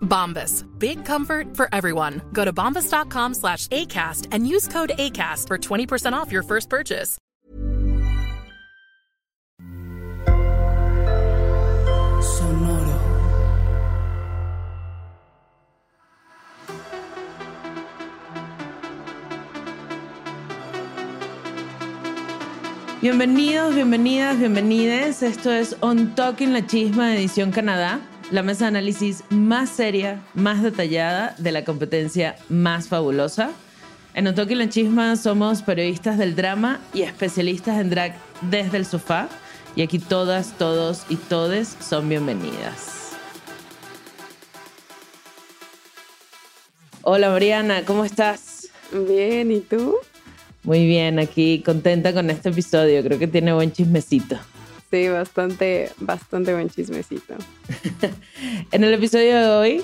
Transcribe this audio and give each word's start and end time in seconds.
Bombas. 0.00 0.64
Big 0.78 1.04
comfort 1.04 1.56
for 1.56 1.68
everyone. 1.72 2.20
Go 2.32 2.44
to 2.44 2.52
bombas.com 2.52 3.34
slash 3.34 3.68
ACAST 3.68 4.28
and 4.32 4.48
use 4.48 4.66
code 4.66 4.90
ACAST 4.98 5.46
for 5.46 5.56
20% 5.56 6.12
off 6.12 6.32
your 6.32 6.42
first 6.42 6.68
purchase. 6.68 7.18
Bienvenidos, 23.00 23.76
bienvenidas, 23.76 24.40
bienvenides. 24.40 25.22
Esto 25.22 25.52
es 25.52 25.76
On 25.82 26.16
Talking 26.16 26.52
La 26.52 26.66
Chisma 26.66 27.14
edición 27.14 27.52
Canadá, 27.52 28.00
la 28.30 28.42
mesa 28.42 28.64
de 28.64 28.68
análisis 28.68 29.24
más 29.30 29.70
seria, 29.70 30.22
más 30.34 30.62
detallada 30.62 31.34
de 31.38 31.52
la 31.52 31.64
competencia 31.64 32.36
más 32.48 32.88
fabulosa. 32.88 33.50
En 34.14 34.32
Talking 34.34 34.58
La 34.58 34.68
Chisma 34.68 35.16
somos 35.16 35.62
periodistas 35.62 36.18
del 36.18 36.36
drama 36.36 36.80
y 36.92 37.02
especialistas 37.02 37.80
en 37.80 37.90
drag 37.90 38.16
desde 38.42 38.76
el 38.76 38.84
sofá. 38.84 39.28
Y 39.76 39.82
aquí 39.82 39.98
todas, 39.98 40.58
todos 40.58 41.04
y 41.08 41.16
todes 41.16 41.76
son 41.80 42.08
bienvenidas. 42.08 43.12
Hola 47.02 47.30
Mariana, 47.30 47.84
¿cómo 47.84 48.04
estás? 48.04 48.68
Bien, 48.92 49.50
¿y 49.52 49.60
tú? 49.60 49.96
Muy 50.64 50.84
bien, 50.84 51.18
aquí 51.18 51.62
contenta 51.64 52.12
con 52.12 52.28
este 52.28 52.50
episodio. 52.50 53.02
Creo 53.02 53.18
que 53.18 53.28
tiene 53.28 53.54
buen 53.54 53.72
chismecito. 53.72 54.38
Sí, 54.90 55.08
bastante, 55.08 55.90
bastante 55.98 56.54
buen 56.54 56.70
chismecito. 56.70 57.34
En 58.72 58.84
el 58.84 58.94
episodio 58.94 59.36
de 59.36 59.48
hoy, 59.48 59.82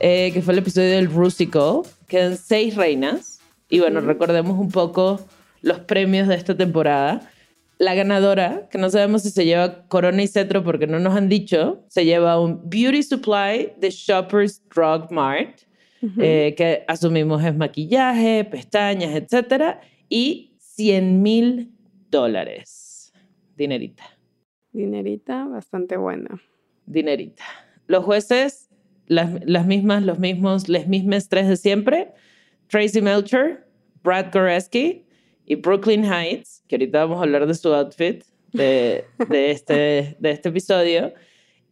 eh, 0.00 0.30
que 0.32 0.40
fue 0.40 0.54
el 0.54 0.60
episodio 0.60 0.90
del 0.90 1.10
Rusical, 1.10 1.82
quedan 2.08 2.38
seis 2.38 2.74
reinas. 2.74 3.40
Y 3.68 3.80
bueno, 3.80 4.00
recordemos 4.00 4.58
un 4.58 4.70
poco 4.70 5.20
los 5.60 5.80
premios 5.80 6.28
de 6.28 6.36
esta 6.36 6.56
temporada. 6.56 7.30
La 7.78 7.94
ganadora, 7.94 8.68
que 8.70 8.78
no 8.78 8.88
sabemos 8.88 9.22
si 9.22 9.30
se 9.30 9.44
lleva 9.44 9.86
corona 9.88 10.22
y 10.22 10.28
cetro 10.28 10.64
porque 10.64 10.86
no 10.86 10.98
nos 10.98 11.14
han 11.14 11.28
dicho, 11.28 11.84
se 11.88 12.06
lleva 12.06 12.40
un 12.40 12.62
Beauty 12.70 13.02
Supply 13.02 13.72
de 13.76 13.90
Shoppers 13.90 14.62
Drug 14.74 15.10
Mart, 15.10 15.60
eh, 16.18 16.54
que 16.56 16.84
asumimos 16.88 17.44
es 17.44 17.54
maquillaje, 17.54 18.44
pestañas, 18.44 19.14
etcétera, 19.14 19.80
y 20.08 20.54
100 20.58 21.22
mil 21.22 21.72
dólares. 22.10 23.12
Dinerita. 23.56 24.15
Dinerita, 24.76 25.46
bastante 25.46 25.96
buena. 25.96 26.38
dinerita. 26.84 27.44
Los 27.86 28.04
jueces, 28.04 28.68
las, 29.06 29.30
las 29.46 29.66
mismas, 29.66 30.02
los 30.02 30.18
mismos, 30.18 30.68
les 30.68 30.86
mismas 30.86 31.30
tres 31.30 31.48
de 31.48 31.56
siempre. 31.56 32.12
Tracy 32.68 33.00
Melcher, 33.00 33.66
Brad 34.04 34.26
Goreski 34.32 35.04
y 35.46 35.54
Brooklyn 35.54 36.04
Heights, 36.04 36.62
que 36.68 36.76
ahorita 36.76 37.06
vamos 37.06 37.20
a 37.20 37.22
hablar 37.22 37.46
de 37.46 37.54
su 37.54 37.72
outfit 37.72 38.22
de, 38.52 39.04
de, 39.30 39.50
este, 39.50 40.16
de 40.18 40.30
este 40.30 40.48
episodio. 40.50 41.14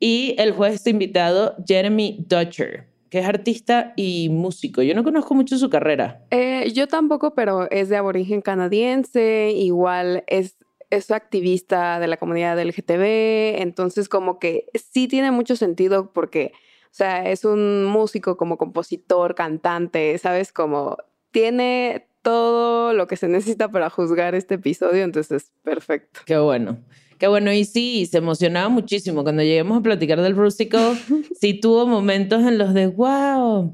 Y 0.01 0.35
el 0.39 0.53
juez 0.53 0.87
invitado, 0.87 1.57
Jeremy 1.67 2.25
Dutcher, 2.27 2.87
que 3.11 3.19
es 3.19 3.27
artista 3.27 3.93
y 3.97 4.29
músico. 4.31 4.81
Yo 4.83 4.95
no 4.95 5.05
conozco 5.05 5.35
mucho 5.35 5.59
su 5.59 5.69
carrera. 5.69 6.25
Eh, 6.31 6.73
yo 6.73 6.89
tampoco, 6.89 7.35
pero 7.35 7.71
es 7.71 7.89
de 7.91 7.97
aborigen 7.97 8.41
canadiense, 8.41 9.53
igual 9.55 10.25
es, 10.27 10.57
es 10.91 11.11
activista 11.11 11.99
de 11.99 12.07
la 12.07 12.17
comunidad 12.17 12.61
LGTB, 12.61 13.61
entonces 13.63 14.09
como 14.09 14.39
que 14.39 14.67
sí 14.75 15.09
tiene 15.09 15.31
mucho 15.31 15.57
sentido 15.57 16.13
porque, 16.13 16.53
o 16.85 16.93
sea, 16.95 17.29
es 17.31 17.45
un 17.45 17.85
músico 17.85 18.37
como 18.37 18.57
compositor, 18.59 19.35
cantante, 19.35 20.17
¿sabes? 20.19 20.53
Como 20.53 20.97
tiene 21.31 22.09
todo 22.23 22.93
lo 22.93 23.07
que 23.07 23.17
se 23.17 23.29
necesita 23.29 23.71
para 23.71 23.91
juzgar 23.91 24.35
este 24.35 24.55
episodio, 24.55 25.05
entonces 25.05 25.53
perfecto. 25.63 26.21
Qué 26.25 26.39
bueno. 26.39 26.79
Qué 27.19 27.29
bueno, 27.29 27.53
y 27.53 27.65
sí, 27.65 28.07
se 28.07 28.19
emocionaba 28.19 28.69
muchísimo. 28.69 29.23
Cuando 29.23 29.43
lleguemos 29.43 29.79
a 29.79 29.83
platicar 29.83 30.21
del 30.21 30.35
rústico, 30.35 30.79
sí 31.41 31.55
tuvo 31.55 31.87
momentos 31.87 32.43
en 32.43 32.59
los 32.59 32.75
de 32.75 32.89
wow. 32.89 33.73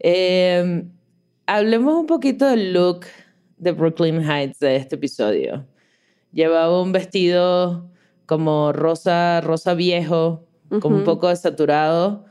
Eh, 0.00 0.84
hablemos 1.46 1.94
un 1.94 2.06
poquito 2.06 2.46
del 2.46 2.72
look 2.72 3.06
de 3.56 3.72
Brooklyn 3.72 4.20
Heights 4.20 4.58
de 4.58 4.76
este 4.76 4.96
episodio. 4.96 5.64
Llevaba 6.32 6.80
un 6.82 6.92
vestido 6.92 7.90
como 8.26 8.72
rosa, 8.72 9.40
rosa 9.40 9.74
viejo, 9.74 10.46
como 10.80 10.96
un 10.96 11.04
poco 11.04 11.28
desaturado, 11.28 12.24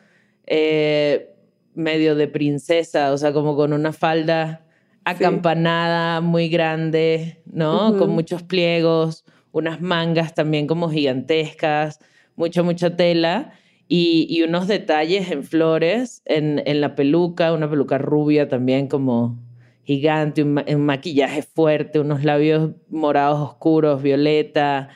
eh, 0.47 1.35
medio 1.75 2.15
de 2.15 2.27
princesa, 2.27 3.13
o 3.13 3.17
sea, 3.17 3.33
como 3.33 3.55
con 3.55 3.71
una 3.71 3.93
falda 3.93 4.65
acampanada, 5.03 6.21
muy 6.21 6.49
grande, 6.49 7.41
¿no? 7.45 7.97
Con 7.97 8.11
muchos 8.11 8.43
pliegos, 8.43 9.25
unas 9.51 9.81
mangas 9.81 10.33
también 10.33 10.67
como 10.67 10.89
gigantescas, 10.89 11.99
mucha, 12.35 12.63
mucha 12.63 12.95
tela 12.95 13.53
y, 13.87 14.25
y 14.29 14.43
unos 14.43 14.67
detalles 14.67 15.31
en 15.31 15.43
flores 15.43 16.21
en, 16.25 16.61
en 16.65 16.81
la 16.81 16.95
peluca, 16.95 17.53
una 17.53 17.69
peluca 17.69 17.97
rubia 17.97 18.47
también 18.47 18.87
como 18.87 19.37
gigante, 19.83 20.43
un, 20.43 20.53
ma- 20.55 20.65
un 20.67 20.85
maquillaje 20.85 21.43
fuerte, 21.43 21.99
unos 21.99 22.23
labios 22.23 22.71
morados 22.89 23.39
oscuros, 23.39 24.01
violeta, 24.01 24.89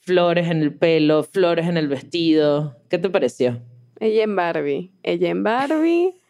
flores 0.00 0.48
en 0.50 0.62
el 0.62 0.74
pelo, 0.74 1.22
flores 1.24 1.66
en 1.66 1.76
el 1.76 1.88
vestido. 1.88 2.76
¿Qué 2.88 2.98
te 2.98 3.10
pareció? 3.10 3.60
Ella 4.00 4.24
en 4.24 4.36
Barbie, 4.36 4.92
ella 5.02 5.28
en 5.30 5.42
Barbie. 5.42 6.14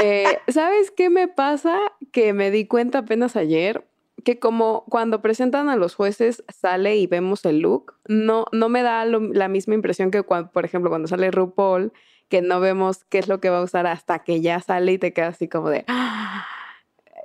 Eh, 0.00 0.38
¿Sabes 0.46 0.92
qué 0.92 1.10
me 1.10 1.26
pasa? 1.26 1.76
Que 2.12 2.32
me 2.32 2.52
di 2.52 2.66
cuenta 2.66 2.98
apenas 3.00 3.34
ayer 3.34 3.84
que 4.24 4.38
como 4.38 4.84
cuando 4.88 5.20
presentan 5.22 5.68
a 5.68 5.74
los 5.76 5.94
jueces 5.96 6.44
sale 6.48 6.96
y 6.96 7.06
vemos 7.08 7.44
el 7.44 7.58
look, 7.58 7.94
no, 8.06 8.46
no 8.52 8.68
me 8.68 8.82
da 8.82 9.04
la 9.04 9.48
misma 9.48 9.74
impresión 9.74 10.10
que 10.12 10.22
cuando, 10.22 10.52
por 10.52 10.64
ejemplo, 10.64 10.88
cuando 10.88 11.08
sale 11.08 11.30
RuPaul, 11.32 11.92
que 12.28 12.42
no 12.42 12.60
vemos 12.60 13.04
qué 13.08 13.18
es 13.18 13.26
lo 13.28 13.40
que 13.40 13.50
va 13.50 13.58
a 13.58 13.62
usar 13.62 13.86
hasta 13.88 14.20
que 14.20 14.40
ya 14.40 14.60
sale 14.60 14.92
y 14.92 14.98
te 14.98 15.12
quedas 15.12 15.34
así 15.34 15.48
como 15.48 15.68
de... 15.68 15.84
"Ah". 15.88 16.46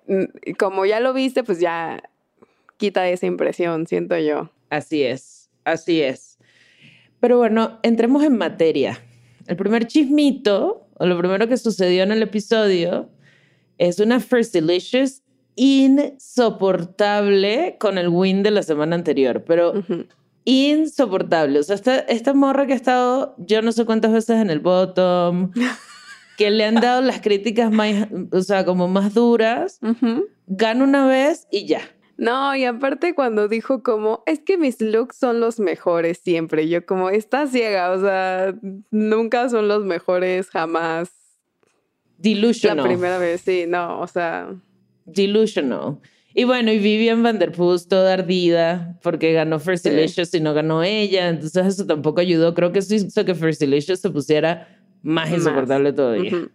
Mm, 0.07 0.23
Como 0.57 0.85
ya 0.85 0.99
lo 0.99 1.13
viste, 1.13 1.43
pues 1.43 1.59
ya 1.59 2.03
quita 2.77 3.07
esa 3.09 3.25
impresión, 3.25 3.87
siento 3.87 4.17
yo. 4.17 4.49
Así 4.69 5.03
es, 5.03 5.49
así 5.63 6.01
es. 6.01 6.37
Pero 7.19 7.37
bueno, 7.37 7.79
entremos 7.83 8.23
en 8.23 8.37
materia. 8.37 8.99
El 9.47 9.55
primer 9.55 9.87
chismito, 9.87 10.87
o 10.95 11.05
lo 11.05 11.17
primero 11.17 11.47
que 11.47 11.57
sucedió 11.57 12.03
en 12.03 12.11
el 12.11 12.23
episodio, 12.23 13.09
es 13.77 13.99
una 13.99 14.19
First 14.19 14.53
Delicious 14.53 15.21
insoportable 15.55 17.77
con 17.79 17.97
el 17.97 18.09
win 18.09 18.43
de 18.43 18.51
la 18.51 18.63
semana 18.63 18.95
anterior, 18.95 19.43
pero 19.45 19.73
insoportable. 20.45 21.59
O 21.59 21.63
sea, 21.63 21.75
esta, 21.75 21.99
esta 21.99 22.33
morra 22.33 22.65
que 22.65 22.73
ha 22.73 22.77
estado 22.77 23.35
yo 23.37 23.61
no 23.61 23.71
sé 23.71 23.85
cuántas 23.85 24.11
veces 24.11 24.41
en 24.41 24.49
el 24.49 24.59
bottom, 24.59 25.51
que 26.37 26.49
le 26.51 26.65
han 26.65 26.75
dado 26.75 27.01
las 27.01 27.21
críticas 27.21 27.71
más, 27.71 28.07
o 28.31 28.41
sea, 28.41 28.65
como 28.65 28.87
más 28.87 29.13
duras, 29.13 29.79
Ujú. 29.81 30.25
gana 30.47 30.83
una 30.83 31.07
vez 31.07 31.47
y 31.51 31.65
ya. 31.67 31.81
No, 32.17 32.55
y 32.55 32.63
aparte 32.65 33.15
cuando 33.15 33.47
dijo 33.47 33.81
como, 33.83 34.23
es 34.27 34.39
que 34.39 34.57
mis 34.57 34.79
looks 34.81 35.15
son 35.17 35.39
los 35.39 35.59
mejores 35.59 36.19
siempre, 36.19 36.67
yo 36.69 36.85
como, 36.85 37.09
está 37.09 37.47
ciega, 37.47 37.91
o 37.91 37.99
sea, 38.01 38.53
nunca 38.91 39.49
son 39.49 39.67
los 39.67 39.83
mejores 39.83 40.49
jamás. 40.49 41.09
La 42.17 42.29
Delusional. 42.29 42.85
primera 42.87 43.17
vez, 43.17 43.41
sí, 43.41 43.65
no, 43.67 43.99
o 43.99 44.07
sea, 44.07 44.53
Delusional. 45.05 45.97
Y 46.35 46.45
bueno, 46.45 46.71
y 46.71 46.79
Vivian 46.79 47.21
Vanderpuss 47.21 47.87
toda 47.87 48.13
ardida 48.13 48.97
porque 49.03 49.33
ganó 49.33 49.59
First 49.59 49.83
Sí. 49.83 49.91
Delicious 49.91 50.33
y 50.33 50.39
no 50.39 50.53
ganó 50.55 50.81
ella. 50.81 51.29
Entonces 51.29 51.67
eso 51.67 51.85
tampoco 51.85 52.21
ayudó. 52.21 52.55
Creo 52.55 52.71
que 52.71 52.79
eso 52.79 52.95
hizo 52.95 53.23
que 53.23 53.35
First 53.35 53.59
Delicious 53.59 53.99
se 53.99 54.09
pusiera 54.09 54.67
más 55.03 55.29
Más. 55.29 55.37
insoportable 55.39 55.93
todavía. 55.93 56.47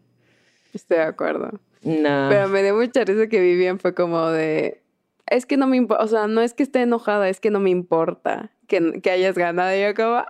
estoy 0.75 0.97
de 0.97 1.03
acuerdo. 1.05 1.61
No. 1.83 2.27
Pero 2.29 2.49
me 2.49 2.63
dio 2.65 2.75
mucha 2.75 3.05
risa 3.05 3.29
que 3.29 3.41
Vivian 3.41 3.79
fue 3.79 3.95
como 3.95 4.27
de, 4.31 4.83
es 5.27 5.47
que 5.47 5.57
no 5.57 5.67
me 5.69 5.77
importa, 5.77 6.03
o 6.03 6.09
sea, 6.09 6.27
no 6.27 6.41
es 6.41 6.53
que 6.55 6.65
esté 6.65 6.83
enojada, 6.83 7.29
es 7.29 7.39
que 7.41 7.51
no 7.51 7.61
me 7.61 7.71
importa 7.71 8.51
que, 8.67 9.01
que 9.01 9.11
hayas 9.13 9.37
ganado. 9.37 9.77
Y 9.77 9.83
yo 9.83 9.95
como, 9.95 10.25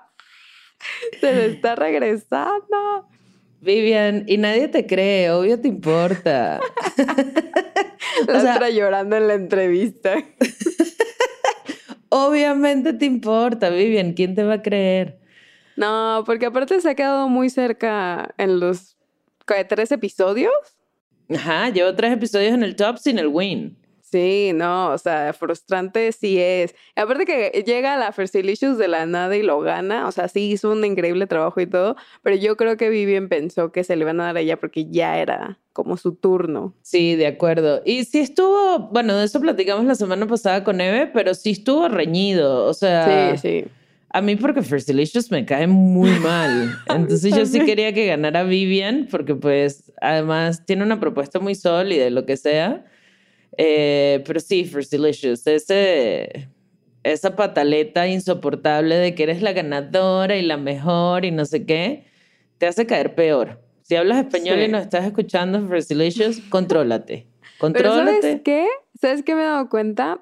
se 1.21 1.33
le 1.35 1.47
está 1.47 1.75
regresando. 1.75 3.09
Vivian, 3.61 4.23
y 4.29 4.37
nadie 4.37 4.69
te 4.69 4.87
cree, 4.87 5.31
obvio 5.33 5.59
te 5.61 5.67
importa. 5.69 6.61
La 8.29 8.39
O 8.39 8.41
sea- 8.41 8.55
otra 8.57 8.71
llorando 8.71 9.17
en 9.17 9.27
la 9.29 9.35
entrevista. 9.35 10.15
Obviamente 12.11 12.93
te 12.95 13.05
importa, 13.05 13.69
Vivian. 13.71 14.13
¿Quién 14.13 14.35
te 14.35 14.43
va 14.45 14.55
a 14.55 14.63
creer? 14.63 15.19
No, 15.79 16.25
porque 16.27 16.47
aparte 16.47 16.81
se 16.81 16.91
ha 16.91 16.95
quedado 16.97 17.29
muy 17.29 17.51
cerca 17.51 18.35
en 18.37 18.59
los 18.59 18.97
¿qué, 19.47 19.65
tres 19.65 19.93
episodios. 19.93 20.53
Ajá, 21.31 21.69
llevo 21.69 21.95
tres 21.95 22.13
episodios 22.13 22.53
en 22.53 22.65
el 22.65 22.75
top 22.75 22.99
sin 22.99 23.17
el 23.21 23.29
win. 23.29 23.79
Sí, 24.03 24.51
no, 24.55 24.91
o 24.91 24.99
sea, 24.99 25.33
frustrante 25.35 26.11
sí 26.11 26.41
es. 26.41 26.75
Aparte 26.97 27.27
que 27.27 27.63
llega 27.65 27.95
a 27.95 27.97
la 27.97 28.11
Fersilicious 28.11 28.77
de 28.77 28.89
la 28.89 29.07
nada 29.07 29.37
y 29.37 29.43
lo 29.45 29.61
gana, 29.61 30.09
o 30.09 30.11
sea, 30.13 30.27
sí 30.27 30.51
hizo 30.51 30.73
un 30.73 30.85
increíble 30.85 31.29
trabajo 31.29 31.61
y 31.61 31.67
todo, 31.67 31.95
pero 32.23 32.35
yo 32.35 32.57
creo 32.57 32.77
que 32.77 32.89
Vivian 32.89 33.29
pensó 33.29 33.71
que 33.71 33.85
se 33.85 33.95
le 33.95 34.03
iban 34.03 34.21
a 34.21 34.25
dar 34.25 34.37
a 34.39 34.41
ella 34.41 34.59
porque 34.59 34.87
ya 34.91 35.19
era 35.19 35.61
como 35.73 35.97
su 35.97 36.17
turno. 36.17 36.75
Sí, 36.83 37.15
de 37.15 37.29
acuerdo. 37.29 37.83
Y 37.85 38.05
sí 38.05 38.19
estuvo, 38.19 38.89
bueno, 38.91 39.15
de 39.15 39.27
eso 39.27 39.41
platicamos 39.41 39.85
la 39.85 39.95
semana 39.95 40.27
pasada 40.27 40.65
con 40.65 40.81
Eve, 40.81 41.09
pero 41.15 41.35
sí 41.35 41.51
estuvo 41.51 41.87
reñido. 41.89 42.65
O 42.65 42.75
sea, 42.75 43.37
Sí, 43.37 43.39
sí. 43.39 43.71
A 44.11 44.21
mí 44.23 44.37
porque 44.37 44.63
First 44.63 44.87
Delicious 44.89 45.31
me 45.31 45.45
cae 45.45 45.67
muy 45.67 46.11
mal. 46.21 46.79
Entonces 46.89 47.35
yo 47.35 47.45
sí 47.47 47.61
quería 47.65 47.93
que 47.93 48.07
ganara 48.07 48.43
Vivian 48.45 49.09
porque 49.11 49.35
pues 49.35 49.93
además 50.01 50.65
tiene 50.67 50.83
una 50.83 50.99
propuesta 51.01 51.41
muy 51.41 51.55
sólida 51.55 52.07
y 52.07 52.11
lo 52.11 52.25
que 52.27 52.37
sea. 52.37 52.85
Eh, 53.57 54.23
pero 54.27 54.41
sí, 54.41 54.65
First 54.65 54.91
Delicious, 54.93 55.47
ese, 55.47 56.49
esa 57.03 57.35
pataleta 57.37 58.07
insoportable 58.07 58.95
de 58.97 59.15
que 59.15 59.25
eres 59.25 59.43
la 59.43 59.53
ganadora 59.53 60.37
y 60.37 60.43
la 60.43 60.57
mejor 60.57 61.25
y 61.25 61.31
no 61.31 61.45
sé 61.45 61.65
qué, 61.67 62.05
te 62.59 62.67
hace 62.67 62.87
caer 62.87 63.15
peor. 63.15 63.61
Si 63.83 63.97
hablas 63.97 64.19
español 64.19 64.61
y 64.61 64.67
Sí. 64.67 64.71
nos 64.71 64.83
estás 64.83 65.05
escuchando, 65.07 65.67
First 65.69 65.89
Delicious, 65.89 66.41
contrólate. 66.51 67.27
Pero 67.73 67.91
¿sabes 67.93 68.13
Contrólate. 68.15 68.43
qué? 68.43 68.67
¿Sabes 69.01 69.23
qué 69.23 69.35
me 69.35 69.43
he 69.43 69.45
dado 69.47 69.69
cuenta? 69.69 70.21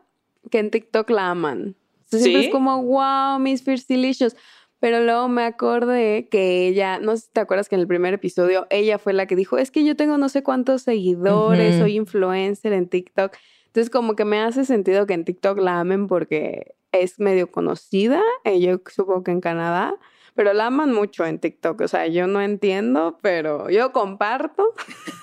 Que 0.50 0.58
en 0.58 0.70
TikTok 0.70 1.10
la 1.10 1.30
aman. 1.30 1.74
Sea, 2.06 2.20
siempre 2.20 2.46
es 2.46 2.52
como, 2.52 2.82
wow, 2.82 3.38
Miss 3.38 3.62
Firsilicious. 3.62 4.36
Pero 4.78 5.02
luego 5.02 5.28
me 5.28 5.42
acordé 5.42 6.28
que 6.28 6.68
ella, 6.68 6.98
no 6.98 7.16
sé 7.16 7.22
si 7.22 7.32
te 7.32 7.40
acuerdas 7.40 7.68
que 7.68 7.76
en 7.76 7.80
el 7.80 7.86
primer 7.86 8.12
episodio 8.12 8.66
ella 8.70 8.98
fue 8.98 9.14
la 9.14 9.26
que 9.26 9.34
dijo, 9.34 9.56
es 9.56 9.70
que 9.70 9.84
yo 9.84 9.96
tengo 9.96 10.18
no 10.18 10.28
sé 10.28 10.42
cuántos 10.42 10.82
seguidores, 10.82 11.78
soy 11.78 11.96
influencer 11.96 12.74
en 12.74 12.86
TikTok. 12.88 13.34
Entonces 13.66 13.90
como 13.90 14.16
que 14.16 14.26
me 14.26 14.38
hace 14.38 14.64
sentido 14.66 15.06
que 15.06 15.14
en 15.14 15.24
TikTok 15.24 15.58
la 15.58 15.80
amen 15.80 16.06
porque 16.06 16.74
es 16.92 17.18
medio 17.18 17.50
conocida, 17.50 18.22
eh, 18.44 18.60
yo 18.60 18.80
supongo 18.86 19.24
que 19.24 19.30
en 19.30 19.40
Canadá, 19.40 19.94
pero 20.36 20.52
la 20.52 20.66
aman 20.66 20.92
mucho 20.92 21.24
en 21.24 21.38
TikTok. 21.38 21.80
O 21.80 21.88
sea, 21.88 22.06
yo 22.06 22.26
no 22.26 22.42
entiendo, 22.42 23.18
pero 23.22 23.70
yo 23.70 23.90
comparto 23.90 24.74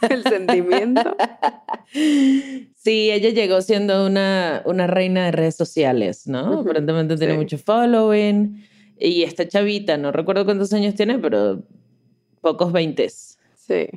el 0.10 0.24
sentimiento. 0.24 1.16
Sí, 2.76 3.12
ella 3.12 3.30
llegó 3.30 3.62
siendo 3.62 4.08
una, 4.08 4.64
una 4.66 4.88
reina 4.88 5.26
de 5.26 5.32
redes 5.32 5.56
sociales, 5.56 6.28
¿no? 6.28 6.52
Ujú, 6.52 6.60
Aparentemente 6.62 7.16
tiene 7.16 7.34
sí. 7.34 7.40
mucho 7.40 7.58
following. 7.60 8.66
Y 9.00 9.22
esta 9.22 9.48
chavita, 9.48 9.98
no 9.98 10.12
recuerdo 10.12 10.46
cuántos 10.46 10.74
años 10.74 10.96
tiene, 10.96 11.20
pero 11.20 11.64
pocos 12.42 12.72
veintes. 12.72 13.38
Sí. 13.56 13.88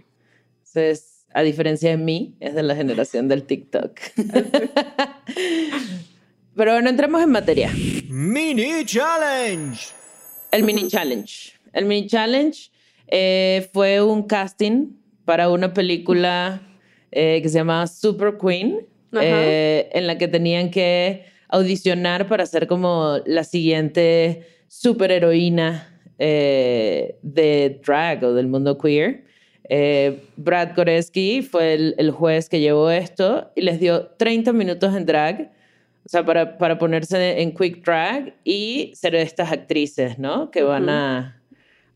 Entonces, 0.58 1.24
a 1.32 1.42
diferencia 1.42 1.90
de 1.90 1.96
mí, 1.96 2.36
es 2.40 2.54
de 2.54 2.62
la 2.62 2.76
generación 2.76 3.28
del 3.28 3.44
TikTok. 3.44 3.98
pero 6.54 6.72
bueno, 6.72 6.90
entremos 6.90 7.22
en 7.22 7.30
materia. 7.30 7.70
Mini 8.08 8.84
Challenge. 8.84 9.95
El 10.50 10.62
mini 10.64 10.88
challenge. 10.88 11.52
El 11.72 11.84
mini 11.84 12.06
challenge 12.06 12.70
eh, 13.08 13.68
fue 13.72 14.02
un 14.02 14.22
casting 14.22 14.92
para 15.24 15.50
una 15.50 15.74
película 15.74 16.62
eh, 17.12 17.40
que 17.42 17.48
se 17.48 17.58
llamaba 17.58 17.86
Super 17.86 18.36
Queen, 18.40 18.86
eh, 19.20 19.88
en 19.92 20.06
la 20.06 20.18
que 20.18 20.28
tenían 20.28 20.70
que 20.70 21.24
audicionar 21.48 22.26
para 22.28 22.44
ser 22.46 22.66
como 22.66 23.18
la 23.24 23.44
siguiente 23.44 24.46
superheroína 24.68 26.00
eh, 26.18 27.16
de 27.22 27.80
drag 27.84 28.24
o 28.24 28.34
del 28.34 28.48
mundo 28.48 28.76
queer. 28.78 29.24
Brad 30.36 30.76
Goreski 30.76 31.42
fue 31.42 31.74
el, 31.74 31.94
el 31.98 32.10
juez 32.10 32.48
que 32.48 32.60
llevó 32.60 32.90
esto 32.90 33.50
y 33.56 33.62
les 33.62 33.80
dio 33.80 34.08
30 34.18 34.52
minutos 34.52 34.94
en 34.94 35.06
drag, 35.06 35.52
o 36.06 36.08
sea, 36.08 36.24
para, 36.24 36.56
para 36.56 36.78
ponerse 36.78 37.42
en 37.42 37.52
quick 37.52 37.84
drag 37.84 38.36
y 38.44 38.92
ser 38.94 39.16
estas 39.16 39.50
actrices, 39.50 40.20
¿no? 40.20 40.52
Que 40.52 40.62
van 40.62 40.88
a 40.88 41.42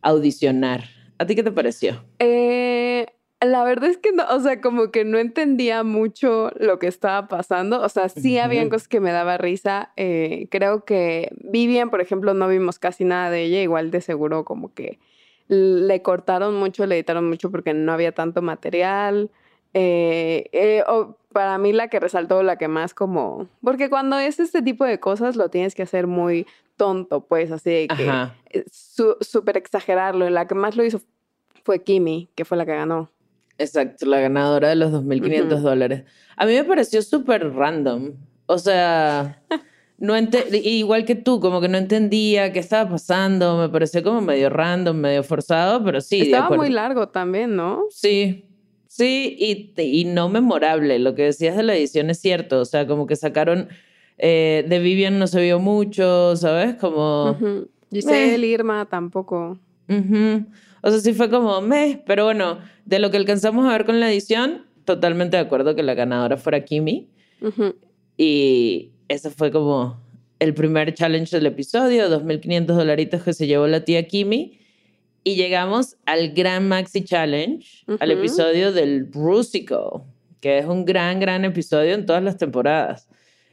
audicionar. 0.02 0.82
¿A 1.18 1.26
ti 1.26 1.36
qué 1.36 1.44
te 1.44 1.52
pareció? 1.52 2.02
Eh, 2.18 3.06
la 3.40 3.62
verdad 3.62 3.88
es 3.88 3.98
que 3.98 4.10
no, 4.10 4.24
o 4.28 4.40
sea, 4.40 4.60
como 4.60 4.90
que 4.90 5.04
no 5.04 5.18
entendía 5.18 5.84
mucho 5.84 6.50
lo 6.58 6.80
que 6.80 6.88
estaba 6.88 7.28
pasando. 7.28 7.80
O 7.82 7.88
sea, 7.88 8.08
sí 8.08 8.36
habían 8.36 8.64
Ujú. 8.64 8.70
cosas 8.70 8.88
que 8.88 8.98
me 8.98 9.12
daba 9.12 9.38
risa. 9.38 9.92
Eh, 9.96 10.48
creo 10.50 10.84
que 10.84 11.30
Vivian, 11.44 11.90
por 11.90 12.00
ejemplo, 12.00 12.34
no 12.34 12.48
vimos 12.48 12.80
casi 12.80 13.04
nada 13.04 13.30
de 13.30 13.44
ella. 13.44 13.62
Igual 13.62 13.92
de 13.92 14.00
seguro 14.00 14.44
como 14.44 14.74
que 14.74 14.98
le 15.46 16.02
cortaron 16.02 16.56
mucho, 16.56 16.84
le 16.84 16.96
editaron 16.96 17.28
mucho 17.28 17.52
porque 17.52 17.74
no 17.74 17.92
había 17.92 18.10
tanto 18.10 18.42
material. 18.42 19.30
Eh, 19.74 20.48
eh, 20.52 20.84
para 21.32 21.58
mí 21.58 21.72
la 21.72 21.88
que 21.88 22.00
resaltó, 22.00 22.42
la 22.42 22.56
que 22.56 22.68
más 22.68 22.92
como... 22.94 23.46
Porque 23.62 23.88
cuando 23.88 24.18
es 24.18 24.40
este 24.40 24.62
tipo 24.62 24.84
de 24.84 24.98
cosas 24.98 25.36
lo 25.36 25.48
tienes 25.48 25.74
que 25.74 25.82
hacer 25.82 26.06
muy 26.06 26.46
tonto, 26.76 27.20
pues, 27.20 27.52
así 27.52 27.70
de 27.70 27.88
que 27.88 28.08
eh, 28.50 28.64
su- 28.72 29.16
súper 29.20 29.56
exagerarlo. 29.56 30.28
La 30.30 30.46
que 30.46 30.54
más 30.54 30.76
lo 30.76 30.84
hizo 30.84 31.00
fue 31.64 31.82
Kimi, 31.82 32.28
que 32.34 32.44
fue 32.44 32.56
la 32.56 32.66
que 32.66 32.74
ganó. 32.74 33.10
Exacto, 33.58 34.06
la 34.06 34.20
ganadora 34.20 34.70
de 34.70 34.76
los 34.76 34.90
2.500 34.90 35.58
Ujú. 35.58 35.68
dólares. 35.68 36.04
A 36.36 36.46
mí 36.46 36.54
me 36.54 36.64
pareció 36.64 37.02
súper 37.02 37.52
random. 37.52 38.14
O 38.46 38.58
sea, 38.58 39.42
no 39.98 40.14
igual 40.16 41.04
que 41.04 41.14
tú, 41.14 41.38
como 41.40 41.60
que 41.60 41.68
no 41.68 41.76
entendía 41.78 42.52
qué 42.52 42.58
estaba 42.58 42.90
pasando. 42.90 43.58
Me 43.58 43.68
pareció 43.68 44.02
como 44.02 44.22
medio 44.22 44.48
random, 44.48 44.96
medio 44.96 45.22
forzado, 45.22 45.84
pero 45.84 46.00
sí, 46.00 46.22
Estaba 46.22 46.56
muy 46.56 46.70
largo 46.70 47.08
también, 47.10 47.54
¿no? 47.54 47.84
Sí, 47.90 48.46
sí, 49.00 49.36
y, 49.38 49.80
y 49.82 50.04
no 50.04 50.28
memorable. 50.28 50.98
Lo 50.98 51.14
que 51.14 51.22
decías 51.24 51.56
de 51.56 51.62
la 51.62 51.74
edición 51.74 52.10
es 52.10 52.20
cierto. 52.20 52.60
O 52.60 52.64
sea, 52.64 52.86
como 52.86 53.06
que 53.06 53.16
sacaron. 53.16 53.68
eh, 54.18 54.64
de 54.68 54.78
Vivian 54.78 55.18
no 55.18 55.26
se 55.26 55.40
vio 55.42 55.58
mucho, 55.58 56.36
¿sabes? 56.36 56.74
Como. 56.76 57.30
Ujú. 57.30 57.68
Giselle, 57.90 58.46
Irma 58.46 58.86
tampoco. 58.88 59.58
O 60.82 60.90
sea, 60.90 61.00
sí 61.00 61.12
fue 61.14 61.28
como 61.30 61.60
meh, 61.60 62.02
pero 62.06 62.24
bueno, 62.24 62.58
de 62.84 62.98
lo 63.00 63.10
que 63.10 63.16
alcanzamos 63.16 63.66
a 63.66 63.72
ver 63.72 63.84
con 63.84 63.98
la 63.98 64.10
edición, 64.12 64.66
totalmente 64.84 65.36
de 65.36 65.42
acuerdo 65.42 65.74
que 65.74 65.82
la 65.82 65.94
ganadora 65.94 66.36
fuera 66.36 66.64
Kimi. 66.64 67.08
Y 68.16 68.90
ese 69.08 69.30
fue 69.30 69.50
como 69.50 70.00
el 70.38 70.54
primer 70.54 70.94
challenge 70.94 71.36
del 71.36 71.46
episodio, 71.46 72.08
2.500 72.08 72.66
dolaritos 72.66 73.22
que 73.22 73.32
se 73.32 73.46
llevó 73.46 73.66
la 73.66 73.84
tía 73.84 74.06
Kimi. 74.06 74.59
Y 75.22 75.36
llegamos 75.36 75.96
al 76.06 76.30
gran 76.32 76.68
Maxi 76.68 77.04
Challenge, 77.04 77.66
al 77.98 78.10
episodio 78.10 78.72
del 78.72 79.12
Rusical, 79.12 80.02
que 80.40 80.58
es 80.58 80.66
un 80.66 80.84
gran, 80.84 81.20
gran 81.20 81.44
episodio 81.44 81.94
en 81.94 82.06
todas 82.06 82.22
las 82.22 82.38
temporadas. 82.38 83.08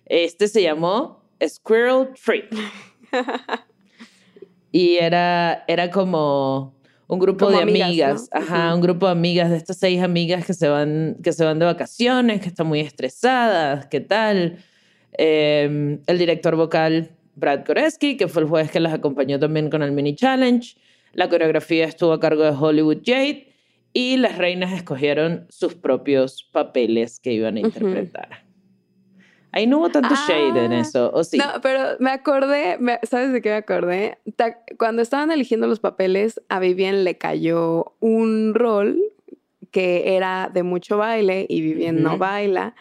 Este 0.06 0.48
se 0.48 0.62
llamó 0.62 1.24
Squirrel 1.46 2.10
Trip. 2.24 2.52
Y 4.72 4.98
era, 4.98 5.64
era 5.68 5.90
como 5.90 6.76
un 7.08 7.20
grupo 7.20 7.46
Como 7.46 7.58
de 7.58 7.64
amigas, 7.64 7.88
amigas, 7.88 8.30
¿no? 8.34 8.40
ajá, 8.42 8.68
Ujú. 8.68 8.76
un 8.76 8.82
grupo 8.82 9.06
de 9.06 9.12
amigas, 9.14 9.50
de 9.50 9.58
estas 9.58 9.78
seis 9.78 10.02
amigas 10.02 10.46
que 10.46 10.54
se 10.54 10.68
van, 10.68 11.16
que 11.24 11.32
se 11.32 11.46
van 11.46 11.58
de 11.58 11.66
vacaciones, 11.66 12.42
que 12.42 12.50
están 12.50 12.68
muy 12.68 12.82
estresadas, 12.82 13.88
¿qué 13.88 14.02
tal? 14.02 14.58
Eh, 15.18 16.00
el 16.06 16.18
director 16.18 16.56
vocal 16.58 17.12
Brad 17.36 17.66
Goreski, 17.66 18.18
que 18.18 18.28
fue 18.28 18.44
el 18.44 18.50
juez 18.50 18.70
que 18.70 18.80
las 18.80 18.94
acompañó 18.94 19.40
también 19.40 19.70
con 19.70 19.82
el 19.82 19.94
mini 19.94 20.16
challenge. 20.16 20.76
La 21.14 21.30
coreografía 21.30 21.86
estuvo 21.86 22.14
a 22.14 22.20
cargo 22.20 22.44
de 22.44 22.52
Hollywood 22.52 23.00
Jade 23.06 23.54
y 23.94 24.18
las 24.18 24.38
reinas 24.38 24.74
escogieron 24.74 25.48
sus 25.50 25.76
propios 25.76 26.44
papeles 26.52 27.20
que 27.20 27.34
iban 27.34 27.58
a 27.58 27.62
interpretar. 27.62 28.46
Ahí 29.52 29.66
no 29.66 29.80
hubo 29.80 29.90
tanto 29.90 30.14
shade 30.16 30.66
en 30.66 30.74
Ah, 30.74 30.82
eso, 30.82 31.10
¿o 31.14 31.24
sí? 31.24 31.38
No, 31.38 31.46
pero 31.62 31.82
me 32.00 32.12
acordé, 32.12 32.78
me- 32.80 33.00
¿sabes 33.10 33.32
de 33.32 33.42
qué 33.42 33.50
me 33.50 33.56
acordé? 33.56 34.20
Ta- 34.36 34.60
Cuando 34.78 35.02
estaban 35.02 35.32
eligiendo 35.32 35.66
los 35.68 35.80
papeles, 35.80 36.42
a 36.50 36.60
Vivian 36.60 37.04
le 37.04 37.18
cayó 37.18 37.94
un 38.00 38.54
rol 38.54 39.00
que 39.72 40.16
era 40.16 40.52
de 40.54 40.64
mucho 40.64 40.98
baile 40.98 41.46
y 41.50 41.62
Vivian 41.62 42.04
no 42.04 42.12
Ujú. 42.12 42.20
baila. 42.20 42.76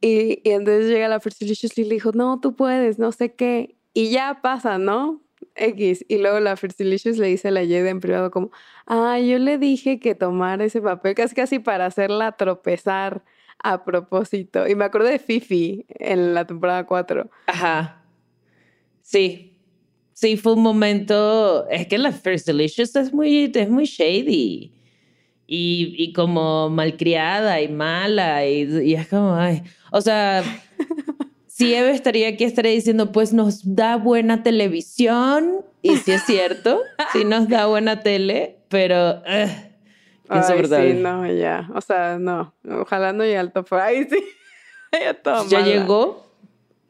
Y, 0.00 0.40
y 0.46 0.50
entonces 0.50 0.88
llega 0.90 1.08
la 1.08 1.20
Fertilicious 1.20 1.78
y 1.78 1.84
le 1.84 1.94
dijo, 1.94 2.10
no, 2.12 2.38
tú 2.40 2.54
puedes, 2.54 2.98
no 2.98 3.10
sé 3.12 3.32
qué. 3.34 3.76
Y 3.94 4.10
ya 4.10 4.40
pasa, 4.42 4.76
¿no? 4.78 5.22
X. 5.56 6.04
Y 6.08 6.18
luego 6.18 6.40
la 6.40 6.56
Fertilicious 6.56 7.18
le 7.18 7.28
dice 7.28 7.48
a 7.48 7.50
la 7.50 7.60
Jade 7.60 7.88
en 7.88 8.00
privado 8.00 8.30
como, 8.30 8.50
ah, 8.86 9.18
yo 9.18 9.38
le 9.38 9.58
dije 9.58 10.00
que 10.00 10.14
tomara 10.14 10.64
ese 10.64 10.80
papel 10.80 11.14
casi 11.14 11.34
casi 11.34 11.58
para 11.58 11.86
hacerla 11.86 12.32
tropezar 12.32 13.24
a 13.62 13.84
propósito. 13.84 14.68
Y 14.68 14.74
me 14.74 14.84
acordé 14.84 15.10
de 15.10 15.18
Fifi 15.18 15.86
en 15.88 16.34
la 16.34 16.46
temporada 16.46 16.84
4. 16.86 17.30
Ajá. 17.46 18.04
Sí. 19.02 19.58
Sí, 20.12 20.36
fue 20.36 20.52
un 20.52 20.62
momento. 20.62 21.68
Es 21.68 21.86
que 21.86 21.98
la 21.98 22.12
First 22.12 22.46
Delicious 22.46 22.94
es 22.96 23.12
muy, 23.12 23.50
es 23.54 23.68
muy 23.68 23.84
shady. 23.84 24.72
Y, 25.46 25.94
y 25.98 26.12
como 26.12 26.70
malcriada 26.70 27.60
y 27.60 27.68
mala. 27.68 28.46
Y, 28.46 28.62
y 28.82 28.94
es 28.94 29.08
como, 29.08 29.34
ay. 29.34 29.62
O 29.90 30.00
sea, 30.00 30.42
si 31.56 31.72
Eve 31.72 31.92
estaría 31.92 32.26
aquí, 32.30 32.42
estaría 32.42 32.72
diciendo, 32.72 33.12
pues 33.12 33.32
nos 33.32 33.76
da 33.76 33.96
buena 33.96 34.42
televisión. 34.42 35.64
Y 35.82 35.98
sí 35.98 36.10
es 36.10 36.24
cierto, 36.24 36.80
sí 37.12 37.24
nos 37.24 37.48
da 37.48 37.66
buena 37.66 38.00
tele, 38.00 38.56
pero. 38.68 39.22
Ay, 39.24 39.70
insoportable. 40.34 40.94
sí, 40.94 41.00
no, 41.00 41.32
ya. 41.32 41.68
O 41.72 41.80
sea, 41.80 42.18
no. 42.18 42.52
Ojalá 42.68 43.12
no 43.12 43.22
llegue 43.22 43.38
al 43.38 43.52
top 43.52 43.68
5. 43.68 43.76
Ay, 43.84 44.04
sí. 44.10 44.24
ya 45.00 45.14
toda 45.14 45.46
ya 45.46 45.60
mala. 45.60 45.72
llegó. 45.72 46.26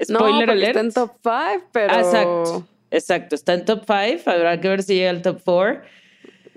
No, 0.09 0.19
Spoiler 0.21 0.47
porque 0.47 0.53
alert. 0.53 0.69
está 0.69 0.81
en 0.81 0.93
top 0.93 1.13
5, 1.23 1.69
pero... 1.71 1.93
Ah, 1.93 1.99
exacto. 2.01 2.67
Exacto. 2.91 3.35
Está 3.35 3.53
en 3.53 3.65
top 3.67 3.83
5. 3.87 4.31
Habrá 4.31 4.61
que 4.63 4.69
ver 4.69 4.83
si 4.83 4.95
llega 4.95 5.11
al 5.11 5.21
top 5.21 5.43
4. 5.45 5.83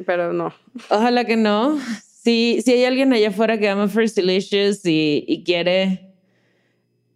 Pero 0.06 0.32
no. 0.32 0.54
Ojalá 0.90 1.26
que 1.26 1.36
no. 1.36 1.78
Si, 2.00 2.62
si 2.62 2.72
hay 2.72 2.86
alguien 2.86 3.12
allá 3.12 3.30
afuera 3.30 3.58
que 3.58 3.68
ama 3.68 3.90
First 3.90 4.16
Delicious 4.16 4.86
y, 4.86 5.26
y 5.28 5.44
quiere 5.44 6.07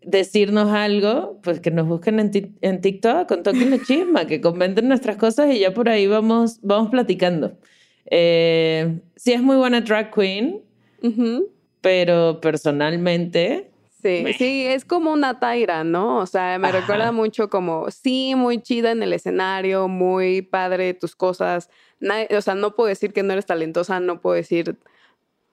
decirnos 0.04 0.72
algo, 0.72 1.40
pues 1.44 1.60
que 1.60 1.72
nos 1.72 1.88
busquen 1.88 2.20
en, 2.20 2.32
ti- 2.32 2.56
en 2.62 2.82
TikTok 2.82 3.28
con 3.28 3.44
Toque 3.44 3.66
la 3.66 3.80
Chisma, 3.80 4.26
que 4.26 4.42
comenten 4.42 4.88
nuestras 4.88 5.18
cosas 5.18 5.54
y 5.54 5.60
ya 5.60 5.74
por 5.74 5.90
ahí 5.90 6.08
vamos, 6.08 6.60
vamos 6.62 6.90
platicando. 6.90 7.58
Eh, 8.06 9.00
sí 9.16 9.34
es 9.34 9.42
muy 9.42 9.58
buena 9.58 9.82
drag 9.82 10.12
queen, 10.14 10.62
pero 11.82 12.40
personalmente... 12.42 13.68
Sí, 14.02 14.22
Meh. 14.24 14.34
sí, 14.34 14.66
es 14.66 14.84
como 14.84 15.14
una 15.14 15.40
Taira, 15.40 15.84
¿no? 15.84 16.18
O 16.18 16.26
sea, 16.26 16.58
me 16.58 16.70
Ajá. 16.70 16.80
recuerda 16.80 17.12
mucho 17.12 17.52
como, 17.52 17.92
sí, 17.92 18.34
muy 18.36 18.60
chida 18.60 18.90
en 18.90 19.04
el 19.04 19.14
escenario, 19.14 19.88
muy 19.88 20.42
padre 20.42 20.96
tus 20.96 21.16
cosas. 21.16 21.70
O 22.36 22.42
sea, 22.42 22.56
no 22.56 22.76
puedo 22.76 22.88
decir 22.90 23.14
que 23.14 23.22
no 23.22 23.34
eres 23.34 23.46
talentosa, 23.46 24.00
no 24.00 24.20
puedo 24.20 24.36
decir, 24.36 24.80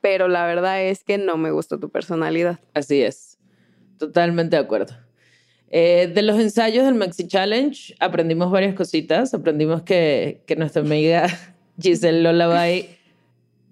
pero 0.01 0.29
la 0.29 0.47
verdad 0.47 0.83
es 0.83 1.05
que 1.05 1.19
no 1.19 1.37
me 1.37 1.51
gusta 1.51 1.79
tu 1.79 1.91
personalidad. 1.91 2.59
Así 2.73 3.03
es. 3.03 3.28
Totalmente 3.99 4.57
de 4.57 4.63
acuerdo. 4.63 4.95
Eh, 5.71 6.11
de 6.15 6.23
los 6.23 6.39
ensayos 6.39 6.85
del 6.87 6.95
Maxi 6.95 7.27
Challenge 7.27 7.95
aprendimos 8.01 8.51
varias 8.51 8.75
cositas. 8.75 9.35
Aprendimos 9.35 9.83
que, 9.83 10.43
que 10.47 10.57
nuestra 10.57 10.83
amiga 10.83 11.27
Giselle 11.81 12.23
Lullaby 12.23 12.89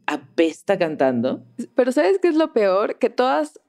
apesta 0.06 0.78
cantando. 0.78 1.42
Pero 1.75 1.92
¿sabes 1.92 2.18
qué 2.21 2.28
es 2.28 2.37
lo 2.37 2.52
peor? 2.52 2.99
Que 2.99 3.11
todas 3.11 3.61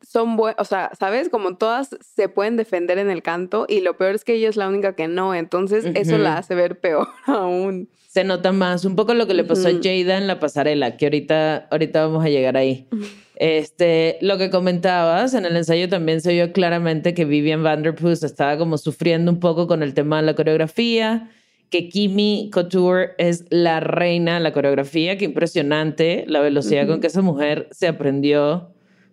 son 0.00 0.36
buenas, 0.36 0.60
o 0.60 0.64
sea, 0.64 0.90
¿sabes? 0.98 1.28
Como 1.28 1.56
todas 1.56 1.96
se 2.00 2.28
pueden 2.28 2.56
defender 2.56 2.98
en 2.98 3.10
el 3.10 3.22
canto 3.22 3.66
y 3.68 3.80
lo 3.80 3.96
peor 3.96 4.14
es 4.14 4.24
que 4.24 4.34
ella 4.34 4.48
es 4.48 4.56
la 4.56 4.68
única 4.68 4.94
que 4.94 5.08
no, 5.08 5.34
entonces 5.34 5.84
eso 5.94 6.18
la 6.18 6.38
hace 6.38 6.54
ver 6.54 6.78
peor 6.78 7.08
aún. 7.26 7.88
Se 8.18 8.24
nota 8.24 8.50
más 8.50 8.84
un 8.84 8.96
poco 8.96 9.14
lo 9.14 9.28
que 9.28 9.34
le 9.34 9.44
pasó 9.44 9.68
Ujú. 9.68 9.78
a 9.78 9.80
Jada 9.80 10.18
en 10.18 10.26
la 10.26 10.40
pasarela, 10.40 10.96
que 10.96 11.06
ahorita, 11.06 11.68
ahorita 11.70 12.04
vamos 12.04 12.24
a 12.24 12.28
llegar 12.28 12.56
ahí. 12.56 12.88
Este, 13.36 14.18
lo 14.22 14.38
que 14.38 14.50
comentabas, 14.50 15.34
en 15.34 15.44
el 15.46 15.54
ensayo 15.54 15.88
también 15.88 16.20
se 16.20 16.32
vio 16.32 16.52
claramente 16.52 17.14
que 17.14 17.24
Vivian 17.24 17.62
Vanderpuss 17.62 18.24
estaba 18.24 18.58
como 18.58 18.76
sufriendo 18.76 19.30
un 19.30 19.38
poco 19.38 19.68
con 19.68 19.84
el 19.84 19.94
tema 19.94 20.16
de 20.16 20.26
la 20.26 20.34
coreografía, 20.34 21.30
que 21.70 21.88
Kimi 21.88 22.50
Couture 22.52 23.10
es 23.18 23.44
la 23.50 23.78
reina 23.78 24.34
de 24.34 24.40
la 24.40 24.52
coreografía, 24.52 25.16
que 25.16 25.24
impresionante 25.24 26.24
la 26.26 26.40
velocidad 26.40 26.88
con 26.88 27.00
que 27.00 27.06
esa 27.06 27.22
mujer 27.22 27.68
se 27.70 27.86
aprendió 27.86 28.72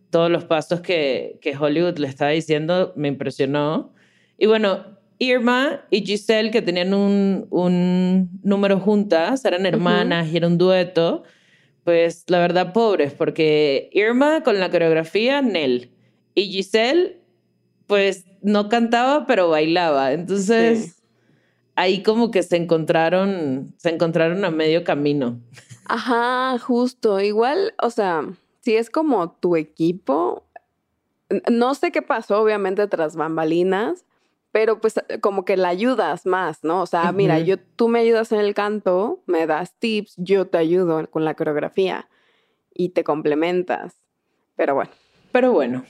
todos 0.10 0.32
los 0.32 0.46
pasos 0.46 0.82
que, 0.82 1.38
que 1.44 1.56
Hollywood 1.56 2.00
le 2.00 2.08
estaba 2.08 2.32
diciendo, 2.32 2.92
me 2.96 3.08
impresionó. 3.08 3.94
Y 4.40 4.48
bueno, 4.48 4.95
Irma 5.18 5.82
y 5.90 6.06
Giselle, 6.06 6.52
que 6.52 6.62
tenían 6.62 6.94
un, 6.94 7.48
un 7.50 8.30
número 8.44 8.80
juntas, 8.80 9.46
eran 9.46 9.66
hermanas 9.66 10.28
y 10.28 10.38
era 10.38 10.48
un 10.48 10.58
dueto, 10.58 11.24
pues 11.84 12.26
la 12.28 12.40
verdad 12.40 12.74
pobres, 12.74 13.14
porque 13.14 13.90
Irma 13.94 14.44
con 14.44 14.60
la 14.60 14.70
coreografía, 14.72 15.42
Nel. 15.42 15.92
Y 16.34 16.48
Giselle, 16.52 17.22
pues 17.88 18.26
no 18.42 18.68
cantaba, 18.70 19.26
pero 19.26 19.50
bailaba. 19.50 20.12
Entonces, 20.12 20.96
Sí. 20.98 21.04
ahí 21.76 22.04
como 22.04 22.32
que 22.32 22.44
se 22.44 22.58
encontraron, 22.58 23.74
se 23.78 23.90
encontraron 23.90 24.44
a 24.44 24.52
medio 24.52 24.84
camino. 24.84 25.40
Ajá, 25.86 26.58
justo. 26.60 27.22
Igual, 27.22 27.74
o 27.82 27.90
sea, 27.90 28.24
si 28.62 28.76
es 28.76 28.90
como 28.90 29.32
tu 29.32 29.56
equipo, 29.56 30.44
no 31.50 31.74
sé 31.76 31.92
qué 31.92 32.02
pasó, 32.02 32.42
obviamente, 32.42 32.88
tras 32.88 33.16
bambalinas, 33.16 34.04
pero 34.56 34.80
pues 34.80 34.94
como 35.20 35.44
que 35.44 35.58
la 35.58 35.68
ayudas 35.68 36.26
más, 36.26 36.64
¿no? 36.64 36.82
O 36.82 36.86
sea, 36.86 37.12
mira, 37.12 37.36
Ujú. 37.36 37.46
yo, 37.46 37.58
tú 37.60 37.90
me 37.90 38.00
ayudas 38.00 38.32
en 38.32 38.40
el 38.40 38.54
canto, 38.54 39.22
me 39.26 39.46
das 39.48 39.74
tips, 39.80 40.14
yo 40.16 40.48
te 40.48 40.58
ayudo 40.58 41.12
con 41.12 41.26
la 41.26 41.34
coreografía 41.34 42.08
y 42.74 42.88
te 42.88 43.04
complementas. 43.04 43.98
Pero 44.56 44.76
bueno, 44.76 44.92
Pero 45.34 45.52
bueno, 45.52 45.84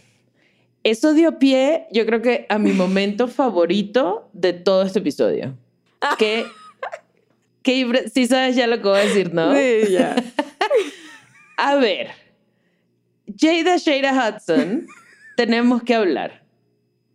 eso 0.83 1.13
dio 1.13 1.37
pie, 1.37 1.85
yo 1.91 2.07
creo 2.07 2.23
que 2.23 2.47
a 2.49 2.57
mi 2.57 2.73
momento 2.73 3.27
favorito 3.27 4.31
de 4.33 4.53
todo 4.53 4.81
este 4.81 4.97
episodio. 4.97 5.55
Que, 6.17 6.47
que 7.61 8.09
sí 8.11 8.25
sabes 8.25 8.55
ya 8.55 8.65
lo 8.65 8.77
que 8.77 8.87
voy 8.87 8.97
a 8.97 9.03
decir, 9.03 9.31
¿no? 9.31 9.53
sí, 9.53 9.91
ya. 9.91 10.15
A 11.57 11.75
ver, 11.75 12.09
Jada 13.39 13.77
Shada 13.77 14.11
Hudson, 14.11 14.87
tenemos 15.37 15.83
que 15.83 15.93
hablar. 15.93 16.41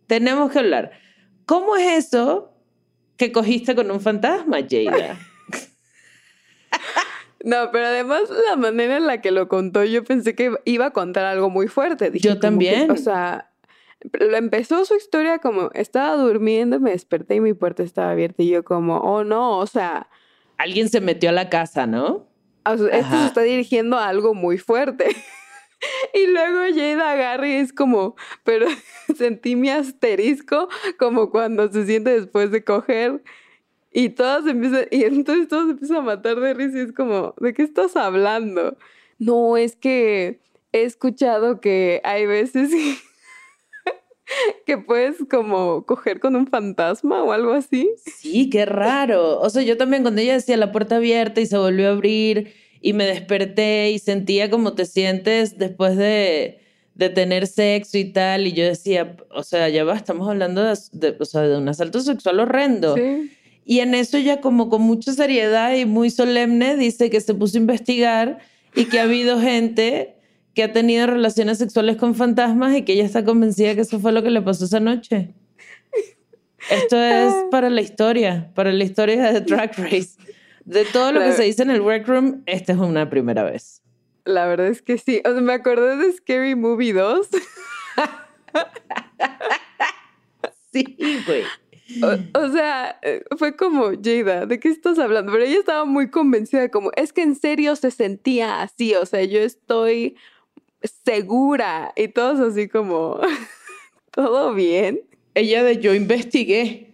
Tenemos 0.07 0.49
que 0.49 0.59
hablar. 0.59 1.00
¿Cómo 1.51 1.75
es 1.75 2.05
eso 2.05 2.53
que 3.17 3.33
cogiste 3.33 3.75
con 3.75 3.91
un 3.91 3.99
fantasma, 3.99 4.59
Jada? 4.69 5.19
No, 7.43 7.71
pero 7.73 7.87
además 7.87 8.21
la 8.49 8.55
manera 8.55 8.95
en 8.95 9.05
la 9.05 9.19
que 9.19 9.31
lo 9.31 9.49
contó, 9.49 9.83
yo 9.83 10.05
pensé 10.05 10.33
que 10.33 10.55
iba 10.63 10.85
a 10.85 10.91
contar 10.91 11.25
algo 11.25 11.49
muy 11.49 11.67
fuerte. 11.67 12.09
Dije, 12.09 12.25
Yo 12.25 12.35
que, 12.35 12.39
también. 12.39 12.89
o 12.89 12.95
sea, 12.95 13.51
lo 14.13 14.37
empezó 14.37 14.85
su 14.85 14.95
historia 14.95 15.39
como 15.39 15.71
estaba 15.73 16.15
durmiendo, 16.15 16.79
me 16.79 16.91
desperté 16.91 17.35
y 17.35 17.41
mi 17.41 17.53
puerta 17.53 17.83
estaba 17.83 18.11
abierta 18.11 18.43
y 18.43 18.49
yo 18.49 18.63
como, 18.63 18.99
oh 18.99 19.25
no, 19.25 19.57
o 19.57 19.67
sea, 19.67 20.07
Alguien 20.57 20.87
se 20.87 21.01
metió 21.01 21.31
a 21.31 21.33
la 21.33 21.49
casa, 21.49 21.85
¿no? 21.85 22.27
o 22.63 22.77
sea, 22.77 22.97
esto 22.97 23.19
se 23.19 23.25
está 23.25 23.41
dirigiendo 23.41 23.97
a 23.97 24.07
algo 24.07 24.33
muy 24.33 24.57
fuerte. 24.57 25.07
y 26.13 26.27
luego 26.27 26.59
Jada 26.75 27.11
agarra 27.11 27.47
y 27.47 27.53
es 27.53 27.73
como, 27.73 28.15
pero 28.43 28.67
sentí 29.17 29.55
mi 29.55 29.69
asterisco 29.69 30.69
como 30.97 31.29
cuando 31.29 31.71
se 31.71 31.85
siente 31.85 32.11
después 32.11 32.51
de 32.51 32.63
coger. 32.63 33.21
Y 33.93 34.09
todos 34.09 34.47
empiezan, 34.47 34.85
y 34.89 35.03
entonces 35.03 35.49
todos 35.49 35.69
empiezan 35.69 35.97
a 35.97 36.01
matar 36.01 36.39
de 36.39 36.53
risa 36.53 36.77
y 36.77 36.81
es 36.81 36.93
como, 36.93 37.33
¿de 37.41 37.53
qué 37.53 37.63
estás 37.63 37.97
hablando? 37.97 38.77
No, 39.19 39.57
es 39.57 39.75
que 39.75 40.39
he 40.71 40.83
escuchado 40.83 41.59
que 41.59 41.99
hay 42.05 42.25
veces 42.25 42.71
que 44.65 44.77
puedes 44.77 45.17
como 45.29 45.85
coger 45.85 46.21
con 46.21 46.37
un 46.37 46.47
fantasma 46.47 47.21
o 47.21 47.33
algo 47.33 47.51
así. 47.51 47.91
Sí, 48.05 48.49
qué 48.49 48.65
raro. 48.65 49.41
O 49.41 49.49
sea, 49.49 49.61
yo 49.61 49.75
también 49.75 50.03
cuando 50.03 50.21
ella 50.21 50.33
decía 50.33 50.55
la 50.55 50.71
puerta 50.71 50.95
abierta 50.95 51.41
y 51.41 51.45
se 51.45 51.57
volvió 51.57 51.89
a 51.89 51.91
abrir 51.91 52.53
y 52.81 52.93
me 52.93 53.05
desperté 53.05 53.91
y 53.91 53.99
sentía 53.99 54.49
como 54.49 54.73
te 54.73 54.85
sientes 54.85 55.57
después 55.57 55.95
de, 55.97 56.59
de 56.95 57.09
tener 57.09 57.47
sexo 57.47 57.97
y 57.97 58.05
tal, 58.05 58.47
y 58.47 58.53
yo 58.53 58.65
decía, 58.65 59.15
o 59.33 59.43
sea, 59.43 59.69
ya 59.69 59.83
va, 59.83 59.95
estamos 59.95 60.27
hablando 60.27 60.63
de, 60.63 60.75
de- 60.93 61.15
o 61.19 61.25
sea, 61.25 61.41
de 61.41 61.57
un 61.57 61.69
asalto 61.69 61.99
sexual 62.01 62.39
horrendo. 62.39 62.95
Sí. 62.95 63.31
Y 63.63 63.79
en 63.79 63.93
eso 63.93 64.17
ella 64.17 64.41
como 64.41 64.69
con 64.69 64.81
mucha 64.81 65.13
seriedad 65.13 65.75
y 65.75 65.85
muy 65.85 66.09
solemne 66.09 66.75
dice 66.75 67.09
que 67.11 67.21
se 67.21 67.35
puso 67.35 67.57
a 67.57 67.61
investigar 67.61 68.39
y 68.75 68.85
que 68.85 68.99
ha 68.99 69.03
habido 69.03 69.39
gente 69.39 70.15
que 70.55 70.63
ha 70.63 70.73
tenido 70.73 71.05
relaciones 71.07 71.59
sexuales 71.59 71.95
con 71.95 72.15
fantasmas 72.15 72.75
y 72.75 72.81
que 72.81 72.93
ella 72.93 73.05
está 73.05 73.23
convencida 73.23 73.75
que 73.75 73.81
eso 73.81 73.99
fue 73.99 74.11
lo 74.11 74.23
que 74.23 74.31
le 74.31 74.41
pasó 74.41 74.65
esa 74.65 74.79
noche. 74.79 75.29
Esto 76.69 77.01
es 77.01 77.33
para 77.51 77.69
la 77.69 77.81
historia, 77.81 78.51
para 78.55 78.71
la 78.71 78.83
historia 78.83 79.31
de 79.31 79.41
Drag 79.41 79.71
Race. 79.77 80.09
De 80.65 80.85
todo 80.85 81.11
lo 81.11 81.21
que 81.21 81.33
se 81.33 81.43
dice 81.43 81.63
en 81.63 81.71
el 81.71 81.81
workroom, 81.81 82.43
esta 82.45 82.73
es 82.73 82.79
una 82.79 83.09
primera 83.09 83.43
vez. 83.43 83.81
La 84.25 84.45
verdad 84.45 84.67
es 84.67 84.81
que 84.81 84.97
sí. 84.97 85.21
O 85.25 85.31
sea, 85.31 85.41
me 85.41 85.53
acordé 85.53 85.97
de 85.97 86.11
Scary 86.13 86.55
Movie 86.55 86.93
2. 86.93 87.27
sí, 90.71 90.95
güey. 91.25 91.43
O, 92.33 92.49
sea, 92.49 92.99
eh, 93.01 93.23
fue 93.37 93.55
como, 93.55 93.91
Jada, 94.03 94.45
¿de 94.45 94.59
qué 94.59 94.69
estás 94.69 94.99
hablando? 94.99 95.31
Pero 95.31 95.43
ella 95.43 95.59
estaba 95.59 95.85
muy 95.85 96.09
convencida, 96.09 96.69
como, 96.69 96.91
es 96.95 97.11
que 97.11 97.21
en 97.21 97.35
serio 97.35 97.75
se 97.75 97.91
sentía 97.91 98.61
así, 98.61 98.95
o 98.95 99.05
sea, 99.05 99.23
yo 99.23 99.39
estoy 99.39 100.15
segura. 101.03 101.91
Y 101.95 102.07
todos 102.07 102.39
así 102.39 102.67
como, 102.67 103.19
¿todo 104.11 104.53
bien? 104.53 105.01
Ella 105.33 105.63
de 105.63 105.79
yo 105.79 105.93
investigué. 105.93 106.93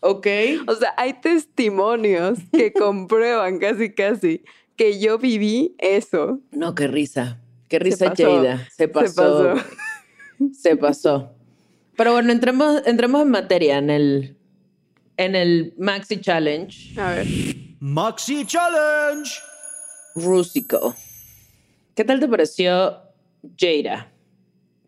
Ok. 0.00 0.26
O 0.66 0.74
sea, 0.74 0.94
hay 0.96 1.14
testimonios 1.20 2.38
que 2.52 2.72
comprueban 2.74 3.58
casi, 3.58 3.92
casi 3.92 4.42
que 4.76 5.00
yo 5.00 5.18
viví 5.18 5.74
eso. 5.78 6.40
No, 6.52 6.74
qué 6.74 6.86
risa. 6.86 7.40
Qué 7.68 7.78
risa, 7.78 8.12
Jada. 8.16 8.68
Se 8.76 8.88
pasó. 8.88 9.08
Se 9.08 9.62
pasó. 9.62 9.68
Se 10.52 10.76
pasó. 10.76 11.32
Pero 11.96 12.12
bueno, 12.12 12.30
entremos, 12.30 12.82
entremos 12.86 13.22
en 13.22 13.30
materia 13.30 13.78
en 13.78 13.90
el, 13.90 14.36
en 15.16 15.34
el 15.34 15.74
Maxi 15.78 16.20
Challenge. 16.20 17.00
A 17.00 17.10
ver. 17.14 17.26
Maxi 17.80 18.44
Challenge. 18.44 19.30
Rústico. 20.14 20.94
¿Qué 21.94 22.04
tal 22.04 22.20
te 22.20 22.28
pareció 22.28 22.98
Jada? 23.58 24.12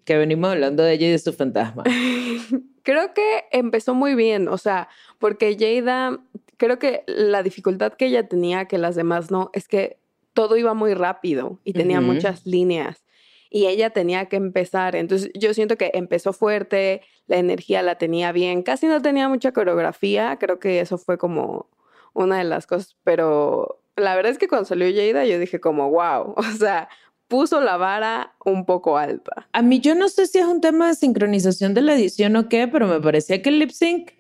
Que 0.05 0.17
venimos 0.17 0.50
hablando 0.50 0.83
de 0.83 0.93
ella 0.95 1.09
y 1.09 1.11
de 1.12 1.19
su 1.19 1.33
fantasma. 1.33 1.85
creo 2.88 3.12
que 3.12 3.45
empezó 3.52 3.92
muy 3.92 4.14
bien, 4.14 4.49
o 4.49 4.57
sea, 4.57 4.88
porque 5.18 5.54
Jada, 5.61 6.21
creo 6.57 6.78
que 6.78 7.04
la 7.07 7.42
dificultad 7.42 7.92
que 7.92 8.07
ella 8.07 8.26
tenía 8.26 8.64
que 8.64 8.78
las 8.78 8.95
demás 8.95 9.30
no, 9.30 9.50
es 9.52 9.68
que 9.68 9.99
todo 10.33 10.57
iba 10.57 10.73
muy 10.73 10.95
rápido 10.95 11.59
y 11.64 11.75
tenía 11.75 12.00
muchas 12.00 12.47
líneas 12.47 13.04
y 13.50 13.66
ella 13.66 13.90
tenía 13.90 14.25
que 14.30 14.37
empezar. 14.37 14.97
Entonces 14.97 15.30
yo 15.35 15.52
siento 15.52 15.76
que 15.76 15.90
empezó 15.92 16.33
fuerte, 16.33 17.02
la 17.26 17.37
energía 17.37 17.83
la 17.83 17.97
tenía 17.97 18.33
bien, 18.33 18.62
casi 18.62 18.87
no 18.87 19.02
tenía 19.02 19.28
mucha 19.28 19.52
coreografía, 19.52 20.38
creo 20.40 20.59
que 20.59 20.80
eso 20.80 20.97
fue 20.97 21.18
como 21.18 21.68
una 22.14 22.38
de 22.38 22.45
las 22.45 22.66
cosas, 22.66 22.97
pero 23.04 23.83
la 23.97 24.16
verdad 24.16 24.33
es 24.33 24.38
que 24.38 24.49
cuando 24.49 24.64
salió 24.64 24.87
Jada 24.87 25.26
yo 25.26 25.38
dije 25.38 25.61
como, 25.61 25.90
wow, 25.90 26.33
o 26.37 26.42
sea, 26.59 26.88
puso 27.29 27.61
la 27.61 27.77
vara 27.77 28.35
un 28.45 28.65
poco 28.65 28.99
alta. 28.99 29.49
A 29.53 29.63
mí 29.63 29.81
yo 29.81 29.95
no 29.95 30.09
sé 30.09 30.27
si 30.27 30.39
es 30.39 30.47
un 30.47 30.61
tema 30.61 30.89
de 30.89 30.95
sincronización 30.95 31.75
de 31.75 31.83
la 31.83 31.95
edición 31.95 32.35
o 32.37 32.49
qué, 32.49 32.67
pero 32.67 32.89
me 32.89 33.01
parecía 33.01 33.41
que 33.43 33.51
el 33.51 33.59
lip 33.59 33.71
sync, 33.71 34.13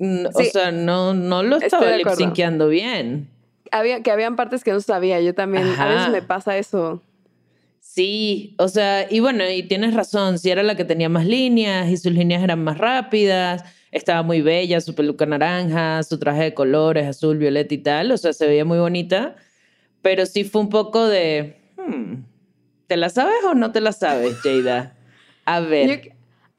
o 0.00 0.42
sea, 0.44 0.70
no, 0.70 1.12
no 1.12 1.42
lo 1.42 1.56
estaba 1.56 1.96
lip 1.96 2.08
syncando 2.16 2.68
bien. 2.68 3.28
Había, 3.72 4.02
que 4.02 4.10
habían 4.10 4.36
partes 4.36 4.64
que 4.64 4.72
no 4.72 4.80
sabía, 4.80 5.20
yo 5.20 5.34
también, 5.34 5.64
a 5.78 5.88
veces 5.88 6.08
me 6.10 6.22
pasa 6.22 6.56
eso. 6.56 7.02
Sí, 7.80 8.54
o 8.58 8.68
sea, 8.68 9.10
y 9.10 9.20
bueno, 9.20 9.48
y 9.48 9.64
tienes 9.64 9.94
razón, 9.94 10.38
si 10.38 10.50
era 10.50 10.62
la 10.62 10.76
que 10.76 10.84
tenía 10.84 11.08
más 11.08 11.26
líneas 11.26 11.88
y 11.88 11.96
sus 11.96 12.12
líneas 12.12 12.42
eran 12.42 12.62
más 12.62 12.78
rápidas, 12.78 13.64
estaba 13.90 14.22
muy 14.22 14.40
bella, 14.42 14.80
su 14.80 14.94
peluca 14.94 15.26
naranja, 15.26 16.02
su 16.02 16.18
traje 16.18 16.44
de 16.44 16.54
colores, 16.54 17.06
azul, 17.06 17.38
violeta 17.38 17.74
y 17.74 17.78
tal, 17.78 18.12
o 18.12 18.16
sea, 18.16 18.32
se 18.32 18.46
veía 18.46 18.64
muy 18.64 18.78
bonita, 18.78 19.36
pero 20.02 20.26
sí 20.26 20.44
fue 20.44 20.60
un 20.60 20.68
poco 20.68 21.08
de, 21.08 21.58
hmm, 21.78 22.24
¿te 22.86 22.96
la 22.96 23.08
sabes 23.08 23.42
o 23.44 23.54
no 23.54 23.72
te 23.72 23.80
la 23.80 23.92
sabes, 23.92 24.36
Jada? 24.42 24.96
A 25.44 25.60
ver. 25.60 26.14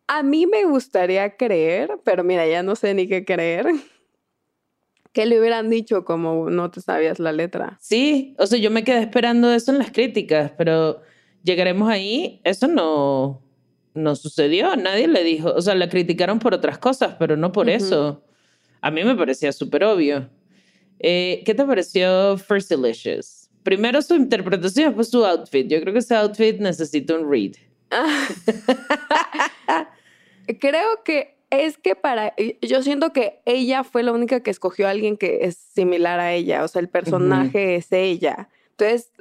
a 0.07 0.23
mí 0.23 0.47
me 0.47 0.65
gustaría 0.65 1.37
creer, 1.37 1.99
pero 2.03 2.23
mira, 2.23 2.47
ya 2.47 2.63
no 2.63 2.75
sé 2.75 2.93
ni 2.93 3.07
qué 3.07 3.23
creer. 3.25 3.67
¿Qué 5.13 5.25
le 5.25 5.39
hubieran 5.39 5.69
dicho 5.69 6.05
como 6.05 6.49
no 6.49 6.71
te 6.71 6.81
sabías 6.81 7.19
la 7.19 7.31
letra? 7.31 7.77
Sí, 7.81 8.35
o 8.37 8.45
sea, 8.45 8.59
yo 8.59 8.71
me 8.71 8.83
quedé 8.83 9.01
esperando 9.01 9.51
eso 9.51 9.71
en 9.71 9.79
las 9.79 9.91
críticas, 9.91 10.51
pero 10.57 11.01
llegaremos 11.43 11.89
ahí, 11.89 12.41
eso 12.43 12.67
no, 12.67 13.41
no 13.93 14.15
sucedió, 14.15 14.75
nadie 14.75 15.07
le 15.07 15.23
dijo, 15.23 15.51
o 15.51 15.61
sea, 15.61 15.75
la 15.75 15.89
criticaron 15.89 16.39
por 16.39 16.53
otras 16.53 16.77
cosas, 16.77 17.15
pero 17.17 17.37
no 17.37 17.51
por 17.51 17.69
eso. 17.69 18.23
A 18.81 18.91
mí 18.91 19.03
me 19.03 19.15
parecía 19.15 19.51
súper 19.51 19.83
obvio. 19.83 20.29
Eh, 20.99 21.43
¿Qué 21.45 21.53
te 21.53 21.65
pareció 21.65 22.37
First 22.37 22.69
Delicious? 22.69 23.38
Primero 23.63 24.01
su 24.01 24.15
interpretación, 24.15 24.87
después 24.87 25.09
su 25.09 25.25
outfit. 25.25 25.67
Yo 25.67 25.81
creo 25.81 25.93
que 25.93 25.99
ese 25.99 26.15
outfit 26.15 26.59
necesita 26.59 27.15
un 27.15 27.29
read. 27.29 27.53
creo 30.59 31.03
que 31.03 31.39
es 31.49 31.77
que 31.77 31.95
para, 31.95 32.33
yo 32.61 32.83
siento 32.83 33.11
que 33.11 33.41
ella 33.45 33.83
fue 33.83 34.03
la 34.03 34.11
única 34.11 34.41
que 34.41 34.51
escogió 34.51 34.87
a 34.87 34.91
alguien 34.91 35.17
que 35.17 35.39
es 35.41 35.57
similar 35.57 36.19
a 36.19 36.33
ella, 36.33 36.63
o 36.63 36.67
sea, 36.67 36.79
el 36.79 36.89
personaje 36.89 37.75
es 37.75 37.91
ella. 37.91 38.49
Entonces, 38.71 39.11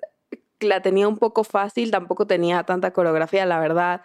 la 0.61 0.83
tenía 0.83 1.09
un 1.09 1.17
poco 1.17 1.45
fácil, 1.45 1.91
tampoco 1.91 2.27
tenía 2.27 2.63
tanta 2.65 2.93
coreografía, 2.93 3.47
la 3.47 3.61
verdad. 3.61 4.03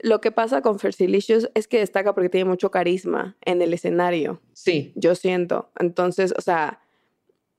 Lo 0.00 0.20
que 0.20 0.32
pasa 0.32 0.62
con 0.62 0.78
Fersilicious 0.78 1.50
es 1.54 1.68
que 1.68 1.78
destaca 1.78 2.14
porque 2.14 2.30
tiene 2.30 2.48
mucho 2.48 2.70
carisma 2.70 3.36
en 3.42 3.62
el 3.62 3.74
escenario. 3.74 4.40
Sí. 4.52 4.92
Yo 4.96 5.14
siento. 5.14 5.70
Entonces, 5.78 6.34
o 6.36 6.40
sea, 6.40 6.80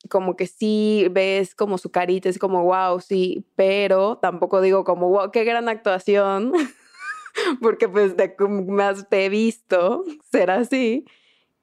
como 0.10 0.36
que 0.36 0.48
sí 0.48 1.08
ves 1.12 1.56
como 1.56 1.78
su 1.78 1.92
carita, 1.92 2.30
es 2.30 2.40
como, 2.40 2.64
wow, 2.64 3.00
sí, 3.00 3.46
pero 3.56 4.18
tampoco 4.18 4.62
digo 4.62 4.84
como, 4.84 5.10
wow, 5.10 5.32
qué 5.32 5.44
gran 5.44 5.70
actuación, 5.70 6.54
porque 7.62 7.88
pues 7.88 8.18
de 8.18 8.36
más 8.68 9.08
te 9.10 9.26
he 9.26 9.30
visto 9.30 10.04
ser 10.32 10.52
así. 10.52 11.06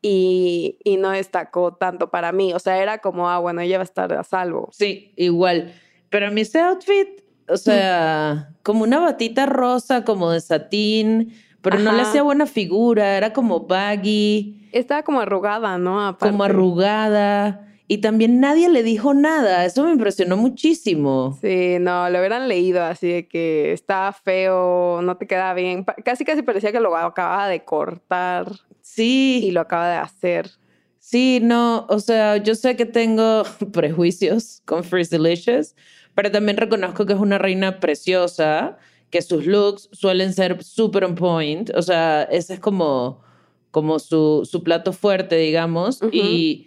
Y, 0.01 0.79
y 0.85 0.97
no 0.97 1.11
destacó 1.11 1.75
tanto 1.75 2.09
para 2.11 2.31
mí. 2.31 2.53
O 2.53 2.61
sea, 2.61 2.81
era 2.81 2.99
como, 2.99 3.29
ah, 3.29 3.41
bueno, 3.41 3.63
ella 3.63 3.79
va 3.79 3.83
a 3.83 3.85
estar 3.85 4.13
a 4.13 4.23
salvo. 4.23 4.69
Sí, 4.71 5.13
igual. 5.17 5.75
Pero 6.09 6.29
a 6.29 6.31
mí 6.31 6.43
ese 6.43 6.61
outfit, 6.61 7.21
o 7.49 7.57
sea, 7.57 8.55
como 8.63 8.85
una 8.85 9.01
batita 9.01 9.47
rosa, 9.47 10.05
como 10.05 10.31
de 10.31 10.41
satín, 10.41 11.35
pero 11.63 11.79
no 11.81 11.93
le 11.93 12.03
hacía 12.03 12.23
buena 12.23 12.47
figura, 12.47 13.17
era 13.17 13.33
como 13.33 13.67
baggy. 13.67 14.69
Estaba 14.73 15.03
como 15.03 15.21
arrugada, 15.21 15.79
¿no? 15.79 16.17
Como 16.19 16.45
arrugada. 16.45 17.68
Y 17.91 17.99
también 17.99 18.39
nadie 18.39 18.69
le 18.69 18.83
dijo 18.83 19.15
nada. 19.15 19.65
Eso 19.65 19.83
me 19.85 19.93
impresionó 19.93 20.37
muchísimo. 20.37 21.39
Sí, 21.41 21.79
no, 21.81 22.11
lo 22.11 22.19
hubieran 22.19 22.47
leído 22.47 22.85
así 22.85 23.09
de 23.09 23.29
que 23.29 23.73
estaba 23.73 24.13
feo, 24.13 25.01
no 25.03 25.17
te 25.17 25.27
quedaba 25.27 25.55
bien. 25.55 25.87
Casi 26.05 26.27
casi 26.27 26.43
parecía 26.43 26.71
que 26.71 26.81
lo 26.81 26.95
acababa 26.95 27.49
de 27.49 27.65
cortar. 27.65 28.53
Sí. 28.83 29.41
Y 29.43 29.53
lo 29.53 29.63
acaba 29.63 29.89
de 29.89 29.97
hacer. 29.97 30.51
Sí, 30.99 31.41
no, 31.43 31.87
o 31.89 32.01
sea, 32.01 32.37
yo 32.37 32.55
sé 32.55 32.77
que 32.77 32.85
tengo 32.85 33.43
prejuicios 33.73 34.61
con 34.67 34.85
First 34.85 35.11
Delicious, 35.11 35.75
pero 36.15 36.31
también 36.31 36.59
reconozco 36.59 37.07
que 37.07 37.15
es 37.15 37.19
una 37.19 37.39
reina 37.39 37.81
preciosa, 37.81 38.77
que 39.09 39.23
sus 39.23 39.47
looks 39.47 39.89
suelen 39.93 40.35
ser 40.35 40.63
super 40.63 41.05
on 41.05 41.15
point, 41.15 41.71
o 41.75 41.81
sea, 41.81 42.25
ese 42.25 42.55
es 42.55 42.61
como, 42.61 43.23
como 43.71 43.99
su, 43.99 44.47
su 44.51 44.63
plato 44.63 44.93
fuerte, 44.93 45.37
digamos, 45.37 46.01
y... 46.13 46.67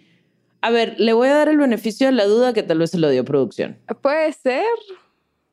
A 0.62 0.70
ver, 0.70 0.94
le 0.98 1.12
voy 1.12 1.28
a 1.28 1.34
dar 1.34 1.48
el 1.48 1.58
beneficio 1.58 2.06
de 2.06 2.12
la 2.12 2.24
duda 2.24 2.52
que 2.52 2.62
tal 2.62 2.78
vez 2.78 2.92
se 2.92 2.98
lo 2.98 3.10
dio 3.10 3.24
producción. 3.24 3.78
Puede 4.00 4.32
ser, 4.32 4.64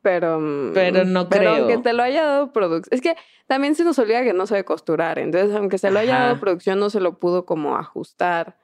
pero. 0.01 0.39
Mm, 0.39 0.71
pero 0.73 1.03
no 1.03 1.27
creo. 1.27 1.55
Aunque 1.55 1.79
te 1.79 1.93
lo 1.93 2.03
haya 2.03 2.23
dado 2.23 2.53
producción. 2.53 2.95
Es 2.95 3.01
que 3.01 3.15
también 3.47 3.73
se 3.73 3.83
nos 3.83 3.97
olvida 3.97 4.23
que 4.23 4.33
no 4.33 4.45
sabe 4.45 4.63
costurar. 4.63 5.17
Entonces, 5.17 5.55
aunque 5.55 5.79
se 5.79 5.89
lo 5.89 5.99
haya 5.99 6.19
dado 6.19 6.39
producción, 6.39 6.79
no 6.79 6.91
se 6.91 6.99
lo 6.99 7.17
pudo 7.17 7.45
como 7.45 7.75
ajustar. 7.75 8.55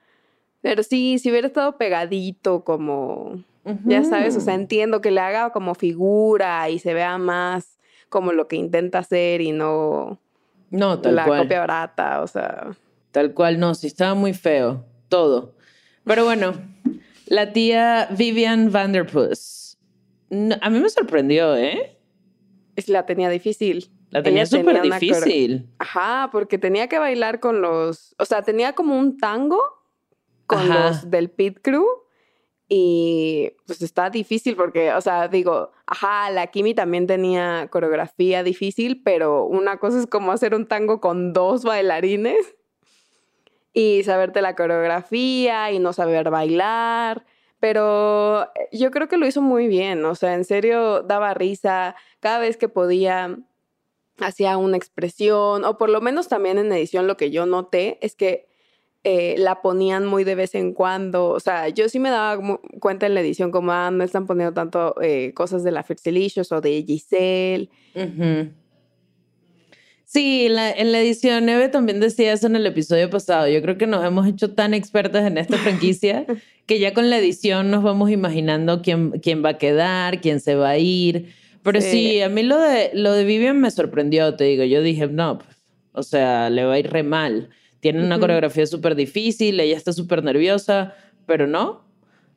Pero 0.62 0.84
sí, 0.84 1.18
si 1.18 1.32
hubiera 1.32 1.48
estado 1.48 1.78
pegadito, 1.78 2.64
como 2.64 3.44
ya 3.84 4.04
sabes, 4.04 4.38
o 4.38 4.42
sea, 4.42 4.54
entiendo 4.54 5.02
que 5.02 5.10
le 5.10 5.22
haga 5.22 5.50
como 5.50 5.74
figura 5.74 6.70
y 6.70 6.78
se 6.78 6.94
vea 6.94 7.18
más 7.18 7.80
como 8.10 8.32
lo 8.32 8.48
que 8.48 8.56
intenta 8.56 9.00
hacer 9.00 9.42
y 9.42 9.52
no, 9.52 10.20
no 10.70 11.00
tal 11.00 11.16
la 11.16 11.26
cual. 11.26 11.42
copia 11.42 11.60
barata, 11.62 12.22
o 12.22 12.28
sea. 12.28 12.76
Tal 13.12 13.34
cual, 13.34 13.60
no, 13.60 13.74
sí 13.74 13.88
estaba 13.88 14.14
muy 14.14 14.34
feo, 14.34 14.86
todo. 15.10 15.55
Pero 16.06 16.24
bueno, 16.24 16.54
la 17.26 17.52
tía 17.52 18.08
Vivian 18.12 18.72
Vanderpuss. 18.72 19.78
a 20.62 20.70
mí 20.70 20.80
me 20.80 20.90
sorprendió, 20.90 21.56
¿eh? 21.56 21.98
La 22.88 23.06
tenía 23.06 23.30
difícil. 23.30 23.90
La 24.12 24.24
tenía 24.24 24.46
súper 24.46 24.82
difícil. 24.82 25.68
Ajá, 25.80 26.30
porque 26.32 26.58
tenía 26.58 26.88
que 26.88 27.00
bailar 27.00 27.40
con 27.40 27.62
los. 27.62 28.16
O 28.20 28.26
sea, 28.26 28.44
tenía 28.44 28.74
como 28.74 28.98
un 28.98 29.18
tango 29.18 29.60
con 30.46 30.70
los 30.70 31.10
del 31.10 31.32
pit 31.32 31.60
crew 31.62 31.86
y 32.68 33.52
pues 33.68 33.82
está 33.82 34.10
difícil 34.10 34.56
porque, 34.56 34.92
o 34.94 35.02
sea, 35.02 35.28
digo, 35.28 35.72
ajá, 35.86 36.32
la 36.32 36.48
Kimi 36.48 36.74
también 36.74 37.08
tenía 37.08 37.68
coreografía 37.72 38.44
difícil, 38.44 39.02
pero 39.04 39.46
una 39.46 39.78
cosa 39.78 40.00
es 40.00 40.08
como 40.08 40.32
hacer 40.32 40.56
un 40.56 40.68
tango 40.68 41.00
con 41.00 41.34
dos 41.34 41.64
bailarines 41.64 42.56
y 43.76 44.04
saberte 44.04 44.42
la 44.42 44.56
coreografía 44.56 45.70
y 45.72 45.80
no 45.80 45.94
saber 45.94 46.32
bailar. 46.32 47.26
Pero 47.60 48.44
eh, 48.56 48.70
yo 48.72 48.90
creo 48.90 49.08
que 49.08 49.18
lo 49.18 49.28
hizo 49.28 49.42
muy 49.42 49.68
bien, 49.68 50.04
o 50.06 50.16
sea, 50.16 50.34
en 50.34 50.46
serio 50.46 51.04
daba 51.04 51.34
risa 51.36 51.96
cada 52.20 52.40
vez 52.40 52.58
que 52.58 52.70
podía 52.70 53.38
hacía 54.20 54.58
una 54.58 54.78
expresión, 54.78 55.66
o 55.66 55.78
por 55.78 55.90
lo 55.90 56.00
menos 56.00 56.30
también 56.30 56.58
en 56.58 56.72
edición 56.72 57.06
lo 57.06 57.18
que 57.18 57.32
yo 57.32 57.46
noté 57.46 58.00
es 58.02 58.16
que 58.16 58.48
eh, 59.04 59.36
la 59.38 59.62
ponían 59.62 60.06
muy 60.06 60.24
de 60.24 60.36
vez 60.36 60.56
en 60.56 60.74
cuando. 60.74 61.28
O 61.28 61.40
sea, 61.42 61.68
yo 61.68 61.90
sí 61.90 62.00
me 62.00 62.10
daba 62.10 62.42
cuenta 62.80 63.06
en 63.06 63.14
la 63.14 63.20
edición 63.20 63.52
como, 63.52 63.74
ah, 63.74 63.92
no 63.92 64.06
están 64.06 64.26
poniendo 64.26 64.54
tanto 64.54 64.96
eh, 65.02 65.34
cosas 65.34 65.64
de 65.66 65.72
la 65.72 65.84
Fertilicious 65.84 66.52
o 66.54 66.62
de 66.62 66.82
Giselle. 66.88 67.70
Sí, 70.16 70.46
en 70.46 70.56
la, 70.56 70.72
en 70.72 70.94
la 70.94 71.02
edición 71.02 71.50
Eve 71.50 71.68
también 71.68 72.00
decía 72.00 72.32
eso 72.32 72.48
en 72.48 72.56
el 72.56 72.66
episodio 72.66 73.10
pasado. 73.10 73.50
Yo 73.50 73.62
creo 73.62 73.78
que 73.78 73.86
nos 73.86 74.06
hemos 74.06 74.26
hecho 74.26 74.52
tan 74.52 74.74
expertas 74.74 75.28
en 75.28 75.38
esta 75.38 75.58
franquicia 75.58 76.26
que 76.66 76.80
ya 76.80 76.94
con 76.94 77.10
la 77.10 77.18
edición 77.18 77.70
nos 77.70 77.84
vamos 77.84 78.10
imaginando 78.12 78.82
quién, 78.82 79.20
quién 79.20 79.44
va 79.44 79.50
a 79.50 79.58
quedar, 79.58 80.22
quién 80.22 80.40
se 80.40 80.56
va 80.56 80.70
a 80.70 80.78
ir. 80.78 81.34
Pero 81.64 81.82
sí. 81.82 82.22
a 82.22 82.30
mí 82.30 82.44
lo 82.44 82.58
de, 82.58 82.92
lo 82.94 83.12
de 83.12 83.26
Vivian 83.26 83.60
me 83.60 83.70
sorprendió, 83.72 84.34
te 84.38 84.46
digo. 84.46 84.64
Yo 84.64 84.82
dije, 84.82 85.08
no, 85.08 85.40
pues, 85.40 85.50
o 85.92 86.02
sea, 86.02 86.50
le 86.50 86.64
va 86.64 86.76
a 86.76 86.80
ir 86.80 86.90
re 86.90 87.04
mal. 87.04 87.50
Tiene 87.82 88.02
una 88.02 88.18
coreografía 88.18 88.66
súper 88.68 88.96
difícil, 88.96 89.60
ella 89.60 89.76
está 89.76 89.92
súper 89.92 90.24
nerviosa, 90.24 90.96
pero 91.26 91.46
no. 91.46 91.84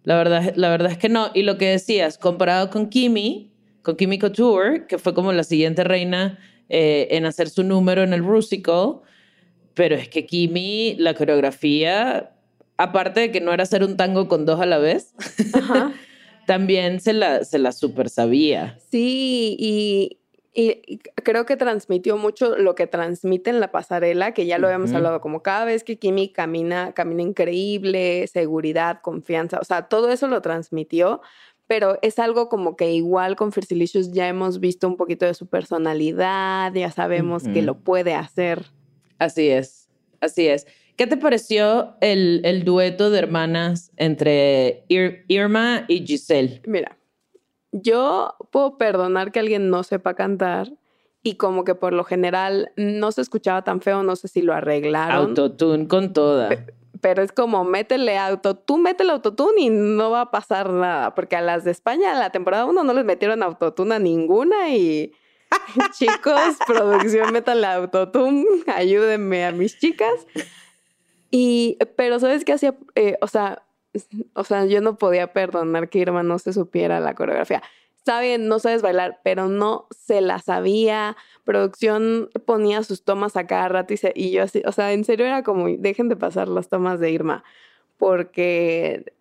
La 0.02 0.16
verdad, 0.16 0.52
la 0.56 0.68
verdad 0.68 0.90
es 0.90 0.98
que 0.98 1.08
no. 1.08 1.30
Y 1.32 1.42
lo 1.42 1.58
que 1.58 1.68
decías, 1.68 2.18
comparado 2.18 2.70
con 2.70 2.88
Kimi, 2.88 3.52
con 3.82 3.94
Kimi 3.94 4.18
Couture, 4.18 4.86
que 4.88 4.98
fue 4.98 5.14
como 5.14 5.32
la 5.32 5.44
siguiente 5.44 5.84
reina 5.84 6.40
eh, 6.68 7.08
en 7.12 7.26
hacer 7.26 7.48
su 7.48 7.62
número 7.62 8.02
en 8.02 8.12
el 8.12 8.24
Rusical, 8.24 9.00
pero 9.74 9.94
es 9.94 10.08
que 10.08 10.26
Kimi, 10.26 10.96
la 10.98 11.14
coreografía, 11.14 12.32
aparte 12.76 13.20
de 13.20 13.32
que 13.32 13.40
no 13.40 13.52
era 13.52 13.62
hacer 13.62 13.84
un 13.84 13.96
tango 13.96 14.28
con 14.28 14.44
dos 14.44 14.60
a 14.60 14.66
la 14.66 14.78
vez, 14.78 15.14
también 16.46 17.00
se 17.00 17.12
la, 17.12 17.44
se 17.44 17.58
la 17.58 17.72
super 17.72 18.08
sabía. 18.08 18.78
Sí, 18.90 19.56
y, 19.58 20.18
y, 20.54 20.98
creo 21.22 21.46
que 21.46 21.56
transmitió 21.56 22.16
mucho 22.16 22.56
lo 22.56 22.74
que 22.74 22.86
transmite 22.86 23.50
en 23.50 23.60
la 23.60 23.70
pasarela, 23.70 24.32
que 24.32 24.46
ya 24.46 24.58
lo 24.58 24.66
habíamos 24.66 24.92
hablado, 24.92 25.20
como 25.20 25.42
cada 25.42 25.64
vez 25.64 25.84
que 25.84 25.98
Kimi 25.98 26.32
camina, 26.32 26.92
camina 26.92 27.22
increíble, 27.22 28.26
seguridad, 28.26 29.00
confianza, 29.00 29.58
o 29.60 29.64
sea, 29.64 29.82
todo 29.82 30.10
eso 30.10 30.26
lo 30.26 30.42
transmitió, 30.42 31.20
pero 31.68 31.98
es 32.02 32.18
algo 32.18 32.48
como 32.48 32.76
que 32.76 32.92
igual 32.92 33.36
con 33.36 33.52
Fersilicious 33.52 34.10
ya 34.10 34.26
hemos 34.26 34.58
visto 34.58 34.88
un 34.88 34.96
poquito 34.96 35.26
de 35.26 35.34
su 35.34 35.46
personalidad, 35.46 36.74
ya 36.74 36.90
sabemos 36.90 37.44
que 37.44 37.62
lo 37.62 37.78
puede 37.78 38.14
hacer. 38.14 38.64
Así 39.18 39.48
es, 39.48 39.88
así 40.20 40.48
es. 40.48 40.66
¿Qué 40.96 41.06
te 41.06 41.18
pareció 41.18 41.94
el, 42.00 42.40
el 42.44 42.64
dueto 42.64 43.10
de 43.10 43.18
hermanas 43.18 43.92
entre 43.96 44.84
Irma 44.88 45.84
y 45.86 46.04
Giselle? 46.04 46.62
Mira, 46.66 46.98
yo 47.70 48.34
puedo 48.50 48.78
perdonar 48.78 49.30
que 49.30 49.38
alguien 49.38 49.68
no 49.68 49.82
sepa 49.82 50.14
cantar 50.14 50.72
y 51.22 51.34
como 51.34 51.64
que 51.64 51.74
por 51.74 51.92
lo 51.92 52.02
general 52.02 52.72
no 52.76 53.12
se 53.12 53.20
escuchaba 53.20 53.62
tan 53.62 53.82
feo, 53.82 54.02
no 54.02 54.16
sé 54.16 54.28
si 54.28 54.40
lo 54.40 54.54
arreglaron. 54.54 55.28
Autotune 55.28 55.86
con 55.86 56.14
toda. 56.14 56.48
Pero 57.00 57.22
es 57.22 57.32
como 57.32 57.64
métele 57.64 58.18
autotune, 58.18 58.82
métele 58.82 59.12
autotune 59.12 59.60
y 59.60 59.70
no 59.70 60.10
va 60.10 60.22
a 60.22 60.30
pasar 60.30 60.70
nada, 60.70 61.14
porque 61.14 61.36
a 61.36 61.40
las 61.40 61.64
de 61.64 61.70
España 61.70 62.14
la 62.14 62.30
temporada 62.30 62.64
1 62.64 62.82
no 62.82 62.92
les 62.92 63.04
metieron 63.04 63.42
autotune 63.42 63.94
a 63.94 63.98
ninguna 63.98 64.70
y 64.70 65.12
chicos, 65.98 66.56
producción, 66.66 67.32
métanle 67.32 67.66
autotune, 67.66 68.44
ayúdenme 68.74 69.44
a 69.44 69.52
mis 69.52 69.78
chicas. 69.78 70.26
Y, 71.30 71.78
pero 71.96 72.18
¿sabes 72.18 72.44
qué 72.44 72.54
hacía? 72.54 72.74
Eh, 72.94 73.18
o 73.20 73.26
sea, 73.26 73.62
o 74.34 74.44
sea, 74.44 74.64
yo 74.66 74.80
no 74.80 74.96
podía 74.96 75.32
perdonar 75.32 75.88
que 75.88 75.98
Irma 75.98 76.22
no 76.22 76.38
se 76.38 76.52
supiera 76.52 77.00
la 77.00 77.14
coreografía. 77.14 77.62
Está 78.08 78.22
bien, 78.22 78.48
no 78.48 78.58
sabes 78.58 78.80
bailar, 78.80 79.20
pero 79.22 79.48
no 79.48 79.86
se 79.90 80.22
la 80.22 80.38
sabía. 80.38 81.14
Producción 81.44 82.30
ponía 82.46 82.82
sus 82.82 83.04
tomas 83.04 83.36
a 83.36 83.46
cada 83.46 83.68
rato 83.68 83.92
y, 83.92 83.98
y 84.14 84.30
yo 84.30 84.44
así, 84.44 84.62
o 84.64 84.72
sea, 84.72 84.94
en 84.94 85.04
serio 85.04 85.26
era 85.26 85.42
como, 85.42 85.68
dejen 85.68 86.08
de 86.08 86.16
pasar 86.16 86.48
las 86.48 86.70
tomas 86.70 87.00
de 87.00 87.10
Irma, 87.10 87.44
porque 87.98 89.12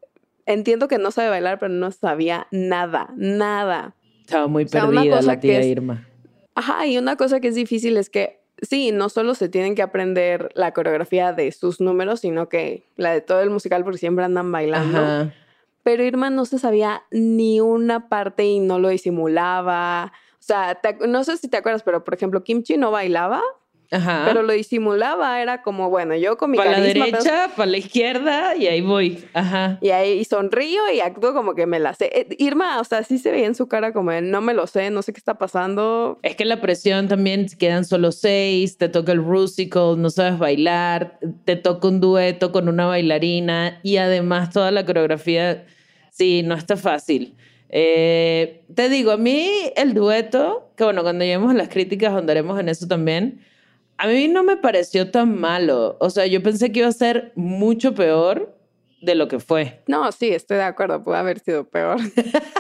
entiendo 0.45 0.87
que 0.87 0.99
no 0.99 1.11
sabe 1.11 1.27
bailar, 1.27 1.59
pero 1.59 1.73
no 1.73 1.91
sabía 1.91 2.47
nada, 2.51 3.09
nada. 3.17 3.93
Estaba 4.21 4.47
muy 4.47 4.63
perdida 4.63 5.21
la 5.21 5.37
tía 5.37 5.65
Irma. 5.65 6.07
Ajá, 6.55 6.87
y 6.87 6.97
una 6.97 7.17
cosa 7.17 7.41
que 7.41 7.49
es 7.49 7.55
difícil 7.55 7.97
es 7.97 8.09
que 8.09 8.39
sí, 8.61 8.93
no 8.93 9.09
solo 9.09 9.35
se 9.35 9.49
tienen 9.49 9.75
que 9.75 9.81
aprender 9.81 10.49
la 10.55 10.71
coreografía 10.71 11.33
de 11.33 11.51
sus 11.51 11.81
números, 11.81 12.21
sino 12.21 12.47
que 12.47 12.85
la 12.95 13.11
de 13.11 13.19
todo 13.19 13.41
el 13.41 13.49
musical 13.49 13.83
porque 13.83 13.97
siempre 13.97 14.23
andan 14.23 14.49
bailando. 14.49 15.29
Pero 15.87 16.03
Irma 16.03 16.29
no 16.29 16.43
se 16.43 16.59
sabía 16.59 17.03
ni 17.11 17.61
una 17.61 18.09
parte 18.09 18.43
y 18.43 18.59
no 18.59 18.77
lo 18.77 18.89
disimulaba. 18.89 20.11
O 20.33 20.43
sea, 20.43 20.77
no 21.07 21.23
sé 21.23 21.37
si 21.37 21.47
te 21.47 21.55
acuerdas, 21.55 21.81
pero 21.81 22.03
por 22.03 22.13
ejemplo, 22.13 22.43
Kimchi 22.43 22.75
no 22.75 22.91
bailaba 22.91 23.41
pero 23.89 24.43
lo 24.43 24.53
disimulaba, 24.53 25.41
era 25.41 25.61
como, 25.61 25.89
bueno, 25.89 26.15
yo 26.15 26.37
con 26.37 26.51
mi 26.51 26.57
Para 26.57 26.71
la 26.71 26.81
derecha, 26.81 27.49
para 27.55 27.71
la 27.71 27.77
izquierda 27.77 28.55
y 28.55 28.67
ahí 28.67 28.81
voy. 28.81 29.23
Ajá. 29.33 29.77
Y 29.81 29.91
ahí 29.91 30.23
sonrío 30.25 30.81
y 30.93 30.99
actúo 30.99 31.33
como 31.33 31.55
que 31.55 31.65
me 31.65 31.79
la 31.79 31.93
sé. 31.93 32.11
Eh, 32.13 32.35
Irma, 32.37 32.79
o 32.79 32.83
sea, 32.83 33.03
sí 33.03 33.17
se 33.17 33.31
veía 33.31 33.45
en 33.45 33.55
su 33.55 33.67
cara 33.67 33.93
como, 33.93 34.11
no 34.21 34.41
me 34.41 34.53
lo 34.53 34.67
sé, 34.67 34.89
no 34.89 35.01
sé 35.01 35.13
qué 35.13 35.19
está 35.19 35.37
pasando. 35.37 36.19
Es 36.21 36.35
que 36.35 36.45
la 36.45 36.59
presión 36.59 37.07
también 37.07 37.47
quedan 37.57 37.85
solo 37.85 38.11
seis, 38.11 38.77
te 38.77 38.89
toca 38.89 39.11
el 39.13 39.23
rusical, 39.23 40.01
no 40.01 40.09
sabes 40.09 40.37
bailar, 40.37 41.19
te 41.45 41.55
toca 41.55 41.87
un 41.87 42.01
dueto 42.01 42.51
con 42.51 42.67
una 42.67 42.85
bailarina 42.85 43.79
y 43.83 43.97
además 43.97 44.51
toda 44.51 44.71
la 44.71 44.85
coreografía, 44.85 45.65
sí, 46.17 46.43
no 46.43 46.55
está 46.55 46.77
fácil. 46.77 47.35
Eh, 47.69 48.63
te 48.73 48.89
digo, 48.89 49.11
a 49.11 49.17
mí 49.17 49.49
el 49.75 49.93
dueto, 49.93 50.71
que 50.75 50.83
bueno, 50.83 51.03
cuando 51.03 51.25
lleguemos 51.25 51.53
las 51.53 51.69
críticas 51.69 52.13
andaremos 52.13 52.59
en 52.59 52.69
eso 52.69 52.87
también, 52.87 53.41
a 53.97 54.07
mí 54.07 54.27
no 54.27 54.43
me 54.43 54.57
pareció 54.57 55.11
tan 55.11 55.39
malo. 55.39 55.97
O 55.99 56.09
sea, 56.09 56.27
yo 56.27 56.41
pensé 56.41 56.71
que 56.71 56.79
iba 56.79 56.87
a 56.87 56.93
ser 56.93 57.31
mucho 57.35 57.93
peor 57.93 58.55
de 59.01 59.15
lo 59.15 59.27
que 59.27 59.39
fue. 59.39 59.81
No, 59.87 60.11
sí, 60.11 60.29
estoy 60.29 60.57
de 60.57 60.63
acuerdo. 60.63 61.03
Puede 61.03 61.19
haber 61.19 61.39
sido 61.39 61.67
peor. 61.67 61.97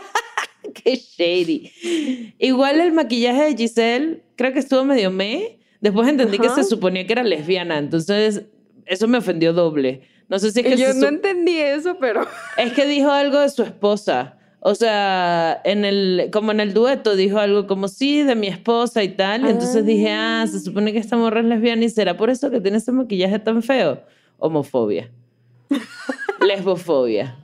Qué 0.73 0.95
shady. 0.95 2.33
Igual 2.39 2.79
el 2.79 2.91
maquillaje 2.91 3.43
de 3.43 3.55
Giselle, 3.55 4.23
creo 4.35 4.53
que 4.53 4.59
estuvo 4.59 4.83
medio 4.83 5.11
me. 5.11 5.59
Después 5.79 6.07
entendí 6.07 6.39
que 6.39 6.49
se 6.49 6.63
suponía 6.63 7.05
que 7.05 7.13
era 7.13 7.23
lesbiana, 7.23 7.77
entonces 7.77 8.45
eso 8.87 9.07
me 9.07 9.19
ofendió 9.19 9.53
doble. 9.53 10.01
No 10.29 10.39
sé 10.39 10.51
si 10.51 10.59
es 10.59 10.65
que... 10.65 10.77
Yo 10.77 10.93
no 10.93 11.07
entendí 11.07 11.57
eso, 11.57 11.97
pero... 11.99 12.27
Es 12.57 12.73
que 12.73 12.85
dijo 12.85 13.09
algo 13.09 13.39
de 13.39 13.49
su 13.49 13.63
esposa. 13.63 14.37
O 14.59 14.75
sea, 14.75 15.61
en 15.63 15.85
el, 15.85 16.29
como 16.33 16.51
en 16.51 16.59
el 16.59 16.73
dueto 16.73 17.15
dijo 17.15 17.37
algo 17.37 17.67
como 17.67 17.87
sí, 17.87 18.23
de 18.23 18.35
mi 18.35 18.47
esposa 18.47 19.03
y 19.03 19.09
tal. 19.09 19.45
Y 19.45 19.49
entonces 19.49 19.85
dije, 19.85 20.11
ah, 20.11 20.45
se 20.49 20.59
supone 20.59 20.91
que 20.91 20.99
esta 20.99 21.15
morra 21.15 21.39
es 21.39 21.45
lesbiana 21.45 21.85
y 21.85 21.89
será 21.89 22.17
por 22.17 22.29
eso 22.29 22.49
que 22.49 22.59
tiene 22.59 22.77
ese 22.77 22.91
maquillaje 22.91 23.39
tan 23.39 23.61
feo. 23.63 24.03
Homofobia. 24.39 25.11
Lesbofobia. 26.45 27.37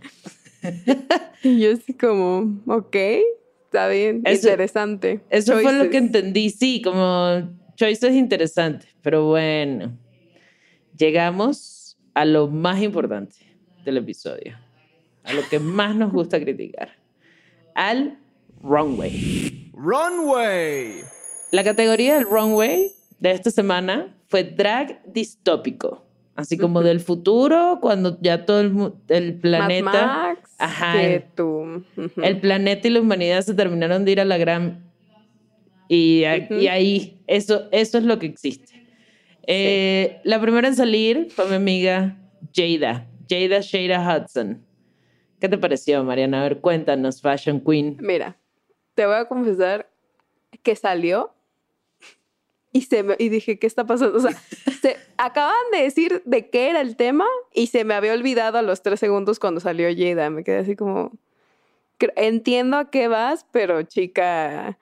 y 1.44 1.60
yo 1.60 1.74
así 1.74 1.94
como, 1.94 2.62
ok, 2.68 2.96
está 3.66 3.88
bien, 3.88 4.24
interesante. 4.26 5.22
Eso 5.30 5.60
fue 5.60 5.74
lo 5.74 5.90
que 5.90 5.98
entendí, 5.98 6.50
sí, 6.50 6.82
como 6.82 7.50
choices 7.76 8.14
interesantes. 8.14 8.90
Pero 9.02 9.28
bueno, 9.28 9.98
llegamos 10.98 11.83
a 12.14 12.26
lo 12.26 12.48
más 12.48 12.82
importante 12.82 13.36
del 13.84 13.98
episodio, 13.98 14.58
a 15.24 15.34
lo 15.34 15.42
que 15.50 15.60
más 15.60 15.96
nos 15.96 16.12
gusta 16.12 16.40
criticar 16.40 16.90
al 17.76 18.20
runway. 18.62 19.72
Runway. 19.74 21.02
La 21.52 21.64
categoría 21.64 22.16
del 22.16 22.26
runway 22.26 22.92
de 23.20 23.32
esta 23.32 23.52
semana 23.52 24.16
fue 24.28 24.44
drag 24.44 25.02
distópico. 25.12 26.06
Así 26.36 26.58
como 26.58 26.82
del 26.82 27.00
futuro, 27.00 27.78
cuando 27.80 28.18
ya 28.20 28.44
todo 28.46 28.62
el, 28.62 28.94
el 29.10 29.36
planeta. 29.36 30.36
ajá. 30.58 31.04
El 31.04 32.40
planeta 32.40 32.88
y 32.88 32.92
la 32.92 33.02
humanidad 33.02 33.42
se 33.42 33.54
terminaron 33.54 34.04
de 34.04 34.14
ir 34.14 34.20
a 34.20 34.26
la 34.26 34.40
gran. 34.40 34.84
Y, 35.88 36.24
y 36.50 36.68
ahí, 36.68 37.22
eso, 37.28 37.68
eso 37.72 38.00
es 38.00 38.04
lo 38.04 38.18
que 38.18 38.26
existe. 38.26 38.73
Eh, 39.46 40.22
la 40.24 40.40
primera 40.40 40.68
en 40.68 40.76
salir 40.76 41.30
fue 41.32 41.48
mi 41.48 41.56
amiga 41.56 42.18
Jada. 42.54 43.08
Jada 43.30 43.60
Shada 43.62 44.18
Hudson. 44.18 44.66
¿Qué 45.40 45.50
te 45.50 45.58
pareció, 45.58 46.04
Mariana? 46.04 46.40
A 46.40 46.44
ver, 46.44 46.62
cuéntanos, 46.62 47.22
Fashion 47.22 47.60
Queen. 47.60 47.98
Mira, 48.00 48.38
te 48.96 49.06
voy 49.06 49.16
a 49.16 49.26
confesar 49.26 49.90
que 50.62 50.76
salió 50.76 51.34
y, 52.72 52.82
se 52.82 53.06
y 53.20 53.30
dije, 53.30 53.60
¿qué 53.60 53.68
está 53.68 53.86
pasando? 53.86 54.18
O 54.18 54.22
sea, 54.22 54.32
se 54.82 54.98
acaban 55.18 55.56
de 55.72 55.82
decir 55.84 56.22
de 56.26 56.50
qué 56.50 56.70
era 56.70 56.82
el 56.82 56.96
tema 56.96 57.26
y 57.54 57.68
se 57.68 57.84
me 57.84 57.94
había 57.94 58.14
olvidado 58.14 58.58
a 58.58 58.62
los 58.62 58.82
tres 58.82 59.00
segundos 59.00 59.40
cuando 59.40 59.60
salió 59.60 59.90
Jada. 59.96 60.30
Me 60.30 60.44
quedé 60.44 60.60
así 60.60 60.76
como, 60.76 61.12
entiendo 62.16 62.78
a 62.78 62.90
qué 62.90 63.08
vas, 63.08 63.46
pero 63.52 63.84
chica, 63.84 64.80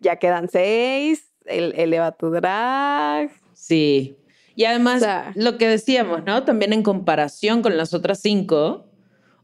ya 0.00 0.16
quedan 0.16 0.48
seis, 0.48 1.27
el, 1.48 1.74
eleva 1.76 2.12
tu 2.12 2.30
drag. 2.30 3.30
Sí. 3.52 4.16
Y 4.54 4.64
además, 4.64 4.96
O 5.02 5.04
sea- 5.04 5.32
lo 5.36 5.56
que 5.58 5.68
decíamos, 5.68 6.24
¿no? 6.24 6.44
También 6.44 6.72
en 6.72 6.82
comparación 6.82 7.62
con 7.62 7.76
las 7.76 7.94
otras 7.94 8.20
cinco, 8.20 8.84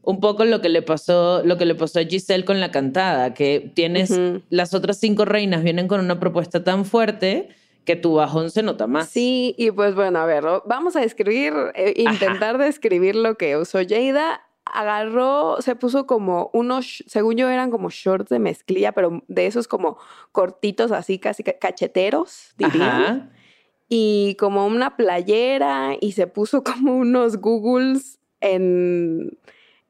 un 0.01 0.19
poco 0.19 0.45
lo 0.45 0.61
que 0.61 0.69
le 0.69 0.81
pasó, 0.81 1.41
lo 1.43 1.57
que 1.57 1.65
le 1.65 1.73
pasó 1.75 1.99
a 1.99 2.03
Giselle 2.03 2.45
con 2.45 2.59
la 2.59 2.69
cantada, 2.71 3.33
que 3.33 3.71
tienes, 3.73 4.13
las 4.49 4.73
otras 4.73 4.97
cinco 4.99 5.25
reinas 5.25 5.63
vienen 5.63 5.87
con 5.87 5.99
una 5.99 6.19
propuesta 6.19 6.63
tan 6.63 6.85
fuerte 6.85 7.49
que 7.85 7.95
tu 7.95 8.15
bajón 8.15 8.51
se 8.51 8.61
nota 8.63 8.87
más. 8.87 9.09
Sí, 9.09 9.55
y 9.57 9.71
pues 9.71 9.95
bueno, 9.95 10.19
a 10.19 10.25
ver, 10.25 10.43
vamos 10.65 10.95
a 10.95 11.01
describir, 11.01 11.53
eh, 11.75 11.93
intentar 11.97 12.57
describir 12.57 13.15
lo 13.15 13.35
que 13.35 13.57
usó 13.57 13.79
Jada. 13.87 14.41
Agarró, 14.65 15.57
se 15.61 15.75
puso 15.75 16.05
como 16.07 16.49
unos, 16.53 17.03
según 17.07 17.35
yo 17.37 17.47
eran 17.49 17.69
como 17.71 17.89
shorts 17.89 18.29
de 18.29 18.39
mezclilla, 18.39 18.91
pero 18.91 19.21
de 19.27 19.45
esos 19.47 19.67
como 19.67 19.97
cortitos 20.31 20.91
así, 20.91 21.19
casi 21.19 21.43
ca- 21.43 21.57
cacheteros, 21.59 22.53
dirían. 22.57 22.89
Ajá. 23.01 23.29
Y 23.87 24.35
como 24.39 24.65
una 24.65 24.97
playera 24.97 25.91
y 26.01 26.13
se 26.13 26.25
puso 26.27 26.63
como 26.63 26.95
unos 26.97 27.37
googles 27.37 28.19
en, 28.41 29.37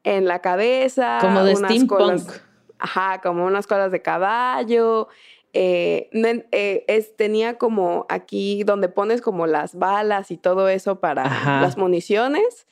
en 0.04 0.26
la 0.26 0.40
cabeza. 0.40 1.18
Como 1.20 1.42
de 1.42 1.54
unas 1.54 1.70
steampunk. 1.72 1.98
colas- 2.00 2.42
Ajá, 2.78 3.20
como 3.22 3.46
unas 3.46 3.66
colas 3.66 3.90
de 3.90 4.02
caballo. 4.02 5.08
eh, 5.54 6.10
eh, 6.12 6.84
es, 6.86 7.16
tenía 7.16 7.56
como 7.56 8.04
aquí 8.10 8.62
donde 8.64 8.90
pones 8.90 9.22
como 9.22 9.46
las 9.46 9.74
balas 9.74 10.30
y 10.30 10.36
todo 10.36 10.68
eso 10.68 11.00
para 11.00 11.24
Ajá. 11.24 11.62
las 11.62 11.78
municiones. 11.78 12.66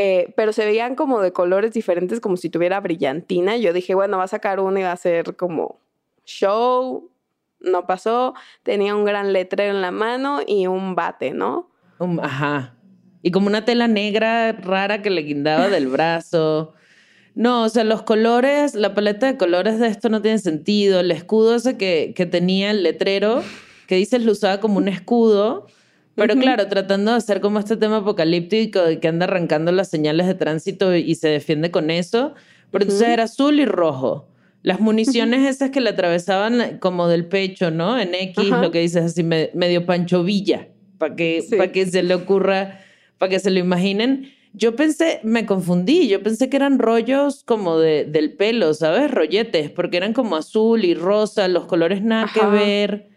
Eh, 0.00 0.32
pero 0.36 0.52
se 0.52 0.64
veían 0.64 0.94
como 0.94 1.20
de 1.20 1.32
colores 1.32 1.72
diferentes, 1.72 2.20
como 2.20 2.36
si 2.36 2.48
tuviera 2.50 2.78
brillantina. 2.78 3.56
Yo 3.56 3.72
dije, 3.72 3.96
bueno, 3.96 4.18
va 4.18 4.24
a 4.24 4.28
sacar 4.28 4.60
uno 4.60 4.78
y 4.78 4.84
va 4.84 4.92
a 4.92 4.96
ser 4.96 5.34
como 5.34 5.80
show. 6.24 7.10
No 7.58 7.84
pasó. 7.84 8.34
Tenía 8.62 8.94
un 8.94 9.04
gran 9.04 9.32
letrero 9.32 9.74
en 9.74 9.82
la 9.82 9.90
mano 9.90 10.38
y 10.46 10.68
un 10.68 10.94
bate, 10.94 11.32
¿no? 11.32 11.72
Um, 11.98 12.20
ajá. 12.20 12.76
Y 13.22 13.32
como 13.32 13.48
una 13.48 13.64
tela 13.64 13.88
negra 13.88 14.52
rara 14.52 15.02
que 15.02 15.10
le 15.10 15.22
guindaba 15.22 15.68
del 15.68 15.88
brazo. 15.96 16.74
No, 17.34 17.64
o 17.64 17.68
sea, 17.68 17.82
los 17.82 18.02
colores, 18.02 18.76
la 18.76 18.94
paleta 18.94 19.26
de 19.26 19.36
colores 19.36 19.80
de 19.80 19.88
esto 19.88 20.10
no 20.10 20.22
tiene 20.22 20.38
sentido. 20.38 21.00
El 21.00 21.10
escudo 21.10 21.56
ese 21.56 21.76
que, 21.76 22.12
que 22.14 22.24
tenía 22.24 22.70
el 22.70 22.84
letrero, 22.84 23.42
que 23.88 23.96
dices 23.96 24.24
lo 24.24 24.30
usaba 24.30 24.60
como 24.60 24.78
un 24.78 24.86
escudo. 24.86 25.66
Pero 26.18 26.34
claro, 26.40 26.66
tratando 26.68 27.12
de 27.12 27.16
hacer 27.16 27.40
como 27.40 27.58
este 27.58 27.76
tema 27.76 27.98
apocalíptico 27.98 28.80
de 28.82 29.00
que 29.00 29.08
anda 29.08 29.24
arrancando 29.24 29.72
las 29.72 29.88
señales 29.88 30.26
de 30.26 30.34
tránsito 30.34 30.94
y, 30.94 31.14
se 31.14 31.28
defiende 31.28 31.70
con 31.70 31.90
eso. 31.90 32.34
Pero 32.70 32.82
entonces 32.84 33.06
Ujú. 33.06 33.12
era 33.12 33.22
azul 33.24 33.60
y 33.60 33.64
rojo. 33.64 34.28
Las 34.62 34.80
municiones 34.80 35.48
esas 35.48 35.70
que 35.70 35.80
le 35.80 35.90
atravesaban 35.90 36.78
como 36.78 37.08
del 37.08 37.26
pecho, 37.26 37.70
¿no? 37.70 37.98
En 37.98 38.14
X, 38.14 38.52
Ajá. 38.52 38.60
lo 38.62 38.70
que 38.72 38.80
dices 38.80 39.04
así, 39.04 39.22
me- 39.22 39.50
medio 39.54 39.86
Pancho 39.86 40.24
Villa, 40.24 40.68
para 40.98 41.14
que, 41.14 41.42
Sí. 41.48 41.56
pa' 41.56 41.68
que 41.68 41.86
se 41.86 42.02
le 42.02 42.14
ocurra, 42.14 42.80
para 43.18 43.30
que 43.30 43.38
se 43.38 43.50
lo 43.50 43.58
imaginen. 43.60 44.32
Yo 44.54 44.74
pensé, 44.74 45.20
me 45.22 45.46
confundí, 45.46 46.08
yo 46.08 46.22
pensé 46.22 46.50
que 46.50 46.56
eran 46.56 46.78
rollos 46.78 47.44
como 47.44 47.78
de, 47.78 48.04
del 48.04 48.32
pelo, 48.32 48.74
¿sabes? 48.74 49.10
Rolletes, 49.10 49.70
porque 49.70 49.96
eran 49.98 50.12
como 50.12 50.36
azul 50.36 50.84
y 50.84 50.94
rosa, 50.94 51.46
los 51.48 51.66
colores 51.66 52.02
nada 52.02 52.28
que 52.34 52.40
Ajá. 52.40 52.48
ver. 52.50 53.08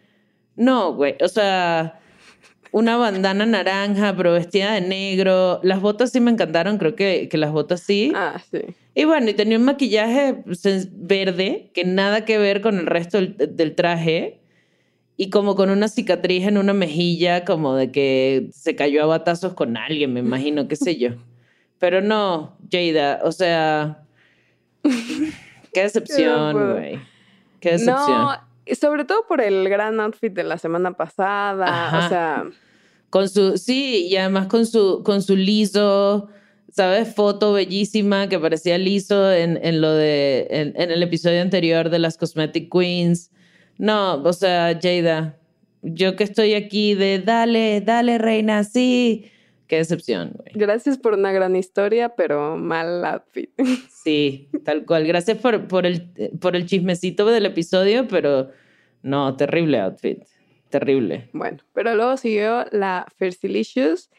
No, 0.56 0.94
güey, 0.94 1.16
o 1.24 1.28
sea, 1.28 2.00
una 2.72 2.98
bandana 2.98 3.46
naranja, 3.46 4.16
pero 4.16 4.34
vestida 4.34 4.74
de 4.74 4.82
negro. 4.82 5.60
Las 5.64 5.82
botas 5.82 6.12
sí 6.12 6.20
me 6.20 6.32
encantaron, 6.32 6.78
creo 6.78 6.96
que, 6.96 7.28
que 7.30 7.38
las 7.38 7.52
botas 7.52 7.82
sí. 7.82 8.12
Ah, 8.16 8.42
sí. 8.52 8.60
Y 8.96 9.06
bueno, 9.06 9.30
y 9.30 9.34
tenía 9.34 9.58
un 9.58 9.66
maquillaje 9.66 10.36
pues, 10.46 10.66
es 10.66 10.90
verde 10.92 11.70
que 11.74 11.84
nada 11.84 12.26
que 12.26 12.38
ver 12.38 12.62
con 12.62 12.80
el 12.80 12.86
resto 12.86 13.18
del, 13.18 13.36
del 13.56 13.76
traje. 13.76 14.40
Y 15.18 15.30
como 15.30 15.56
con 15.56 15.70
una 15.70 15.88
cicatriz 15.88 16.48
en 16.48 16.58
una 16.58 16.74
mejilla, 16.74 17.46
como 17.46 17.76
de 17.76 17.92
que 17.92 18.50
se 18.54 18.76
cayó 18.76 19.04
a 19.04 19.06
batazos 19.06 19.54
con 19.54 19.78
alguien, 19.78 20.14
me 20.14 20.22
imagino, 20.22 20.68
qué 20.68 20.76
sé 20.76 20.98
yo. 20.98 21.10
Pero 21.80 22.02
no, 22.02 22.58
Jada, 22.72 23.22
o 23.24 23.32
sea, 23.32 24.04
qué 25.74 25.82
decepción, 25.82 26.74
güey. 26.74 27.00
Qué 27.60 27.72
decepción. 27.72 28.08
No, 28.08 28.51
y 28.66 28.76
sobre 28.76 29.06
todo 29.06 29.26
por 29.28 29.42
el 29.42 29.68
gran 29.70 30.00
outfit 30.00 30.34
de 30.34 30.44
la 30.44 30.58
semana 30.58 30.94
pasada. 30.94 31.66
Ajá. 31.68 32.06
O 32.06 32.10
sea, 32.10 32.46
Con 33.10 33.28
su, 33.30 33.58
sí, 33.58 34.08
y 34.08 34.16
además 34.18 34.48
con 34.48 34.66
su, 34.66 35.04
con 35.04 35.22
su 35.22 35.36
liso, 35.36 36.30
¿sabes? 36.72 37.14
Foto 37.14 37.54
bellísima 37.54 38.30
que 38.30 38.40
parecía 38.40 38.78
liso 38.78 39.32
en, 39.34 39.60
en 39.64 39.82
lo 39.82 39.92
de, 39.92 40.48
en, 40.50 40.74
en 40.82 40.92
el 40.92 41.04
episodio 41.04 41.42
anterior 41.42 41.90
de 41.90 42.00
las 42.00 42.18
Cosmetic 42.18 42.72
Queens. 42.72 43.32
No, 43.78 44.22
o 44.24 44.34
sea, 44.34 44.80
Jada, 44.82 45.38
yo 45.82 46.16
que 46.16 46.24
estoy 46.24 46.54
aquí 46.54 46.94
de 46.94 47.20
dale, 47.20 47.82
dale, 47.82 48.18
reina, 48.18 48.64
sí. 48.64 49.31
Qué 49.72 49.78
decepción, 49.78 50.34
güey. 50.36 50.52
gracias 50.54 50.98
por 50.98 51.14
una 51.14 51.32
gran 51.32 51.56
historia, 51.56 52.10
pero 52.10 52.58
mal 52.58 53.06
outfit. 53.06 53.52
Sí, 54.04 54.50
tal 54.66 54.86
cual. 54.86 55.08
Gracias 55.08 55.38
por, 55.38 55.70
por, 55.70 55.86
el, 55.86 56.12
por 56.42 56.58
el 56.58 56.66
chismecito 56.66 57.26
del 57.28 57.46
episodio, 57.46 58.06
pero 58.06 58.50
no, 59.02 59.38
terrible 59.38 59.80
outfit. 59.80 60.24
Terrible. 60.68 61.30
Bueno, 61.32 61.60
pero 61.74 61.96
luego 61.96 62.18
siguió 62.18 62.66
la 62.74 63.08
Fersilicious. 63.16 64.10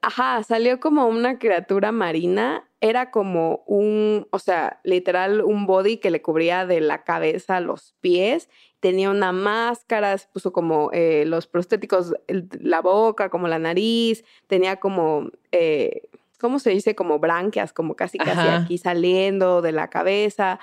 Ajá, 0.00 0.42
salió 0.42 0.80
como 0.80 1.06
una 1.06 1.38
criatura 1.38 1.92
marina. 1.92 2.68
Era 2.84 3.12
como 3.12 3.62
un, 3.66 4.26
o 4.32 4.38
sea, 4.40 4.80
literal 4.82 5.40
un 5.42 5.66
body 5.66 5.98
que 5.98 6.10
le 6.10 6.20
cubría 6.20 6.66
de 6.66 6.80
la 6.80 7.04
cabeza 7.04 7.58
a 7.58 7.60
los 7.60 7.94
pies. 8.00 8.48
Tenía 8.80 9.08
una 9.10 9.30
máscara, 9.30 10.18
se 10.18 10.26
puso 10.32 10.52
como 10.52 10.90
eh, 10.92 11.22
los 11.24 11.46
prostéticos, 11.46 12.12
el- 12.26 12.48
la 12.60 12.80
boca, 12.80 13.28
como 13.30 13.46
la 13.46 13.60
nariz. 13.60 14.24
Tenía 14.48 14.76
como, 14.80 15.28
eh, 15.52 16.08
¿cómo 16.40 16.58
se 16.58 16.70
dice? 16.70 16.96
Como 16.96 17.20
branquias, 17.20 17.72
como 17.72 17.94
casi 17.94 18.18
casi 18.18 18.30
Ajá. 18.40 18.56
aquí 18.64 18.78
saliendo 18.78 19.62
de 19.62 19.70
la 19.70 19.88
cabeza. 19.88 20.58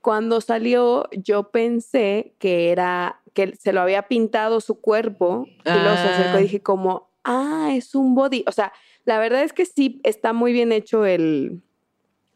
Cuando 0.00 0.40
salió, 0.40 1.08
yo 1.10 1.50
pensé 1.50 2.32
que 2.38 2.70
era 2.70 3.20
que 3.34 3.56
se 3.56 3.72
lo 3.72 3.80
había 3.80 4.02
pintado 4.02 4.60
su 4.60 4.80
cuerpo 4.80 5.46
y 5.64 5.68
luego 5.68 5.96
se 5.96 6.08
acercó 6.08 6.36
Ah. 6.36 6.40
y 6.40 6.42
dije 6.44 6.62
como, 6.62 7.08
ah, 7.24 7.70
es 7.72 7.96
un 7.96 8.14
body. 8.14 8.44
O 8.46 8.52
sea, 8.52 8.72
la 9.06 9.18
verdad 9.18 9.42
es 9.42 9.52
que 9.54 9.64
sí 9.64 10.00
está 10.04 10.32
muy 10.34 10.52
bien 10.52 10.72
hecho 10.72 11.06
el, 11.06 11.62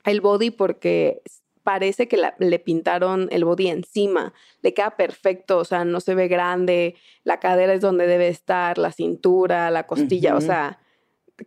el 0.04 0.20
body 0.22 0.50
porque 0.50 1.20
parece 1.62 2.09
que 2.09 2.16
la- 2.16 2.35
le 2.38 2.59
pintaron 2.59 3.28
el 3.30 3.44
body 3.44 3.68
encima. 3.68 4.33
Le 4.62 4.72
queda 4.72 4.96
perfecto, 4.96 5.59
o 5.59 5.64
sea, 5.64 5.85
no 5.85 6.00
se 6.00 6.14
ve 6.14 6.26
grande, 6.28 6.94
la 7.22 7.38
cadera 7.38 7.74
es 7.74 7.83
donde 7.83 8.06
debe 8.06 8.28
estar, 8.28 8.78
la 8.78 8.92
cintura, 8.92 9.70
la 9.70 9.87
costilla, 9.87 10.35
o 10.35 10.38
Ujú. 10.38 10.46
sea, 10.46 10.78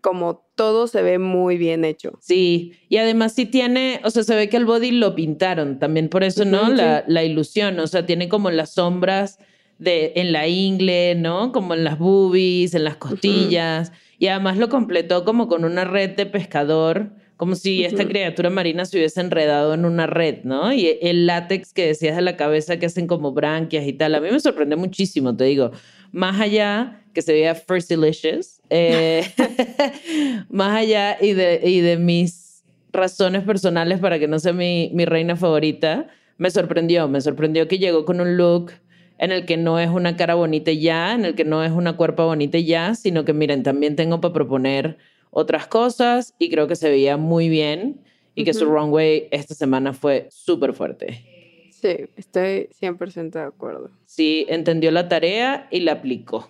como 0.01 0.45
todo 0.55 0.88
se 0.88 1.01
ve 1.01 1.19
muy 1.19 1.57
bien 1.57 1.83
hecho. 1.86 2.17
Sí, 2.21 2.73
y 2.89 2.97
además 2.97 3.33
sí 3.33 3.45
tiene, 3.45 4.01
o 4.03 4.09
sea, 4.12 4.23
se 4.23 4.36
ve 4.36 4.49
que 4.49 4.57
el 4.57 4.65
body 4.65 4.91
lo 4.91 5.15
pintaron, 5.15 5.79
también 5.79 6.09
por 6.09 6.23
eso, 6.23 6.45
¿no? 6.45 6.69
La 6.69 7.23
ilusión, 7.23 7.79
o 7.79 7.88
sea, 7.88 8.05
tiene 8.05 8.27
como 8.29 8.49
las 8.51 8.73
sombras 8.73 9.39
de, 9.79 10.13
en 10.15 10.31
la 10.31 10.47
ingle, 10.47 11.15
¿no? 11.15 11.51
Como 11.51 11.73
en 11.73 11.83
las 11.83 11.97
boobies, 11.99 12.73
en 12.75 12.83
las 12.83 12.97
costillas, 12.97 13.91
y 14.19 14.28
además 14.28 14.58
lo 14.58 14.69
completó 14.69 15.26
como 15.26 15.47
con 15.47 15.65
una 15.65 15.86
red 15.86 16.12
de 16.12 16.26
pescador, 16.26 17.12
como 17.38 17.56
si 17.56 17.84
esta 17.84 18.08
criatura 18.08 18.49
marina 18.49 18.86
se 18.86 18.97
hubiese 18.97 19.19
enredado 19.19 19.73
en 19.73 19.86
una 19.86 20.08
red, 20.08 20.43
¿no? 20.43 20.71
Y 20.71 20.97
el 21.02 21.26
látex 21.26 21.73
que 21.73 21.88
decías 21.88 22.15
de 22.15 22.21
la 22.21 22.38
cabeza 22.38 22.78
que 22.78 22.86
hacen 22.86 23.08
como 23.08 23.34
branquias 23.34 23.86
y 23.86 23.93
tal, 23.93 24.15
a 24.15 24.21
mí 24.21 24.30
me 24.32 24.39
sorprendió 24.39 24.78
muchísimo, 24.78 25.36
te 25.36 25.45
digo, 25.45 25.71
más 26.12 26.39
allá 26.39 27.02
que 27.13 27.21
se 27.21 27.34
veía 27.34 27.56
Fersilicious, 27.56 28.62
eh, 28.69 29.26
más 30.49 30.78
allá 30.78 31.17
y 31.19 31.34
de, 31.34 31.60
y 31.63 31.82
de 31.82 31.97
mis 31.97 32.63
razones 32.91 33.43
personales 33.43 33.99
para 33.99 34.19
que 34.19 34.28
no 34.28 34.39
sea 34.39 34.54
mi, 34.54 34.91
mi 34.93 35.06
reina 35.06 35.36
favorita, 35.36 36.08
me 36.38 36.49
sorprendió, 36.49 37.08
me 37.08 37.21
sorprendió 37.21 37.67
que 37.67 37.78
llegó 37.78 38.06
con 38.06 38.21
un 38.21 38.38
look 38.38 38.71
en 39.17 39.32
el 39.32 39.45
que 39.45 39.58
no 39.58 39.80
es 39.80 39.89
una 39.89 40.15
cara 40.15 40.36
bonita 40.36 40.71
y 40.71 40.82
ya, 40.82 41.13
en 41.13 41.26
el 41.26 41.36
que 41.36 41.45
no 41.45 41.63
es 41.63 41.71
una 41.71 41.95
cuerpa 41.95 42.26
bonita 42.26 42.58
y 42.58 42.65
ya, 42.65 42.95
sino 42.95 43.26
que 43.26 43.34
miren, 43.34 43.63
también 43.63 43.95
tengo 43.95 44.21
para 44.21 44.34
proponer 44.34 44.97
otras 45.32 45.67
cosas 45.67 46.34
y 46.39 46.49
creo 46.49 46.67
que 46.67 46.76
se 46.76 46.89
veía 46.89 47.17
muy 47.17 47.49
bien 47.49 48.02
y 48.36 48.43
que 48.43 48.54
su 48.54 48.65
runway 48.65 49.28
esta 49.32 49.54
semana 49.54 49.93
fue 49.93 50.28
súper 50.30 50.73
fuerte. 50.73 51.23
Sí, 51.71 51.95
estoy 52.15 52.69
100% 52.80 53.32
de 53.32 53.41
acuerdo. 53.41 53.91
Sí, 54.06 54.45
entendió 54.49 54.89
la 54.91 55.10
tarea 55.10 55.67
y 55.69 55.82
la 55.82 55.93
aplicó. 55.93 56.49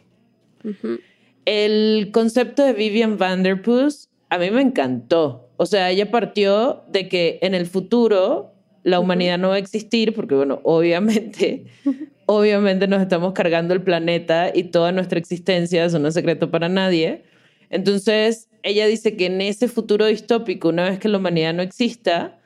El 1.46 2.12
concepto 2.12 2.64
de 2.64 2.74
Vivian 2.74 3.18
Vanderpuss 3.18 4.10
a 4.30 4.38
mí 4.38 4.50
me 4.52 4.62
encantó. 4.62 5.50
O 5.58 5.66
sea, 5.66 5.90
ella 5.92 6.10
partió 6.10 6.84
de 6.88 7.10
que 7.10 7.40
en 7.42 7.54
el 7.54 7.66
futuro 7.66 8.53
la 8.84 9.00
humanidad 9.00 9.38
no 9.38 9.50
va 9.50 9.56
a 9.56 9.60
existir 9.60 10.14
porque, 10.14 10.36
bueno, 10.36 10.60
obviamente, 10.64 11.66
obviamente 12.26 12.88
nos 12.88 13.02
estamos 13.02 13.34
cargando 13.34 13.74
el 13.74 13.82
planeta 13.82 14.52
y 14.54 14.66
toda 14.66 14.92
nuestra 14.92 15.20
existencia 15.20 15.86
es 15.86 15.94
un 15.94 16.12
secreto 16.12 16.52
para 16.52 16.70
nadie. 16.70 17.24
Entonces, 17.70 18.50
ella 18.62 18.86
dice 18.86 19.16
que 19.16 19.26
en 19.28 19.42
ese 19.42 19.68
futuro 19.68 20.06
distópico, 20.06 20.70
una 20.70 20.90
vez 20.90 21.00
que 21.00 21.10
la 21.10 21.18
humanidad 21.18 21.54
no 21.54 21.64
exista, 21.64 22.40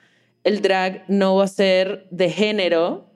el 0.43 0.61
drag 0.61 1.03
no 1.07 1.35
va 1.35 1.43
a 1.43 1.47
ser 1.47 2.07
de 2.11 2.29
género, 2.29 3.11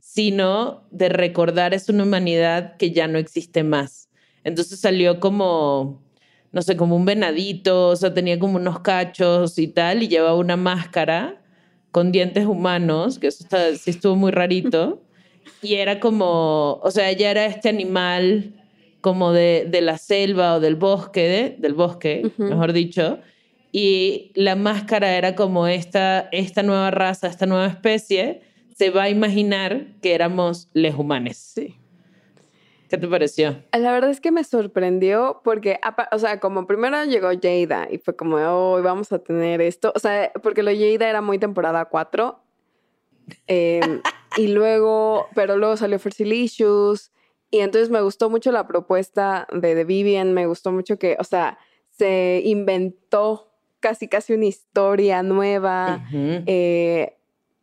sino 0.00 0.88
de 0.90 1.08
recordar 1.08 1.74
es 1.74 1.88
una 1.88 2.02
humanidad 2.02 2.76
que 2.76 2.90
ya 2.90 3.06
no 3.06 3.18
existe 3.18 3.62
más. 3.62 4.08
Entonces 4.44 4.80
salió 4.80 5.20
como 5.20 6.02
no 6.52 6.60
sé, 6.60 6.76
como 6.76 6.96
un 6.96 7.06
venadito, 7.06 7.88
o 7.88 7.96
sea, 7.96 8.12
tenía 8.12 8.38
como 8.38 8.56
unos 8.56 8.80
cachos 8.80 9.58
y 9.58 9.68
tal, 9.68 10.02
y 10.02 10.08
llevaba 10.08 10.36
una 10.36 10.56
máscara 10.56 11.41
con 11.92 12.10
dientes 12.10 12.46
humanos, 12.46 13.18
que 13.18 13.28
eso 13.28 13.44
está, 13.44 13.74
sí 13.76 13.90
estuvo 13.90 14.16
muy 14.16 14.32
rarito. 14.32 15.02
Y 15.60 15.74
era 15.74 16.00
como, 16.00 16.80
o 16.82 16.90
sea, 16.90 17.08
ella 17.10 17.30
era 17.30 17.46
este 17.46 17.68
animal 17.68 18.54
como 19.00 19.32
de, 19.32 19.66
de 19.70 19.80
la 19.80 19.98
selva 19.98 20.56
o 20.56 20.60
del 20.60 20.74
bosque, 20.74 21.56
del 21.58 21.74
bosque, 21.74 22.32
mejor 22.38 22.72
dicho. 22.72 23.18
Y 23.70 24.32
la 24.34 24.56
máscara 24.56 25.16
era 25.16 25.34
como 25.34 25.66
esta, 25.66 26.28
esta 26.32 26.62
nueva 26.62 26.90
raza, 26.90 27.28
esta 27.28 27.46
nueva 27.46 27.66
especie, 27.66 28.40
se 28.74 28.90
va 28.90 29.04
a 29.04 29.10
imaginar 29.10 29.86
que 30.00 30.14
éramos 30.14 30.68
les 30.72 30.94
humanes. 30.94 31.36
Sí. 31.54 31.76
¿Qué 32.92 32.98
te 32.98 33.08
pareció? 33.08 33.62
La 33.72 33.90
verdad 33.90 34.10
es 34.10 34.20
que 34.20 34.30
me 34.30 34.44
sorprendió 34.44 35.40
porque, 35.42 35.80
o 36.12 36.18
sea, 36.18 36.40
como 36.40 36.66
primero 36.66 37.02
llegó 37.06 37.28
Jada 37.28 37.88
y 37.90 37.96
fue 37.96 38.14
como, 38.14 38.36
hoy 38.36 38.82
vamos 38.82 39.10
a 39.12 39.18
tener 39.18 39.62
esto. 39.62 39.94
O 39.96 39.98
sea, 39.98 40.30
porque 40.42 40.62
lo 40.62 40.70
Jada 40.70 41.08
era 41.08 41.22
muy 41.22 41.38
temporada 41.38 41.86
4. 41.86 42.38
Em, 43.46 44.02
y 44.36 44.48
luego, 44.48 45.26
pero 45.34 45.56
luego 45.56 45.78
salió 45.78 45.98
Fersilicious. 45.98 47.12
Y 47.50 47.60
entonces 47.60 47.88
me 47.88 48.02
gustó 48.02 48.28
mucho 48.28 48.52
la 48.52 48.66
propuesta 48.66 49.48
de 49.50 49.74
The 49.74 49.84
Vivian. 49.84 50.34
Me 50.34 50.44
gustó 50.44 50.70
mucho 50.70 50.98
que, 50.98 51.16
o 51.18 51.24
sea, 51.24 51.56
se 51.88 52.42
inventó 52.44 53.54
casi, 53.80 54.06
casi 54.06 54.34
una 54.34 54.44
historia 54.44 55.22
nueva. 55.22 56.06
eh, 56.12 57.16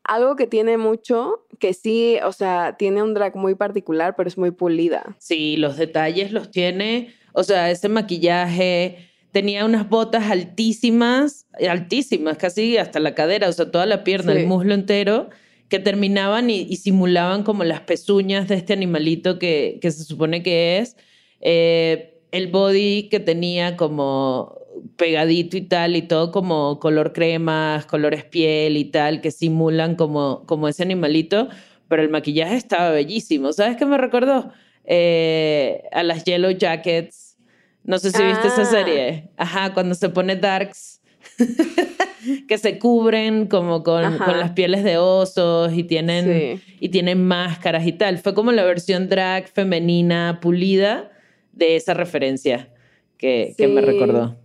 algo 0.10 0.36
que 0.36 0.48
tiene 0.48 0.78
mucho, 0.78 1.46
que 1.60 1.74
sí, 1.74 2.18
o 2.26 2.32
sea, 2.32 2.76
tiene 2.78 3.04
un 3.04 3.14
drag 3.14 3.36
muy 3.36 3.54
particular, 3.54 4.16
pero 4.18 4.28
es 4.28 4.38
muy 4.38 4.50
pulida. 4.50 5.16
Sí, 5.20 5.56
los 5.56 5.78
detalles 5.78 6.32
los 6.32 6.50
tiene, 6.50 7.14
o 7.34 7.44
sea, 7.44 7.70
ese 7.70 7.90
maquillaje, 7.90 9.10
tenía 9.32 9.66
unas 9.66 9.88
botas 9.88 10.32
altísimas, 10.32 11.46
altísimas, 11.70 12.38
casi 12.38 12.78
hasta 12.78 13.00
la 13.00 13.14
cadera, 13.14 13.48
o 13.48 13.54
sea, 13.54 13.70
toda 13.70 13.86
la 13.86 14.04
pierna, 14.04 14.34
el 14.34 14.48
muslo 14.48 14.74
entero, 14.74 15.30
que 15.68 15.78
terminaban 15.78 16.50
y, 16.50 16.76
simulaban 16.78 17.44
como 17.44 17.64
las 17.64 17.82
pezuñas 17.82 18.48
de 18.48 18.56
este 18.56 18.74
animalito 18.74 19.38
que, 19.38 19.78
que 19.80 19.92
se 19.92 20.04
supone 20.04 20.42
que 20.42 20.80
es. 20.80 20.98
Eh, 21.42 22.16
el 22.32 22.48
body 22.48 23.10
que 23.10 23.20
tenía 23.20 23.78
como 23.78 24.59
pegadito 25.00 25.58
y 25.58 25.62
tal, 25.62 25.96
y 25.96 26.04
todo 26.04 26.32
como 26.32 26.80
color 26.80 27.14
crema, 27.14 27.84
colores 27.90 28.26
piel 28.26 28.78
y 28.78 28.86
tal, 28.86 29.22
que 29.22 29.32
simulan 29.32 29.96
como, 29.96 30.44
como 30.46 30.68
ese 30.68 30.84
animalito, 30.84 31.48
pero 31.88 32.04
el 32.04 32.10
maquillaje 32.10 32.56
estaba 32.56 32.92
bellísimo. 32.92 33.52
¿Sabes 33.54 33.78
qué 33.78 33.86
me 33.88 33.98
recordó? 33.98 34.52
Eh, 34.84 35.84
a 35.92 36.04
las 36.04 36.26
Yellow 36.26 36.52
Jackets. 36.52 37.38
No 37.84 37.98
sé 37.98 38.12
si 38.12 38.22
viste 38.22 38.50
esa 38.50 38.62
ah. 38.62 38.66
serie. 38.66 39.30
Ajá, 39.38 39.74
cuando 39.74 39.96
se 39.96 40.10
pone 40.10 40.36
darks. 40.36 41.02
que 42.48 42.58
se 42.58 42.78
cubren 42.78 43.48
como 43.48 43.82
con, 43.82 44.18
con, 44.18 44.40
las 44.40 44.52
pieles 44.52 44.84
de 44.84 44.98
osos 44.98 45.72
y 45.74 45.86
tienen, 45.86 46.62
y 46.80 46.90
tienen 46.90 47.26
máscaras 47.26 47.88
y 47.88 47.94
tal. 47.94 48.18
Fue 48.18 48.34
como 48.34 48.52
la 48.52 48.64
versión 48.64 49.08
drag 49.08 49.48
femenina 49.48 50.40
pulida 50.42 51.12
de 51.54 51.78
esa 51.78 51.94
referencia 51.94 52.70
que, 53.18 53.56
que 53.58 53.68
me 53.70 53.80
recordó 53.80 54.38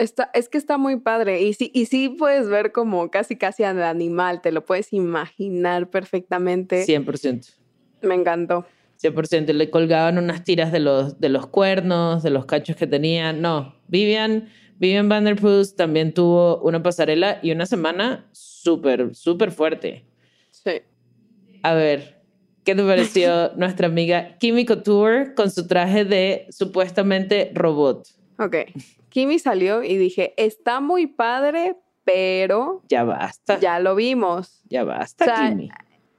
es 0.00 0.48
que 0.48 0.58
está 0.58 0.78
muy 0.78 0.96
padre 0.96 1.42
y 1.42 1.52
sí, 1.52 1.70
y 1.74 1.86
sí 1.86 2.08
puedes 2.08 2.48
ver 2.48 2.72
como 2.72 3.10
casi 3.10 3.36
casi 3.36 3.64
al 3.64 3.82
animal, 3.82 4.40
te 4.40 4.52
lo 4.52 4.64
puedes 4.64 4.92
imaginar 4.92 5.90
perfectamente. 5.90 6.86
100%. 6.86 7.54
Me 8.02 8.14
encantó. 8.14 8.64
100%. 9.02 9.52
Le 9.52 9.70
colgaban 9.70 10.18
unas 10.18 10.44
tiras 10.44 10.72
de 10.72 10.80
los, 10.80 11.20
de 11.20 11.28
los 11.28 11.46
cuernos, 11.46 12.22
de 12.22 12.30
los 12.30 12.46
cachos 12.46 12.76
que 12.76 12.86
tenía. 12.86 13.32
No, 13.32 13.74
Vivian, 13.88 14.48
Vivian 14.78 15.08
Vanderpuss 15.08 15.76
también 15.76 16.12
tuvo 16.14 16.60
una 16.62 16.82
pasarela 16.82 17.38
y 17.42 17.52
una 17.52 17.66
semana 17.66 18.28
súper, 18.32 19.14
súper 19.14 19.52
fuerte. 19.52 20.04
Sí. 20.50 20.82
A 21.62 21.74
ver, 21.74 22.22
¿qué 22.64 22.74
te 22.74 22.82
pareció 22.82 23.52
nuestra 23.56 23.86
amiga 23.86 24.38
Kimi 24.38 24.64
Couture 24.64 25.34
con 25.34 25.50
su 25.50 25.66
traje 25.66 26.04
de 26.04 26.46
supuestamente 26.50 27.52
robot? 27.54 28.19
Ok. 28.40 28.56
Kimi 29.10 29.38
salió 29.38 29.82
y 29.82 29.96
dije, 29.98 30.32
está 30.36 30.80
muy 30.80 31.06
padre, 31.06 31.76
pero... 32.04 32.82
Ya 32.88 33.04
basta. 33.04 33.58
Ya 33.60 33.78
lo 33.78 33.94
vimos. 33.94 34.62
Ya 34.68 34.84
basta, 34.84 35.48
Kimi. 35.50 35.70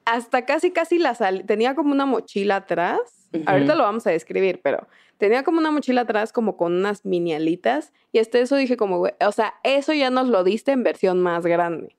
Hasta 0.04 0.44
casi, 0.44 0.70
casi 0.70 0.98
la 0.98 1.14
sal... 1.14 1.44
Tenía 1.46 1.74
como 1.74 1.92
una 1.92 2.06
mochila 2.06 2.56
atrás. 2.56 3.00
Ahorita 3.46 3.74
lo 3.74 3.82
vamos 3.82 4.06
a 4.06 4.10
describir, 4.10 4.60
pero 4.62 4.86
tenía 5.18 5.42
como 5.42 5.58
una 5.58 5.70
mochila 5.70 6.02
atrás 6.02 6.32
como 6.32 6.56
con 6.56 6.74
unas 6.74 7.04
mini 7.04 7.34
alitas. 7.34 7.92
Y 8.12 8.18
hasta 8.18 8.38
eso 8.38 8.56
dije 8.56 8.76
como, 8.76 9.00
o 9.00 9.32
sea, 9.32 9.54
eso 9.64 9.92
ya 9.92 10.10
nos 10.10 10.28
lo 10.28 10.44
diste 10.44 10.70
en 10.72 10.84
versión 10.84 11.20
más 11.22 11.44
grande. 11.44 11.96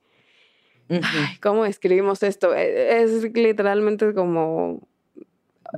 Ay, 0.88 1.38
¿cómo 1.42 1.66
escribimos 1.66 2.22
esto? 2.22 2.54
E, 2.54 3.02
es, 3.02 3.34
literalmente 3.34 4.14
como... 4.14 4.88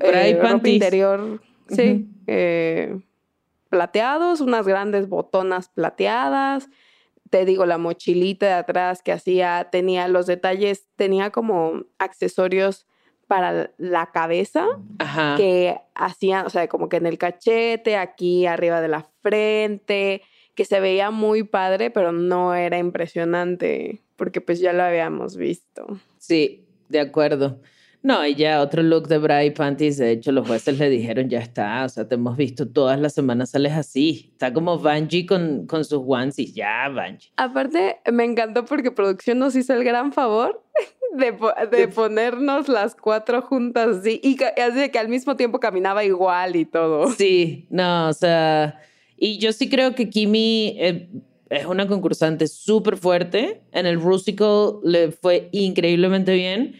Eh, 0.01 0.39
ropa 0.41 0.69
interior. 0.69 1.41
Sí. 1.69 2.07
Eh, 2.27 2.99
plateados, 3.77 4.41
unas 4.41 4.67
grandes 4.67 5.07
botonas 5.07 5.69
plateadas. 5.69 6.71
Te 7.29 7.45
digo, 7.45 7.67
la 7.67 7.77
mochilita 7.77 8.47
de 8.47 8.53
atrás 8.55 9.03
que 9.03 9.13
hacía, 9.13 9.69
tenía 9.71 10.09
los 10.09 10.27
detalles, 10.27 10.87
tenía 10.97 11.31
como 11.31 11.83
accesorios 11.99 12.87
para 13.27 13.73
la 13.77 14.13
cabeza 14.13 14.67
que 15.37 15.79
hacían, 15.95 16.47
o 16.47 16.51
sea, 16.51 16.69
como 16.69 16.89
que 16.89 16.97
en 16.97 17.07
el 17.07 17.19
cachete, 17.19 17.97
aquí 17.97 18.47
arriba 18.47 18.81
de 18.81 18.89
la 18.89 19.07
frente, 19.21 20.23
que 20.55 20.65
se 20.65 20.81
veía 20.81 21.11
muy 21.11 21.43
padre, 21.43 21.91
pero 21.91 22.13
no 22.13 22.55
era 22.55 22.79
impresionante, 22.79 24.01
porque 24.17 24.41
pues 24.41 24.59
ya 24.61 24.73
lo 24.73 24.85
habíamos 24.85 25.37
visto. 25.37 25.87
Sí, 26.19 26.65
de 26.89 27.01
acuerdo. 27.01 27.61
No, 28.03 28.25
y 28.27 28.35
ya 28.35 28.61
otro 28.61 28.83
look 28.83 29.09
de 29.09 29.19
Bra 29.19 29.45
y 29.45 29.51
Panties, 29.51 29.99
de 29.99 30.13
hecho 30.13 30.31
los 30.33 30.47
jueces 30.47 30.79
le 30.79 30.89
dijeron, 30.89 31.29
ya 31.29 31.41
está, 31.41 31.85
o 31.85 31.89
sea, 31.89 32.07
te 32.07 32.15
hemos 32.15 32.37
visto 32.37 32.69
todas 32.69 33.01
las 33.01 33.15
semanas 33.15 33.51
sales 33.51 33.73
así. 33.73 34.31
Está 34.33 34.53
como 34.53 34.79
Vanjie 34.79 35.27
con, 35.27 35.67
con 35.67 35.85
sus 35.85 36.03
onesies, 36.07 36.55
ya 36.55 36.89
Vanjie. 36.89 37.33
Aparte, 37.37 37.99
me 38.13 38.25
encantó 38.25 38.65
porque 38.65 38.91
producción 38.91 39.39
nos 39.39 39.57
hizo 39.57 39.75
el 39.75 39.83
gran 39.83 40.13
favor 40.13 40.63
de, 41.15 41.35
de 41.71 41.89
ponernos 41.89 42.69
las 42.69 42.95
cuatro 42.95 43.43
juntas 43.43 43.99
así, 43.99 44.21
y 44.23 44.37
así 44.43 44.79
de 44.79 44.91
que 44.91 44.99
al 44.99 45.09
mismo 45.09 45.37
tiempo 45.37 45.59
caminaba 45.59 46.05
igual 46.05 46.57
y 46.57 46.65
todo. 46.65 47.11
Sí, 47.17 47.67
no, 47.71 48.09
o 48.09 48.13
sea, 48.13 48.81
y 49.17 49.39
yo 49.39 49.53
sí 49.53 49.69
creo 49.69 49.95
que 49.95 50.09
Kimi... 50.09 50.77
Eh, 50.79 51.09
es 51.49 51.65
una 51.65 51.87
concursante 51.87 52.49
súper 52.49 52.97
fuerte. 52.97 53.63
En 53.71 53.87
el 53.87 54.01
Rusical 54.01 54.81
le 54.83 55.13
fue 55.13 55.49
increíblemente 55.53 56.35
bien 56.35 56.75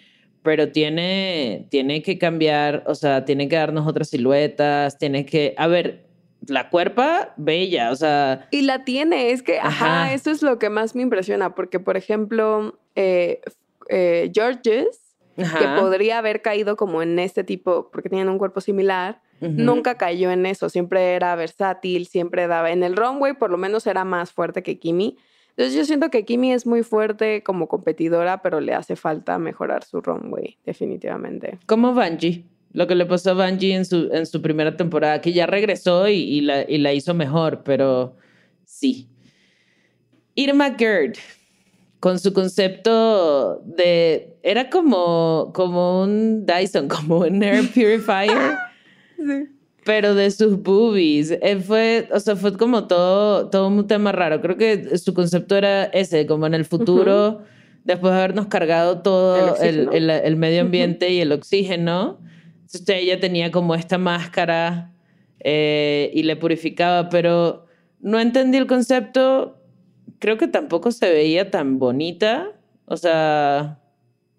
pero 0.47 0.71
tiene, 0.71 1.67
tiene 1.71 2.03
que 2.03 2.19
cambiar, 2.19 2.85
o 2.87 2.95
sea, 2.95 3.25
tiene 3.25 3.49
que 3.49 3.57
darnos 3.57 3.85
otras 3.85 4.11
siluetas, 4.11 4.97
tiene 4.97 5.27
que, 5.27 5.55
a 5.59 5.67
ver, 5.67 6.07
la 6.47 6.71
cuerpa, 6.71 7.35
bella, 7.37 7.91
o 7.91 7.97
sea... 7.97 8.47
Y 8.53 8.63
la 8.63 8.85
tiene, 8.85 9.33
es 9.33 9.43
que, 9.43 9.59
ajá, 9.59 10.13
eso 10.13 10.31
es 10.31 10.43
lo 10.43 10.61
que 10.61 10.71
más 10.71 10.95
me 10.95 11.03
impresiona, 11.03 11.57
porque, 11.57 11.81
por 11.81 11.97
ejemplo, 11.97 12.79
eh, 12.95 13.41
eh, 13.89 14.31
Georges, 14.33 15.17
que 15.35 15.67
podría 15.77 16.19
haber 16.19 16.43
caído 16.43 16.77
como 16.77 17.03
en 17.03 17.19
este 17.19 17.43
tipo, 17.43 17.91
porque 17.91 18.09
tienen 18.09 18.29
un 18.29 18.39
cuerpo 18.39 18.61
similar, 18.61 19.21
nunca 19.41 19.97
cayó 19.97 20.31
en 20.31 20.47
eso, 20.47 20.69
siempre 20.69 21.15
era 21.15 21.35
versátil, 21.35 22.07
siempre 22.07 22.47
daba, 22.47 22.71
en 22.71 22.85
el 22.85 22.95
runway 22.95 23.33
por 23.33 23.51
lo 23.51 23.59
menos 23.59 23.89
era 23.89 24.05
más 24.05 24.31
fuerte 24.31 24.63
que 24.63 24.79
Kimi, 24.79 25.19
entonces 25.57 25.75
yo 25.75 25.87
siento 25.87 26.11
que 26.11 26.27
Kimi 26.27 26.53
es 26.53 26.67
muy 26.67 26.83
fuerte 26.83 27.43
como 27.43 27.67
competidora, 27.67 28.43
pero 28.43 28.61
le 28.61 28.75
hace 28.75 28.95
falta 28.95 29.39
mejorar 29.39 29.85
su 29.85 30.03
runway, 30.03 30.59
definitivamente. 30.67 31.59
Como 31.65 31.95
Bungie. 31.95 32.45
Lo 32.73 32.87
que 32.87 32.95
le 32.95 33.07
pasó 33.07 33.31
a 33.31 33.33
Bungie 33.47 33.75
en 33.75 33.87
su, 33.87 34.11
en 34.13 34.27
su 34.27 34.43
primera 34.43 34.77
temporada, 34.77 35.23
que 35.23 35.33
ya 35.33 35.47
regresó 35.47 36.09
y, 36.09 36.43
la, 36.43 36.69
y 36.69 36.77
la 36.77 36.93
hizo 36.93 37.15
mejor, 37.15 37.63
pero 37.65 38.17
sí. 38.67 39.09
Irma 40.35 40.75
Gerd, 40.77 41.15
con 42.01 42.19
su 42.19 42.35
concepto 42.35 43.63
de... 43.65 44.37
Era 44.43 44.69
como, 44.69 45.53
como 45.55 46.03
un 46.03 46.45
Dyson, 46.45 46.87
como 46.89 47.21
un 47.21 47.43
air 47.43 47.67
purifier. 47.73 48.59
sí 49.17 49.56
pero 49.87 50.17
de 50.17 50.33
sus 50.33 50.61
boobies. 50.63 51.31
Eh, 51.31 51.61
fue, 51.61 52.09
o 52.13 52.19
sea, 52.19 52.35
fue 52.35 52.57
como 52.57 52.89
todo, 52.89 53.49
todo 53.49 53.69
un 53.69 53.87
tema 53.87 54.11
raro. 54.11 54.41
Creo 54.43 54.57
que 54.57 54.99
su 54.99 55.15
concepto 55.15 55.57
era 55.57 55.85
ese, 55.85 56.27
como 56.27 56.45
en 56.49 56.55
el 56.55 56.65
futuro, 56.65 57.43
después 57.85 58.13
de 58.13 58.19
habernos 58.19 58.49
cargado 58.49 59.01
todo 59.01 59.57
el, 59.63 60.11
el, 60.11 60.37
medio 60.37 60.63
ambiente 60.63 61.13
y 61.13 61.21
el 61.21 61.31
oxígeno, 61.31 62.19
entonces 62.63 62.89
ella 62.89 63.21
tenía 63.21 63.53
como 63.53 63.77
esta 63.77 63.97
máscara 63.97 64.93
eh, 65.39 66.11
y 66.13 66.25
le 66.25 66.35
purificaba, 66.35 67.09
pero 67.09 67.67
no 68.01 68.19
entendí 68.19 68.59
el 68.59 68.67
concepto. 68.67 69.57
Creo 70.19 70.37
que 70.37 70.49
tampoco 70.49 70.91
se 70.91 71.09
veía 71.13 71.53
tan 71.53 71.79
bonita. 71.79 72.51
O 72.87 72.97
sea, 72.97 73.79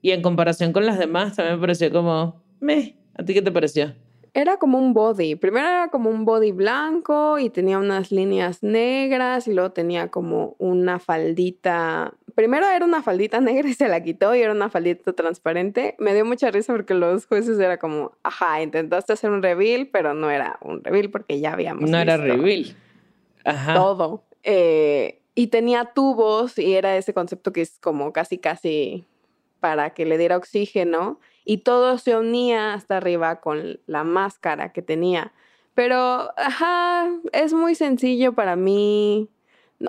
y 0.02 0.12
en 0.12 0.22
comparación 0.22 0.74
con 0.74 0.86
las 0.86 1.00
demás, 1.00 1.38
también 1.38 1.56
me 1.56 1.62
pareció 1.62 1.89
como, 1.89 2.43
meh. 2.60 2.98
¿A 3.16 3.24
ti 3.24 3.34
qué 3.34 3.41
te 3.41 3.52
pareció? 3.52 3.95
Era 4.38 4.58
como 4.58 4.78
un 4.78 4.94
body. 4.94 5.36
Primero 5.36 5.68
era 5.68 5.88
como 5.88 6.12
un 6.12 6.24
body 6.24 6.52
blanco 6.52 7.40
y 7.40 7.50
tenía 7.50 7.80
unas 7.80 8.12
líneas 8.12 8.62
negras 8.62 9.48
y 9.48 9.54
luego 9.54 9.72
tenía 9.72 10.10
como 10.10 10.56
una 10.60 11.00
faldita. 11.00 12.14
Primero 12.36 12.68
era 12.68 12.86
una 12.86 13.02
faldita 13.02 13.42
negra 13.42 13.68
y 13.68 13.74
se 13.74 13.88
la 13.88 14.04
quitó 14.04 14.36
y 14.36 14.42
era 14.42 14.52
una 14.52 14.70
faldita 14.70 15.14
transparente. 15.14 15.96
Me 15.98 16.14
dio 16.14 16.24
mucha 16.24 16.52
risa 16.52 16.72
porque 16.72 16.94
los 16.94 17.26
jueces 17.26 17.58
era 17.58 17.80
como, 17.80 18.12
ajá, 18.22 18.62
intentaste 18.62 19.14
hacer 19.14 19.32
un 19.32 19.42
reveal, 19.42 19.88
pero 19.92 20.14
no 20.14 20.30
era 20.30 20.60
un 20.62 20.84
reveal 20.84 21.10
porque 21.10 21.40
ya 21.40 21.54
habíamos. 21.54 21.90
No 21.90 21.98
era 21.98 22.18
reveal. 22.18 22.76
Ajá. 23.44 23.74
Todo. 23.74 24.24
Eh, 24.44 25.20
y 25.34 25.48
tenía 25.48 25.94
tubos 25.96 26.60
y 26.60 26.76
era 26.76 26.96
ese 26.96 27.12
concepto 27.12 27.52
que 27.52 27.62
es 27.62 27.80
como 27.80 28.14
casi, 28.14 28.38
casi 28.38 29.04
para 29.60 29.96
que 29.96 30.06
le 30.06 30.20
diera 30.20 30.38
oxígeno 30.38 31.20
y 31.50 31.60
todo 31.60 31.98
se 31.98 32.18
unía 32.18 32.74
hasta 32.74 32.98
arriba 32.98 33.39
con 33.39 33.80
la 33.88 34.04
máscara 34.04 34.74
que 34.74 34.82
tenía. 34.82 35.32
Pero, 35.74 36.30
ajá, 36.36 37.08
es 37.32 37.54
muy 37.54 37.74
sencillo 37.74 38.34
para 38.34 38.58
mí. 38.58 39.30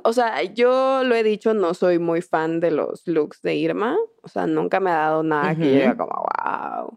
O 0.05 0.13
sea, 0.13 0.45
yo 0.45 1.03
lo 1.03 1.17
he 1.17 1.25
dicho, 1.25 1.55
no 1.55 1.75
soy 1.75 1.99
muy 1.99 2.23
fan 2.23 2.61
de 2.61 2.71
los 2.71 3.09
looks 3.09 3.43
de 3.43 3.57
Irma. 3.57 3.97
O 4.23 4.29
sea, 4.29 4.47
nunca 4.47 4.79
me 4.79 4.91
ha 4.91 4.99
dado 4.99 5.25
nada 5.25 5.57
que 5.57 5.65
yo 5.65 5.73
diga 5.73 5.97
como, 5.97 6.27
wow. 6.45 6.97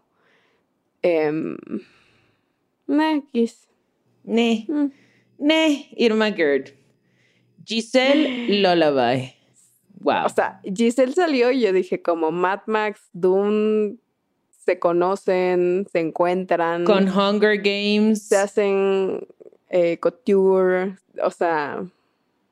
Em, 1.02 1.56
X. 3.32 3.68
Ne. 4.22 4.64
Mm. 4.68 4.92
Ne. 5.38 5.88
Irma 5.96 6.30
Gerd. 6.30 6.68
Giselle 7.64 8.60
Lullaby. 8.62 9.34
Wow. 9.98 10.26
O 10.26 10.28
sea, 10.28 10.60
Giselle 10.62 11.14
salió 11.14 11.50
y 11.50 11.62
yo 11.62 11.72
dije 11.72 12.00
como 12.00 12.30
Mad 12.30 12.60
Max, 12.66 13.00
Dune, 13.12 13.96
se 14.64 14.78
conocen, 14.78 15.86
se 15.90 16.00
encuentran. 16.00 16.84
Con 16.84 17.08
Hunger 17.08 17.58
Games. 17.58 18.28
Se 18.28 18.36
hacen 18.36 19.26
eh, 19.68 19.98
couture. 19.98 20.96
O 21.22 21.30
sea, 21.30 21.84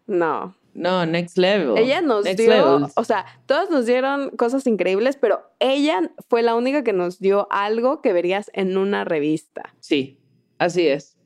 no. 0.06 0.54
No, 0.72 1.04
next 1.04 1.36
level. 1.36 1.76
Ella 1.76 2.00
nos 2.00 2.24
Next 2.24 2.38
dio, 2.38 2.50
level. 2.50 2.86
o 2.94 3.04
sea, 3.04 3.26
todos 3.46 3.70
nos 3.70 3.86
dieron 3.86 4.30
cosas 4.30 4.66
increíbles, 4.66 5.16
pero 5.16 5.42
ella 5.58 6.12
fue 6.28 6.42
la 6.42 6.54
única 6.54 6.84
que 6.84 6.92
nos 6.92 7.18
dio 7.18 7.48
algo 7.50 8.00
que 8.02 8.12
verías 8.12 8.50
en 8.54 8.76
una 8.76 9.04
revista. 9.04 9.74
Sí, 9.80 10.18
así 10.58 10.86
es. 10.86 11.16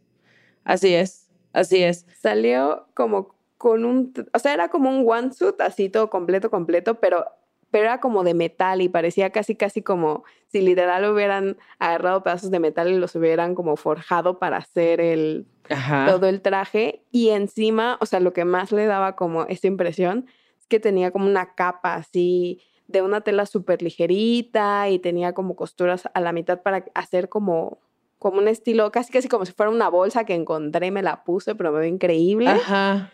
Así 0.64 0.94
es. 0.94 1.28
Así 1.52 1.82
es. 1.82 2.06
Salió 2.20 2.88
como 2.94 3.34
con 3.58 3.84
un, 3.84 4.12
o 4.32 4.38
sea, 4.38 4.52
era 4.54 4.68
como 4.68 4.90
un 4.90 5.08
one 5.08 5.32
suit, 5.32 5.60
así 5.60 5.88
todo 5.88 6.10
completo, 6.10 6.50
completo, 6.50 6.96
pero, 6.96 7.26
pero 7.74 7.86
era 7.86 7.98
como 7.98 8.22
de 8.22 8.34
metal 8.34 8.82
y 8.82 8.88
parecía 8.88 9.30
casi, 9.30 9.56
casi 9.56 9.82
como 9.82 10.22
si 10.46 10.60
literal 10.60 11.10
hubieran 11.10 11.56
agarrado 11.80 12.22
pedazos 12.22 12.52
de 12.52 12.60
metal 12.60 12.88
y 12.88 12.98
los 12.98 13.16
hubieran 13.16 13.56
como 13.56 13.74
forjado 13.74 14.38
para 14.38 14.58
hacer 14.58 15.00
el, 15.00 15.48
Ajá. 15.68 16.06
todo 16.06 16.28
el 16.28 16.40
traje. 16.40 17.02
Y 17.10 17.30
encima, 17.30 17.98
o 18.00 18.06
sea, 18.06 18.20
lo 18.20 18.32
que 18.32 18.44
más 18.44 18.70
le 18.70 18.86
daba 18.86 19.16
como 19.16 19.42
esta 19.46 19.66
impresión 19.66 20.26
es 20.56 20.68
que 20.68 20.78
tenía 20.78 21.10
como 21.10 21.26
una 21.26 21.56
capa 21.56 21.96
así 21.96 22.60
de 22.86 23.02
una 23.02 23.22
tela 23.22 23.44
súper 23.44 23.82
ligerita 23.82 24.88
y 24.88 25.00
tenía 25.00 25.32
como 25.32 25.56
costuras 25.56 26.08
a 26.14 26.20
la 26.20 26.30
mitad 26.30 26.62
para 26.62 26.84
hacer 26.94 27.28
como, 27.28 27.80
como 28.20 28.38
un 28.38 28.46
estilo, 28.46 28.92
casi 28.92 29.12
casi 29.12 29.26
como 29.26 29.46
si 29.46 29.52
fuera 29.52 29.72
una 29.72 29.88
bolsa 29.88 30.22
que 30.22 30.36
encontré 30.36 30.92
me 30.92 31.02
la 31.02 31.24
puse, 31.24 31.56
pero 31.56 31.72
me 31.72 31.80
ve 31.80 31.88
increíble. 31.88 32.50
Ajá. 32.50 33.10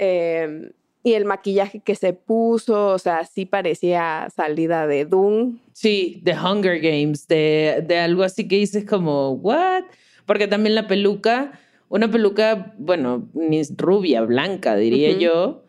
Eh, 0.00 0.72
y 1.06 1.14
el 1.14 1.24
maquillaje 1.24 1.78
que 1.78 1.94
se 1.94 2.14
puso, 2.14 2.88
o 2.88 2.98
sea, 2.98 3.24
sí 3.24 3.46
parecía 3.46 4.26
salida 4.34 4.88
de 4.88 5.04
Doom. 5.04 5.60
Sí, 5.72 6.20
de 6.24 6.32
Hunger 6.32 6.80
Games, 6.80 7.28
de, 7.28 7.84
de 7.86 7.98
algo 7.98 8.24
así 8.24 8.48
que 8.48 8.56
dices 8.56 8.84
como, 8.84 9.34
¿what? 9.34 9.84
Porque 10.26 10.48
también 10.48 10.74
la 10.74 10.88
peluca, 10.88 11.60
una 11.88 12.10
peluca, 12.10 12.74
bueno, 12.76 13.28
rubia, 13.76 14.22
blanca, 14.22 14.74
diría 14.74 15.10
Ujú. 15.12 15.20
yo, 15.20 15.64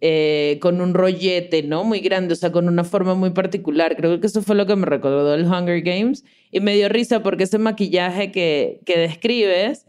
eh, 0.00 0.58
con 0.60 0.80
un 0.80 0.92
rollete, 0.92 1.62
¿no? 1.62 1.84
Muy 1.84 2.00
grande, 2.00 2.32
o 2.32 2.36
sea, 2.36 2.50
con 2.50 2.66
una 2.66 2.82
forma 2.82 3.14
muy 3.14 3.30
particular. 3.30 3.94
Creo 3.94 4.18
que 4.18 4.26
eso 4.26 4.42
fue 4.42 4.56
lo 4.56 4.66
que 4.66 4.74
me 4.74 4.86
recordó 4.86 5.34
el 5.34 5.44
Hunger 5.44 5.82
Games. 5.82 6.24
Y 6.50 6.58
me 6.58 6.74
dio 6.74 6.88
risa 6.88 7.22
porque 7.22 7.44
ese 7.44 7.58
maquillaje 7.58 8.32
que, 8.32 8.80
que 8.84 8.98
describes 8.98 9.86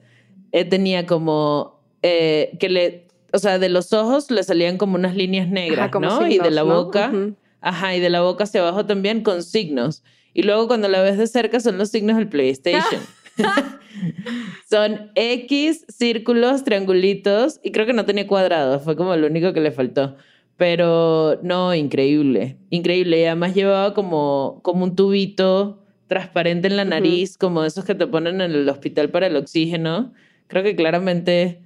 eh, 0.52 0.64
tenía 0.64 1.08
como 1.08 1.82
eh, 2.04 2.56
que 2.60 2.70
le, 2.70 3.05
o 3.36 3.40
sea, 3.40 3.60
de 3.60 3.68
los 3.70 3.92
ojos 3.92 4.32
le 4.32 4.42
salían 4.44 4.78
como 4.78 4.96
unas 4.96 5.16
líneas 5.16 5.50
negras, 5.50 5.80
Ajá, 5.80 5.92
como 5.92 6.08
¿no? 6.08 6.22
y 6.22 6.24
de 6.26 6.32
signos, 6.32 6.54
la 6.54 6.64
¿no? 6.64 6.84
boca. 6.84 7.10
Ujú. 7.14 7.36
Ajá, 7.60 7.96
y 7.96 8.00
de 8.00 8.10
la 8.10 8.22
boca 8.22 8.46
hacia 8.46 8.62
abajo 8.62 8.86
también 8.86 9.24
con 9.24 9.44
signos. 9.44 10.04
Y 10.34 10.44
luego 10.44 10.68
cuando 10.68 10.88
la 10.88 11.02
ves 11.02 11.18
de 11.18 11.28
cerca 11.28 11.60
son 11.60 11.78
los 11.78 11.90
signos 11.90 12.16
del 12.16 12.30
PlayStation. 12.30 13.02
son 14.70 15.12
X, 15.16 15.86
círculos, 15.90 16.64
triangulitos 16.64 17.60
y 17.62 17.72
creo 17.72 17.86
que 17.86 17.94
no 17.94 18.06
tenía 18.06 18.26
cuadrados, 18.26 18.84
fue 18.84 18.96
como 18.96 19.16
lo 19.16 19.28
único 19.28 19.52
que 19.52 19.60
le 19.60 19.72
faltó. 19.72 20.16
Pero 20.58 21.40
no, 21.44 21.76
increíble, 21.76 22.58
increíble. 22.70 23.20
Y 23.20 23.26
además 23.26 23.54
llevaba 23.54 23.94
como, 23.94 24.62
como 24.64 24.86
un 24.86 24.96
tubito 24.96 25.84
transparente 26.08 26.70
en 26.70 26.78
la 26.78 26.86
nariz, 26.86 27.38
como 27.38 27.66
esos 27.66 27.84
que 27.84 27.96
te 27.96 28.08
ponen 28.08 28.40
en 28.40 28.52
el 28.52 28.70
hospital 28.70 29.10
para 29.10 29.28
el 29.28 29.36
oxígeno. 29.36 30.14
Creo 30.48 30.64
que 30.64 30.78
claramente 30.78 31.65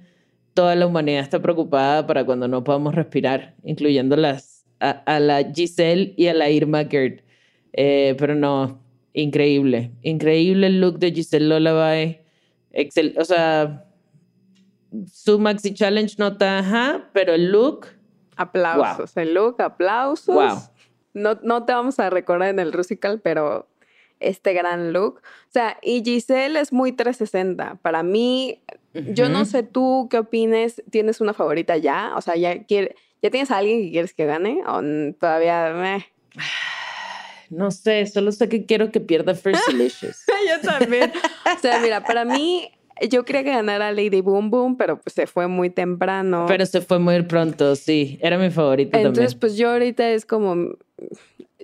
toda 0.54 0.74
la 0.74 0.86
humanidad 0.86 1.22
está 1.22 1.40
preocupada 1.40 2.06
para 2.06 2.24
cuando 2.24 2.48
no 2.48 2.64
podamos 2.64 2.94
respirar, 2.94 3.54
incluyendo 3.64 4.16
las, 4.16 4.64
a, 4.80 4.90
a 4.90 5.20
la 5.20 5.42
Giselle 5.52 6.14
y 6.16 6.26
a 6.26 6.34
la 6.34 6.50
Irma 6.50 6.84
Gerd. 6.84 7.20
Eh, 7.72 8.14
pero 8.18 8.34
no, 8.34 8.82
increíble. 9.12 9.92
Increíble 10.02 10.66
el 10.66 10.80
look 10.80 10.98
de 10.98 11.12
Giselle 11.12 11.48
Lullaby. 11.48 12.18
Excel, 12.72 13.14
o 13.18 13.24
sea, 13.24 13.84
su 15.12 15.38
Maxi 15.38 15.74
Challenge 15.74 16.14
no 16.18 16.28
está, 16.28 16.58
ajá, 16.60 17.10
pero 17.12 17.34
el 17.34 17.50
look, 17.50 17.86
Aplausos. 18.40 19.14
El 19.18 19.34
look, 19.34 19.60
aplausos. 19.60 20.34
Wow. 20.34 20.58
No, 21.12 21.38
no 21.42 21.66
te 21.66 21.74
vamos 21.74 21.98
a 21.98 22.08
recordar 22.08 22.48
en 22.48 22.58
el 22.58 22.72
Rusical, 22.72 23.20
pero 23.20 23.68
este 24.18 24.54
gran 24.54 24.94
look. 24.94 25.16
O 25.16 25.50
sea, 25.50 25.76
y 25.82 26.02
Giselle 26.02 26.58
es 26.58 26.72
muy 26.72 26.92
360. 26.92 27.74
Para 27.82 28.02
mí, 28.02 28.62
yo 28.94 29.28
no 29.28 29.44
sé 29.44 29.62
tú 29.62 30.08
qué 30.10 30.18
opines. 30.18 30.82
¿Tienes 30.90 31.20
una 31.20 31.34
favorita 31.34 31.76
ya? 31.76 32.12
O 32.16 32.20
sea, 32.20 32.36
¿ya, 32.36 32.64
quiere, 32.64 32.96
¿ya 33.22 33.30
tienes 33.30 33.50
a 33.50 33.58
alguien 33.58 33.82
que 33.82 33.90
quieres 33.90 34.14
que 34.14 34.26
gane? 34.26 34.62
¿O 34.66 34.80
todavía? 35.18 35.72
meh? 35.74 36.04
no 37.50 37.70
sé, 37.70 38.06
solo 38.06 38.32
sé 38.32 38.48
que 38.48 38.64
quiero 38.64 38.90
que 38.90 39.00
pierda 39.00 39.34
First 39.34 39.66
Delicious. 39.68 40.24
yo 40.48 40.68
también. 40.68 41.12
o 41.56 41.58
sea, 41.60 41.80
mira, 41.80 42.04
para 42.04 42.24
mí, 42.24 42.70
yo 43.08 43.24
quería 43.24 43.44
que 43.44 43.50
ganara 43.50 43.92
Lady 43.92 44.20
Boom 44.20 44.50
Boom, 44.50 44.76
pero 44.76 45.00
pues 45.00 45.14
se 45.14 45.26
fue 45.26 45.48
muy 45.48 45.70
temprano. 45.70 46.46
Pero 46.46 46.66
se 46.66 46.80
fue 46.80 46.98
muy 46.98 47.22
pronto, 47.22 47.76
sí. 47.76 48.18
Era 48.22 48.38
mi 48.38 48.46
Entonces, 48.46 48.92
también. 48.92 49.38
pues 49.40 49.56
yo 49.56 49.70
ahorita 49.70 50.10
es 50.10 50.26
como 50.26 50.76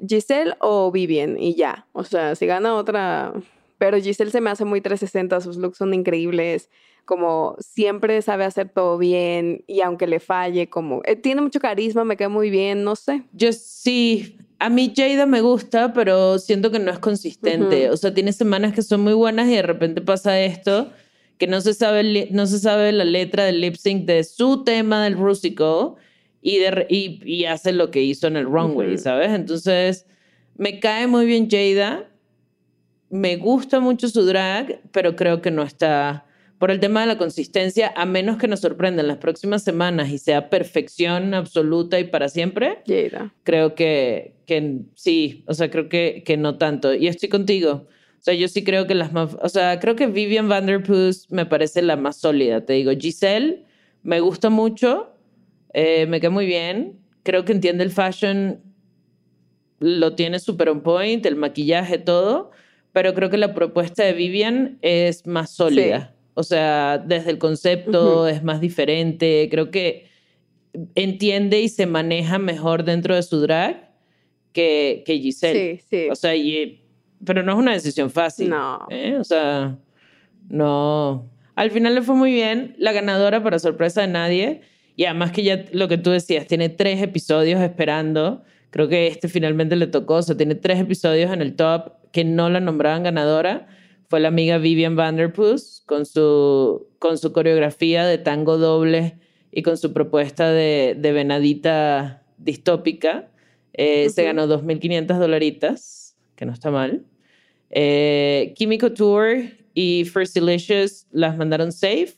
Giselle 0.07 0.55
o 0.61 0.91
Vivian 0.91 1.39
y 1.39 1.55
ya. 1.55 1.87
O 1.93 2.05
sea, 2.05 2.35
si 2.35 2.47
gana 2.47 2.75
otra. 2.75 3.33
Pero 3.79 3.99
Giselle 3.99 4.31
se 4.31 4.41
me 4.41 4.51
hace 4.51 4.65
muy 4.65 4.81
360, 4.81 5.41
sus 5.41 5.57
looks 5.57 5.79
son 5.79 5.93
increíbles. 5.93 6.71
Como 7.07 7.57
siempre 7.61 8.21
sabe 8.21 8.45
hacer 8.45 8.69
todo 8.69 8.99
bien 8.99 9.63
y 9.69 9.81
aunque 9.81 10.07
le 10.07 10.21
falle, 10.21 10.69
como 10.69 11.03
eh, 11.05 11.17
tiene 11.17 11.41
mucho 11.41 11.61
carisma, 11.61 12.05
me 12.05 12.17
cae 12.17 12.29
muy 12.29 12.51
bien, 12.51 12.83
no 12.83 12.97
sé. 12.97 13.23
Yo 13.33 13.53
sí, 13.53 14.37
a 14.59 14.69
mí 14.69 14.93
Jada 14.95 15.25
me 15.25 15.41
gusta, 15.41 15.93
pero 15.93 16.39
siento 16.41 16.71
que 16.73 16.81
no 16.81 16.91
es 16.91 16.99
consistente. 16.99 17.85
Ujú. 17.85 17.95
O 17.95 17.97
sea, 17.97 18.13
tiene 18.13 18.33
semanas 18.33 18.75
que 18.75 18.83
son 18.83 19.03
muy 19.03 19.13
buenas 19.15 19.49
y 19.49 19.55
de 19.55 19.63
repente 19.63 20.01
pasa 20.01 20.41
esto, 20.41 20.91
que 21.39 21.47
no 21.47 21.61
se 21.61 21.75
sabe, 21.75 22.29
no 22.33 22.47
se 22.47 22.59
sabe 22.59 22.91
la 22.91 23.05
letra 23.05 23.45
del 23.45 23.61
lip 23.61 23.77
sync 23.77 24.05
de 24.05 24.25
su 24.25 24.65
tema 24.65 25.05
del 25.05 25.17
Rusical 25.17 25.95
y, 26.43 26.59
de, 26.59 26.87
y, 26.91 27.21
y 27.25 27.45
hace 27.45 27.73
lo 27.73 27.91
que 27.93 28.03
hizo 28.03 28.27
en 28.27 28.37
el 28.37 28.47
runway, 28.47 28.95
Ujú. 28.95 28.99
¿sabes? 28.99 29.31
Entonces, 29.31 30.07
me 30.57 30.81
cae 30.81 31.07
muy 31.07 31.25
bien 31.25 31.49
Jada, 31.49 32.09
me 33.11 33.37
gusta 33.37 33.79
mucho 33.79 34.09
su 34.09 34.25
drag, 34.27 34.81
pero 34.91 35.15
creo 35.15 35.41
que 35.41 35.53
no 35.53 35.63
está 35.63 36.26
por 36.59 36.71
el 36.71 36.81
tema 36.81 37.01
de 37.01 37.07
la 37.07 37.19
consistencia, 37.19 37.93
a 37.97 38.07
menos 38.07 38.39
que 38.39 38.49
nos 38.49 38.61
sorprenda 38.61 39.03
en 39.03 39.09
las 39.09 39.19
próximas 39.19 39.63
semanas 39.63 40.11
y 40.11 40.19
sea 40.19 40.49
perfección 40.49 41.35
absoluta 41.35 42.01
y 42.01 42.05
para 42.05 42.29
siempre 42.29 42.79
creo 43.43 43.75
que, 43.75 44.35
que 44.47 44.81
sí, 44.95 45.45
o 45.47 45.55
sea, 45.55 45.71
creo 45.71 45.89
que, 45.89 46.23
que 46.25 46.37
no 46.37 46.57
tanto. 46.57 46.95
Y 46.95 47.09
estoy 47.09 47.29
contigo. 47.29 47.87
O 48.19 48.23
sea, 48.27 48.35
yo 48.35 48.49
sí 48.49 48.65
creo 48.65 48.87
que 48.87 48.95
las 48.95 49.13
más, 49.13 49.37
o 49.41 49.49
sea, 49.49 49.79
creo 49.79 49.95
que 49.95 50.07
Vivian 50.07 50.49
Vanderpuss 50.49 51.31
me 51.31 51.47
parece 51.47 51.83
la 51.83 51.97
más 51.97 52.17
sólida, 52.17 52.65
te 52.65 52.73
digo. 52.73 52.91
Giselle 52.99 53.65
me 54.03 54.21
gusta 54.21 54.51
mucho, 54.51 55.13
eh, 55.75 56.07
me 56.07 56.21
cae 56.21 56.31
muy 56.31 56.47
bien, 56.47 56.99
creo 57.23 57.45
que 57.45 57.53
entiende 57.53 57.85
el 57.85 57.91
fashion, 57.91 58.63
lo 59.79 60.15
tiene 60.15 60.39
súper 60.39 60.71
on 60.71 60.83
point, 60.83 61.25
el 61.27 61.37
maquillaje, 61.37 61.99
todo, 61.99 62.51
pero 62.93 63.15
creo 63.15 63.29
que 63.31 63.37
la 63.37 63.53
propuesta 63.53 64.05
de 64.05 64.15
Vivian 64.15 64.79
es 64.81 65.27
más 65.27 65.51
sólida. 65.51 66.16
O 66.39 66.43
sea, 66.43 66.99
desde 66.99 67.31
el 67.31 67.39
concepto 67.39 68.29
es 68.29 68.43
más 68.43 68.61
diferente, 68.61 69.49
creo 69.51 69.71
que 69.71 70.07
entiende 70.95 71.61
y 71.63 71.69
se 71.71 71.87
maneja 71.87 72.39
mejor 72.39 72.85
dentro 72.85 73.15
de 73.15 73.23
su 73.23 73.41
drag 73.41 73.91
que, 74.53 75.03
que 75.07 75.19
Giselle. 75.19 75.79
Sí, 75.79 75.85
sí. 75.89 76.09
O 76.11 76.15
sea, 76.15 76.37
y- 76.37 76.83
pero 77.25 77.43
no 77.43 77.53
es 77.53 77.59
una 77.59 77.73
decisión 77.73 78.11
fácil. 78.11 78.51
No. 78.51 78.87
¿eh? 78.91 79.17
O 79.19 79.25
sea, 79.25 79.79
No. 80.49 81.31
Al 81.55 81.71
final 81.71 81.95
le 81.95 82.03
fue 82.03 82.15
muy 82.15 82.33
bien. 82.33 82.75
La 82.79 82.93
ganadora, 82.93 83.43
para 83.43 83.59
sorpresa 83.59 84.03
de 84.03 84.09
nadie. 84.09 84.61
Y 84.95 85.05
además 85.07 85.33
que 85.33 85.43
ya 85.43 85.65
lo 85.73 85.89
que 85.89 85.97
tú 85.97 86.11
decías, 86.11 86.47
tiene 86.47 86.69
tres 86.69 87.01
episodios 87.03 87.61
esperando. 87.63 88.45
Creo 88.71 88.89
que 88.89 89.07
este 89.07 89.29
finalmente 89.29 89.75
le 89.77 89.87
tocó. 89.87 90.17
O 90.17 90.23
sea, 90.23 90.37
tiene 90.37 90.55
tres 90.55 90.79
episodios 90.79 91.33
en 91.33 91.41
el 91.41 91.57
top 91.57 91.93
que 92.13 92.25
no 92.25 92.51
la 92.51 92.61
nombraban 92.61 93.03
ganadora. 93.05 93.69
Fue 94.09 94.21
la 94.21 94.29
amiga 94.29 94.59
Vivian 94.59 94.97
Vanderpuss 94.97 95.83
con 95.87 96.07
su, 96.07 96.89
con 96.99 97.19
su 97.19 97.33
coreografía 97.33 98.07
de 98.07 98.19
tango 98.19 98.59
doble 98.59 99.19
y 99.51 99.63
con 99.63 99.77
su 99.77 99.93
propuesta 99.93 100.51
de, 100.51 100.97
de 100.99 101.13
venadita 101.13 102.23
distópica. 102.39 103.31
Eh, 103.73 104.09
Se 104.11 104.25
ganó 104.25 104.47
2.500 104.47 105.19
dolaritas, 105.19 106.17
que 106.37 106.47
no 106.47 106.53
está 106.53 106.71
mal. 106.71 107.05
Eh, 107.71 108.55
Couture 108.81 109.57
y 109.75 110.05
First 110.05 110.35
Delicious 110.35 111.07
las 111.11 111.37
mandaron 111.37 111.73
safe. 111.73 112.15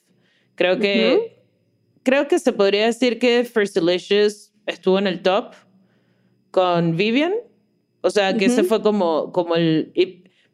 Creo 0.55 0.79
que, 0.79 1.41
creo 2.03 2.29
que 2.29 2.39
se 2.39 2.53
podría 2.53 2.87
decir 2.87 3.19
que 3.19 3.45
First 3.45 3.75
Delicious 3.75 4.53
estuvo 4.67 4.99
en 4.99 5.07
el 5.07 5.23
top 5.23 5.55
con 6.51 6.97
Vivian. 6.97 7.33
O 8.01 8.11
sea, 8.11 8.37
que 8.37 8.47
ese 8.47 8.65
fue 8.65 8.83
como, 8.83 9.33
como 9.33 9.57
el... 9.57 9.93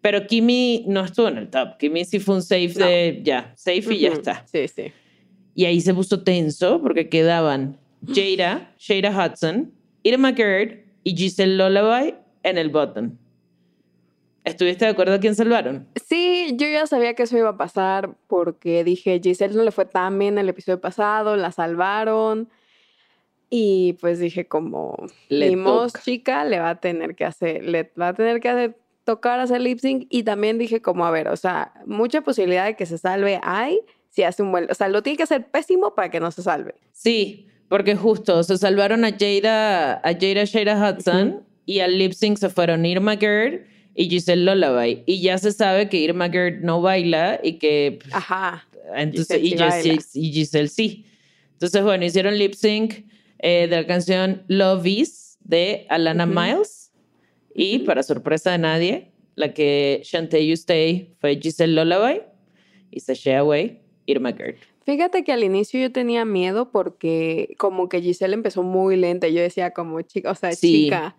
pero 0.04 0.26
Kimi 0.26 0.84
no 0.86 1.02
estuvo 1.02 1.28
en 1.28 1.38
el 1.38 1.48
top. 1.48 1.78
Kimi 1.78 2.04
sí 2.04 2.20
fue 2.20 2.34
un 2.34 2.42
safe 2.42 2.74
de 2.74 3.20
ya, 3.22 3.54
safe 3.56 3.94
y 3.94 4.00
ya 4.00 4.10
está. 4.10 4.44
Sí, 4.46 4.68
sí. 4.68 4.92
Y 5.54 5.64
ahí 5.64 5.80
se 5.80 5.94
puso 5.94 6.22
tenso 6.22 6.82
porque 6.82 7.08
quedaban 7.08 7.78
Jada, 8.06 8.70
Shada 8.78 9.08
Hudson, 9.08 9.72
Irma 10.02 10.34
Gerd 10.34 10.80
y 11.04 11.16
Giselle 11.16 11.56
Lullaby 11.56 12.16
en 12.42 12.58
el 12.58 12.68
bottom. 12.68 13.16
¿Estuviste 14.44 14.84
de 14.84 14.90
acuerdo 14.90 15.14
a 15.14 15.20
quién 15.20 15.34
salvaron? 15.34 15.88
Sí, 16.06 16.54
yo 16.58 16.68
ya 16.68 16.86
sabía 16.86 17.14
que 17.14 17.22
eso 17.22 17.38
iba 17.38 17.48
a 17.48 17.56
pasar 17.56 18.14
porque 18.26 18.84
dije, 18.84 19.22
Giselle 19.24 19.54
no 19.54 19.62
le 19.62 19.70
fue 19.70 19.86
tan 19.86 20.18
bien 20.18 20.36
el 20.36 20.50
episodio 20.50 20.82
pasado, 20.82 21.34
la 21.38 21.50
salvaron. 21.50 22.50
Y 23.48 23.94
pues 24.02 24.18
dije 24.18 24.46
como, 24.48 24.96
Le 25.30 25.56
chica, 26.02 26.44
le 26.44 26.58
va 26.58 26.70
a 26.70 26.80
tener 26.80 27.14
que 27.14 27.24
hacer, 27.24 27.64
le 27.64 27.90
va 27.98 28.08
a 28.08 28.14
tener 28.14 28.40
que 28.40 28.48
hacer, 28.50 28.76
tocar 29.04 29.40
hacer 29.40 29.60
lip 29.60 29.78
sync. 29.78 30.06
Y 30.10 30.22
también 30.22 30.58
dije 30.58 30.82
como, 30.82 31.06
a 31.06 31.10
ver, 31.10 31.28
o 31.28 31.36
sea, 31.36 31.72
mucha 31.86 32.22
posibilidad 32.22 32.66
de 32.66 32.76
que 32.76 32.86
se 32.86 32.98
salve 32.98 33.40
hay 33.42 33.80
si 34.10 34.22
hace 34.22 34.42
un 34.42 34.52
buen, 34.52 34.70
o 34.70 34.74
sea, 34.74 34.88
lo 34.88 35.02
tiene 35.02 35.16
que 35.16 35.24
hacer 35.24 35.50
pésimo 35.50 35.94
para 35.94 36.08
que 36.08 36.20
no 36.20 36.30
se 36.30 36.42
salve. 36.42 36.76
Sí, 36.92 37.48
porque 37.68 37.96
justo 37.96 38.44
se 38.44 38.56
salvaron 38.58 39.04
a 39.04 39.10
Jada, 39.10 39.94
a 39.94 40.12
Jada 40.12 40.44
Shada 40.44 40.90
Hudson 40.90 41.42
y 41.66 41.80
al 41.80 41.98
lip 41.98 42.12
sync 42.12 42.38
se 42.38 42.48
fueron 42.48 42.86
Irma 42.86 43.16
Gerd 43.16 43.62
y 43.94 44.08
Giselle 44.08 44.44
Lullaby. 44.44 45.02
Y 45.06 45.20
ya 45.20 45.36
se 45.38 45.50
sabe 45.50 45.88
que 45.88 45.96
Irma 45.96 46.30
Gerd 46.30 46.60
no 46.62 46.80
baila 46.80 47.40
y 47.42 47.54
que 47.54 47.98
Ajá. 48.12 48.68
Entonces, 48.94 49.40
Giselle 49.40 49.46
y, 49.46 49.50
sí 49.50 49.56
baila. 49.56 49.94
Giselle, 49.94 50.26
y 50.26 50.32
Giselle 50.32 50.68
sí. 50.68 51.06
Entonces, 51.52 51.82
bueno, 51.82 52.04
hicieron 52.04 52.38
lip 52.38 52.54
sync 52.54 53.04
eh, 53.40 53.66
de 53.68 53.76
la 53.76 53.86
canción 53.86 54.44
Love 54.46 54.86
Is 54.86 55.38
de 55.40 55.86
Alana 55.88 56.26
Miles. 56.26 56.83
Y 57.54 57.80
para 57.80 58.02
sorpresa 58.02 58.50
de 58.52 58.58
nadie, 58.58 59.12
la 59.36 59.54
que 59.54 60.00
Shantae 60.04 60.46
You 60.46 60.54
Stay 60.54 61.14
fue 61.20 61.38
Giselle 61.40 61.74
Lullaby 61.74 62.20
y 62.90 63.00
Sashay 63.00 63.34
Away, 63.34 63.80
Irma 64.06 64.32
Gerd. 64.32 64.56
Fíjate 64.84 65.24
que 65.24 65.32
al 65.32 65.42
inicio 65.44 65.80
yo 65.80 65.90
tenía 65.92 66.24
miedo 66.24 66.70
porque 66.70 67.54
como 67.58 67.88
que 67.88 68.02
Giselle 68.02 68.34
empezó 68.34 68.62
muy 68.62 68.96
lenta. 68.96 69.28
y 69.28 69.34
Yo 69.34 69.40
decía 69.42 69.70
como 69.70 70.00
chica, 70.02 70.30
o 70.30 70.34
sea, 70.34 70.52
Sí. 70.52 70.84
chica. 70.84 71.16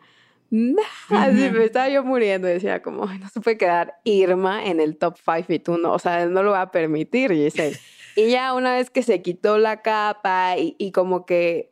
nah, 0.51 0.81
así 1.09 1.49
me 1.51 1.63
estaba 1.63 1.89
yo 1.89 2.03
muriendo. 2.03 2.47
Decía 2.47 2.81
como, 2.83 3.07
"Ay, 3.07 3.17
no 3.19 3.27
se 3.29 3.41
puede 3.41 3.57
quedar 3.57 3.95
Irma 4.03 4.65
en 4.67 4.79
el 4.79 4.97
top 4.97 5.15
5 5.17 5.51
y 5.53 5.59
tú 5.59 5.77
no, 5.77 5.93
o 5.93 5.99
sea, 5.99 6.27
no 6.27 6.43
lo 6.43 6.51
va 6.51 6.61
a 6.61 6.71
permitir, 6.71 7.31
Giselle. 7.33 7.75
y 8.15 8.29
ya 8.29 8.53
una 8.53 8.73
vez 8.75 8.89
que 8.91 9.01
se 9.03 9.21
quitó 9.23 9.57
la 9.57 9.81
capa 9.81 10.55
y, 10.57 10.75
y 10.77 10.91
como 10.91 11.25
que, 11.25 11.71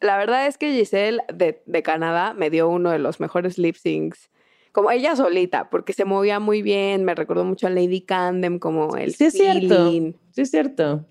la 0.00 0.16
verdad 0.16 0.46
es 0.46 0.58
que 0.58 0.72
Giselle 0.72 1.20
de, 1.32 1.62
de 1.66 1.82
Canadá 1.82 2.34
me 2.34 2.50
dio 2.50 2.68
uno 2.68 2.90
de 2.90 2.98
los 2.98 3.20
mejores 3.20 3.58
lip 3.58 3.76
syncs. 3.76 4.30
Como 4.72 4.90
ella 4.92 5.16
solita, 5.16 5.68
porque 5.68 5.92
se 5.92 6.04
movía 6.04 6.38
muy 6.38 6.62
bien, 6.62 7.04
me 7.04 7.14
recordó 7.14 7.44
mucho 7.44 7.66
a 7.66 7.70
Lady 7.70 8.02
Candem, 8.02 8.58
como 8.60 8.96
el 8.96 9.12
Sí, 9.14 9.24
es 9.24 9.32
cierto. 9.34 9.90
Sí, 9.90 10.14
es 10.36 10.50
cierto. 10.50 11.06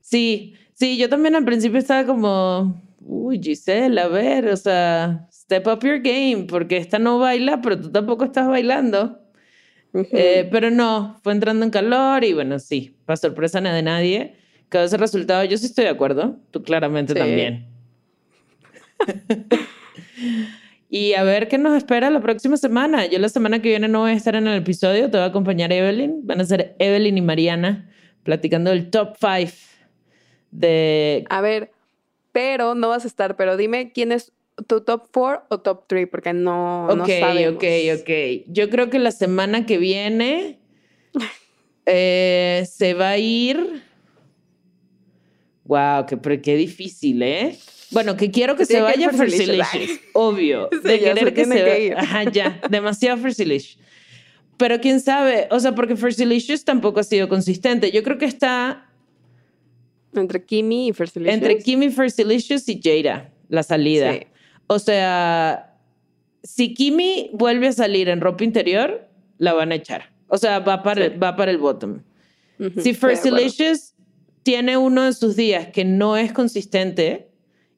Sí, 0.00 0.54
sí, 0.74 0.98
yo 0.98 1.08
también 1.08 1.34
al 1.34 1.44
principio 1.44 1.78
estaba 1.78 2.04
como, 2.04 2.82
uy, 3.00 3.40
Giselle, 3.42 3.98
a 3.98 4.08
ver, 4.08 4.48
o 4.48 4.56
sea, 4.56 5.26
step 5.32 5.66
up 5.68 5.80
your 5.82 6.00
game, 6.00 6.46
porque 6.48 6.76
esta 6.76 6.98
no 6.98 7.18
baila, 7.18 7.62
pero 7.62 7.80
tú 7.80 7.90
tampoco 7.90 8.24
estás 8.24 8.46
bailando. 8.46 9.18
Eh, 9.94 10.48
pero 10.50 10.70
no, 10.70 11.18
fue 11.22 11.32
entrando 11.32 11.64
en 11.64 11.70
calor 11.70 12.24
y 12.24 12.32
bueno, 12.32 12.58
sí, 12.58 12.96
para 13.04 13.16
sorpresa 13.16 13.60
de 13.60 13.82
nadie, 13.82 14.36
quedó 14.70 14.84
ese 14.84 14.96
resultado. 14.96 15.44
Yo 15.44 15.56
sí 15.56 15.66
estoy 15.66 15.84
de 15.84 15.90
acuerdo, 15.90 16.38
tú 16.50 16.62
claramente 16.62 17.12
Sí. 17.14 17.18
también. 17.18 17.71
y 20.90 21.14
a 21.14 21.22
ver 21.22 21.48
qué 21.48 21.58
nos 21.58 21.76
espera 21.76 22.10
la 22.10 22.20
próxima 22.20 22.56
semana. 22.56 23.06
Yo 23.06 23.18
la 23.18 23.28
semana 23.28 23.62
que 23.62 23.68
viene 23.70 23.88
no 23.88 24.00
voy 24.00 24.12
a 24.12 24.14
estar 24.14 24.34
en 24.36 24.46
el 24.46 24.58
episodio, 24.58 25.10
te 25.10 25.18
va 25.18 25.24
a 25.24 25.28
acompañar 25.28 25.72
Evelyn. 25.72 26.26
Van 26.26 26.40
a 26.40 26.44
ser 26.44 26.76
Evelyn 26.78 27.18
y 27.18 27.22
Mariana 27.22 27.90
platicando 28.22 28.70
del 28.70 28.90
top 28.90 29.16
5 29.18 29.52
de... 30.50 31.24
A 31.30 31.40
ver, 31.40 31.72
pero 32.32 32.74
no 32.74 32.88
vas 32.88 33.04
a 33.04 33.08
estar, 33.08 33.36
pero 33.36 33.56
dime 33.56 33.92
quién 33.92 34.12
es 34.12 34.32
tu 34.66 34.82
top 34.82 35.08
4 35.12 35.44
o 35.48 35.60
top 35.60 35.84
3, 35.86 36.08
porque 36.10 36.32
no, 36.32 36.86
no 36.94 37.02
Ok, 37.02 37.10
sabemos. 37.20 37.56
ok, 37.56 37.64
ok. 38.00 38.44
Yo 38.48 38.70
creo 38.70 38.90
que 38.90 38.98
la 38.98 39.10
semana 39.10 39.66
que 39.66 39.78
viene 39.78 40.58
eh, 41.86 42.64
se 42.70 42.94
va 42.94 43.10
a 43.10 43.18
ir. 43.18 43.82
Wow, 45.64 46.06
qué, 46.06 46.16
pero 46.16 46.42
qué 46.42 46.56
difícil, 46.56 47.22
¿eh? 47.22 47.56
Bueno, 47.92 48.16
que 48.16 48.30
quiero 48.30 48.56
que 48.56 48.64
Se 48.66 48.74
se 48.74 48.80
vaya. 48.80 49.10
Delicious, 49.10 50.00
obvio. 50.12 50.68
Sí, 50.82 50.88
de 50.88 50.98
querer 51.00 51.34
que 51.34 51.44
se 51.44 51.62
vaya. 51.62 52.00
Ajá, 52.00 52.24
ya, 52.30 52.60
demasiado 52.70 53.18
First 53.18 53.38
Delicious. 53.38 53.78
Pero 54.56 54.80
quién 54.80 55.00
sabe, 55.00 55.48
o 55.50 55.58
sea, 55.60 55.74
porque 55.74 55.96
First 55.96 56.18
Delicious 56.18 56.64
tampoco 56.64 57.00
ha 57.00 57.04
sido 57.04 57.28
consistente. 57.28 57.90
Yo 57.90 58.02
creo 58.02 58.18
que 58.18 58.26
está 58.26 58.88
Entre 60.14 60.44
Kimi 60.44 60.88
y 60.88 60.92
First 60.92 61.14
Delicious. 61.14 61.34
entre 61.34 61.58
Kimi 61.58 61.90
First 61.90 62.16
Delicious 62.16 62.68
y 62.68 62.80
Jada, 62.82 63.30
la 63.48 63.62
salida. 63.62 64.12
Sí. 64.12 64.20
O 64.68 64.78
sea, 64.78 65.74
si 66.42 66.74
Kimi 66.74 67.30
vuelve 67.32 67.68
a 67.68 67.72
salir 67.72 68.08
en 68.08 68.20
ropa 68.20 68.44
interior, 68.44 69.08
la 69.38 69.52
van 69.54 69.72
a 69.72 69.74
echar. 69.76 70.12
O 70.28 70.38
sea, 70.38 70.60
va 70.60 70.82
para, 70.82 71.04
Sí. 71.06 71.12
el, 71.12 71.22
va 71.22 71.34
para 71.36 71.50
el 71.50 71.58
bottom. 71.58 72.02
Si 72.58 72.94
First 72.94 73.24
de 73.24 73.28
acuerdo. 73.30 73.36
Delicious 73.36 73.94
tiene 74.44 74.76
uno 74.76 75.02
de 75.04 75.12
sus 75.12 75.34
días 75.34 75.68
que 75.68 75.84
no 75.84 76.16
es 76.16 76.32
consistente 76.32 77.28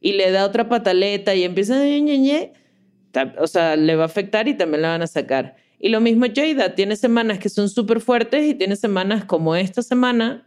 y 0.04 0.12
le 0.12 0.30
da 0.30 0.44
otra 0.44 0.68
pataleta 0.68 1.34
y 1.34 1.44
empieza 1.44 1.80
a... 1.80 3.32
O 3.38 3.46
sea, 3.46 3.74
le 3.76 3.96
va 3.96 4.02
a 4.02 4.06
afectar 4.06 4.46
y 4.48 4.54
también 4.54 4.82
la 4.82 4.88
van 4.88 5.00
a 5.02 5.06
sacar. 5.06 5.56
Y 5.78 5.88
lo 5.88 6.02
mismo 6.02 6.26
Jada, 6.34 6.74
tiene 6.74 6.94
semanas 6.96 7.38
que 7.38 7.48
son 7.48 7.70
súper 7.70 8.00
fuertes 8.00 8.44
y 8.44 8.54
tiene 8.54 8.76
semanas 8.76 9.24
como 9.24 9.56
esta 9.56 9.80
semana 9.80 10.46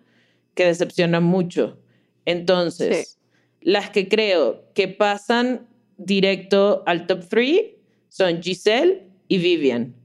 que 0.53 0.65
decepcionan 0.65 1.23
mucho. 1.23 1.79
Entonces, 2.25 3.17
las 3.61 3.89
que 3.89 4.07
creo 4.07 4.63
que 4.75 4.87
pasan 4.89 5.67
directo 5.97 6.83
al 6.85 7.07
top 7.07 7.23
3 7.27 7.61
son 8.09 8.43
Giselle 8.43 9.07
y 9.27 9.39
Vivian. 9.39 9.95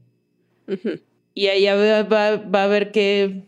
Ujú. 0.67 0.99
Y 1.35 1.47
va, 1.67 2.03
va- 2.05 2.37
va 2.37 2.61
a 2.63 2.65
haber 2.65 2.91
que 2.91 3.43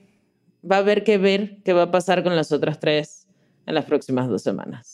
va 0.70 0.76
a 0.76 0.80
haber 0.80 1.02
que 1.02 1.16
ver 1.16 1.58
qué 1.64 1.72
va 1.72 1.84
a 1.84 1.90
pasar 1.90 2.22
con 2.22 2.36
las 2.36 2.52
otras 2.52 2.78
tres 2.78 3.26
en 3.66 3.74
las 3.74 3.84
próximas 3.86 4.28
dos 4.28 4.42
semanas. 4.42 4.93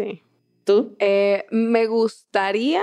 Sí. 0.00 0.22
¿Tú? 0.64 0.96
Eh, 0.98 1.46
me 1.50 1.86
gustaría, 1.86 2.82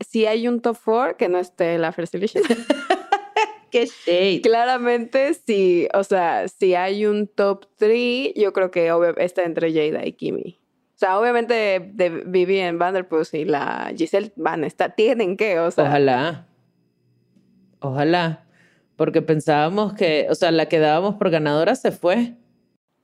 si 0.00 0.26
hay 0.26 0.48
un 0.48 0.60
top 0.60 0.76
4, 0.84 1.16
que 1.16 1.28
no 1.28 1.38
esté 1.38 1.78
la 1.78 1.92
First 1.92 2.12
Delicious. 2.12 2.46
¡Qué 3.70 3.86
shade! 3.86 4.40
Claramente, 4.42 5.34
si, 5.34 5.88
o 5.92 6.02
sea, 6.04 6.48
si 6.48 6.74
hay 6.74 7.06
un 7.06 7.26
top 7.26 7.66
3, 7.76 8.32
yo 8.34 8.52
creo 8.52 8.70
que 8.70 8.90
está 9.18 9.44
entre 9.44 9.72
Jada 9.72 10.06
y 10.06 10.12
Kimi. 10.12 10.58
O 10.94 10.98
sea, 10.98 11.18
obviamente 11.18 11.80
de, 11.92 12.08
Vivian 12.26 12.78
Vanderpuss 12.78 13.34
y 13.34 13.44
la 13.44 13.92
Giselle 13.94 14.32
van 14.36 14.64
a 14.64 14.66
estar, 14.66 14.94
tienen 14.94 15.36
que, 15.36 15.58
o 15.60 15.70
sea. 15.70 15.84
Ojalá. 15.84 16.46
Ojalá. 17.80 18.44
Porque 18.96 19.20
pensábamos 19.20 19.92
que, 19.92 20.26
o 20.30 20.34
sea, 20.34 20.50
la 20.52 20.66
que 20.66 20.78
dábamos 20.78 21.16
por 21.16 21.28
ganadora 21.28 21.74
se 21.74 21.92
fue. 21.92 22.34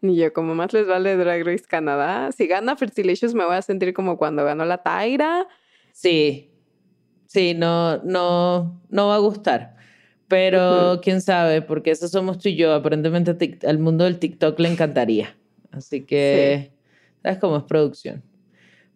Y 0.03 0.17
yo, 0.17 0.33
como 0.33 0.57
más 0.57 0.73
les 0.73 0.87
vale 0.87 1.17
Drag 1.17 1.45
Race 1.47 1.65
Canadá, 1.67 2.33
si 2.33 2.49
gana 2.49 2.77
First 2.77 2.97
Delicious 2.97 3.35
me 3.35 3.45
voy 3.45 3.55
a 3.55 3.63
sentir 3.63 3.95
como 3.95 4.19
cuando 4.19 4.45
ganó 4.45 4.65
la 4.65 4.83
Tyra. 4.83 5.47
Sí. 5.93 6.51
Sí, 7.27 7.55
no, 7.55 8.03
no, 8.03 8.83
no 8.89 9.07
va 9.07 9.15
a 9.15 9.19
gustar. 9.19 9.77
Pero 10.27 11.01
quién 11.03 11.21
sabe, 11.21 11.63
porque 11.63 11.93
eso 11.93 12.09
somos 12.09 12.39
tú 12.39 12.49
y 12.49 12.57
yo. 12.57 12.75
Aparentemente 12.75 13.59
al 13.67 13.79
mundo 13.79 14.05
del 14.05 14.19
TikTok 14.19 14.59
le 14.59 14.71
encantaría. 14.71 15.37
Así 15.71 16.05
que, 16.05 16.73
¿sabes 17.23 17.39
cómo 17.39 17.59
es 17.59 17.65
producción? 17.65 18.25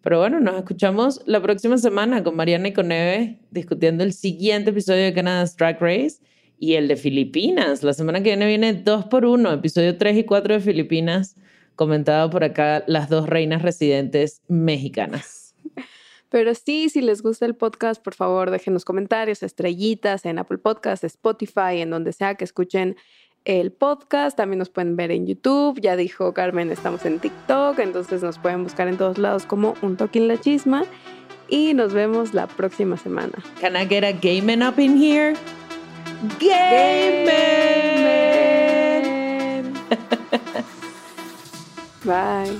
Pero 0.01 0.19
bueno, 0.19 0.39
nos 0.39 0.55
escuchamos 0.55 1.21
la 1.25 1.41
próxima 1.41 1.77
semana 1.77 2.23
con 2.23 2.35
Mariana 2.35 2.67
y 2.67 2.73
con 2.73 2.91
Eve 2.91 3.39
discutiendo 3.51 4.03
el 4.03 4.13
siguiente 4.13 4.71
episodio 4.71 5.03
de 5.03 5.13
Canada's 5.13 5.55
Drag 5.55 5.79
Race 5.81 6.19
y 6.59 6.73
el 6.73 6.87
de 6.87 6.95
Filipinas. 6.95 7.83
La 7.83 7.93
semana 7.93 8.19
que 8.19 8.29
viene 8.29 8.47
viene 8.47 8.73
dos 8.73 9.05
por 9.05 9.25
uno, 9.25 9.51
episodio 9.51 9.97
3 9.97 10.17
y 10.17 10.23
4 10.23 10.55
de 10.55 10.59
Filipinas, 10.59 11.35
comentado 11.75 12.29
por 12.29 12.43
acá 12.43 12.83
las 12.87 13.09
dos 13.09 13.27
reinas 13.27 13.61
residentes 13.61 14.41
mexicanas. 14.47 15.55
Pero 16.29 16.53
sí, 16.55 16.89
si 16.89 17.01
les 17.01 17.21
gusta 17.21 17.45
el 17.45 17.55
podcast, 17.55 18.03
por 18.03 18.13
favor, 18.13 18.51
déjenos 18.51 18.83
comentarios, 18.83 19.43
estrellitas 19.43 20.25
en 20.25 20.39
Apple 20.39 20.57
Podcasts, 20.57 21.05
Spotify, 21.05 21.79
en 21.79 21.89
donde 21.89 22.11
sea 22.11 22.35
que 22.35 22.43
escuchen 22.43 22.97
el 23.45 23.71
podcast. 23.71 24.35
También 24.35 24.59
nos 24.59 24.69
pueden 24.69 24.97
ver 24.97 25.11
en 25.11 25.25
YouTube. 25.25 25.79
Ya 25.79 25.95
dijo 25.95 26.33
Carmen, 26.33 26.69
estamos 26.69 27.05
en 27.05 27.19
TikTok, 27.19 27.79
entonces 27.79 28.21
nos 28.23 28.39
pueden 28.39 28.63
buscar 28.63 28.89
en 28.89 28.97
todos 28.97 29.17
lados 29.17 29.45
como 29.45 29.75
un 29.81 29.95
toque 29.95 30.19
en 30.19 30.27
la 30.27 30.37
chisma. 30.37 30.83
Y 31.47 31.73
nos 31.73 31.93
vemos 31.93 32.33
la 32.33 32.47
próxima 32.47 32.97
semana. 32.97 33.31
Can 33.61 33.77
I 33.77 33.87
get 33.87 34.03
a 34.03 34.11
gaming 34.11 34.61
up 34.61 34.77
in 34.77 35.01
here? 35.01 35.33
Gaming! 36.39 37.37
Bye. 42.03 42.59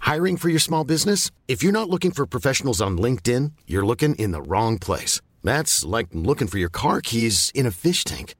Hiring 0.00 0.36
for 0.36 0.50
your 0.50 0.58
small 0.58 0.84
business? 0.84 1.30
If 1.48 1.62
you're 1.62 1.72
not 1.72 1.88
looking 1.88 2.10
for 2.10 2.26
professionals 2.26 2.82
on 2.82 2.98
LinkedIn, 2.98 3.52
you're 3.66 3.86
looking 3.86 4.14
in 4.16 4.32
the 4.32 4.42
wrong 4.42 4.78
place. 4.78 5.22
That's 5.42 5.86
like 5.86 6.08
looking 6.12 6.48
for 6.48 6.58
your 6.58 6.68
car 6.68 7.00
keys 7.00 7.50
in 7.54 7.64
a 7.64 7.70
fish 7.70 8.04
tank. 8.04 8.34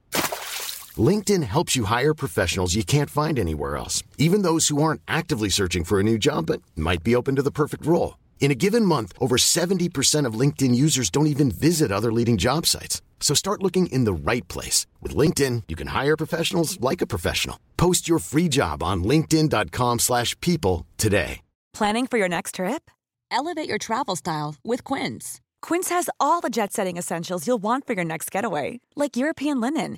LinkedIn 0.99 1.43
helps 1.43 1.75
you 1.75 1.85
hire 1.85 2.13
professionals 2.13 2.75
you 2.75 2.83
can't 2.83 3.09
find 3.09 3.39
anywhere 3.39 3.77
else, 3.77 4.03
even 4.17 4.43
those 4.43 4.67
who 4.67 4.83
aren't 4.83 5.01
actively 5.07 5.49
searching 5.49 5.83
for 5.83 5.99
a 5.99 6.03
new 6.03 6.17
job 6.17 6.45
but 6.45 6.61
might 6.75 7.03
be 7.03 7.15
open 7.15 7.35
to 7.37 7.41
the 7.41 7.51
perfect 7.51 7.85
role. 7.85 8.17
In 8.39 8.51
a 8.51 8.55
given 8.55 8.85
month, 8.85 9.13
over 9.19 9.37
70% 9.37 10.27
of 10.27 10.39
LinkedIn 10.39 10.75
users 10.75 11.09
don't 11.09 11.27
even 11.27 11.49
visit 11.49 11.91
other 11.91 12.11
leading 12.11 12.37
job 12.37 12.65
sites. 12.65 13.01
So 13.21 13.33
start 13.33 13.63
looking 13.63 13.87
in 13.87 14.03
the 14.03 14.13
right 14.13 14.45
place. 14.49 14.85
With 15.01 15.15
LinkedIn, 15.15 15.63
you 15.69 15.77
can 15.77 15.87
hire 15.87 16.17
professionals 16.17 16.79
like 16.81 17.01
a 17.01 17.07
professional. 17.07 17.57
Post 17.77 18.07
your 18.07 18.19
free 18.19 18.49
job 18.49 18.83
on 18.83 19.03
linkedin.com 19.03 19.99
slash 19.99 20.39
people 20.41 20.85
today. 20.97 21.39
Planning 21.73 22.05
for 22.05 22.19
your 22.19 22.29
next 22.29 22.55
trip? 22.55 22.91
Elevate 23.31 23.67
your 23.67 23.79
travel 23.79 24.15
style 24.15 24.55
with 24.63 24.83
Quince. 24.83 25.41
Quince 25.63 25.89
has 25.89 26.09
all 26.19 26.39
the 26.41 26.51
jet 26.51 26.71
setting 26.71 26.97
essentials 26.97 27.47
you'll 27.47 27.63
want 27.63 27.87
for 27.87 27.93
your 27.93 28.05
next 28.05 28.29
getaway, 28.29 28.79
like 28.95 29.17
European 29.17 29.59
linen, 29.59 29.97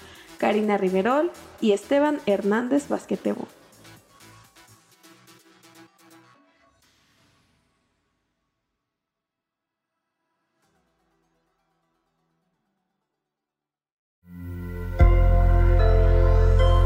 Karina 0.41 0.75
Riverol 0.75 1.29
y 1.61 1.71
Esteban 1.71 2.19
Hernández 2.25 2.87
Basquetebo. 2.87 3.47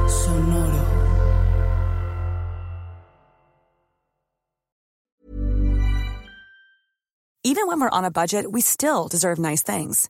Sonoro. 0.10 0.84
Even 7.46 7.68
when 7.68 7.80
we're 7.80 7.90
on 7.90 8.04
a 8.04 8.12
budget, 8.12 8.52
we 8.52 8.60
still 8.60 9.08
deserve 9.08 9.40
nice 9.40 9.64
things. 9.64 10.10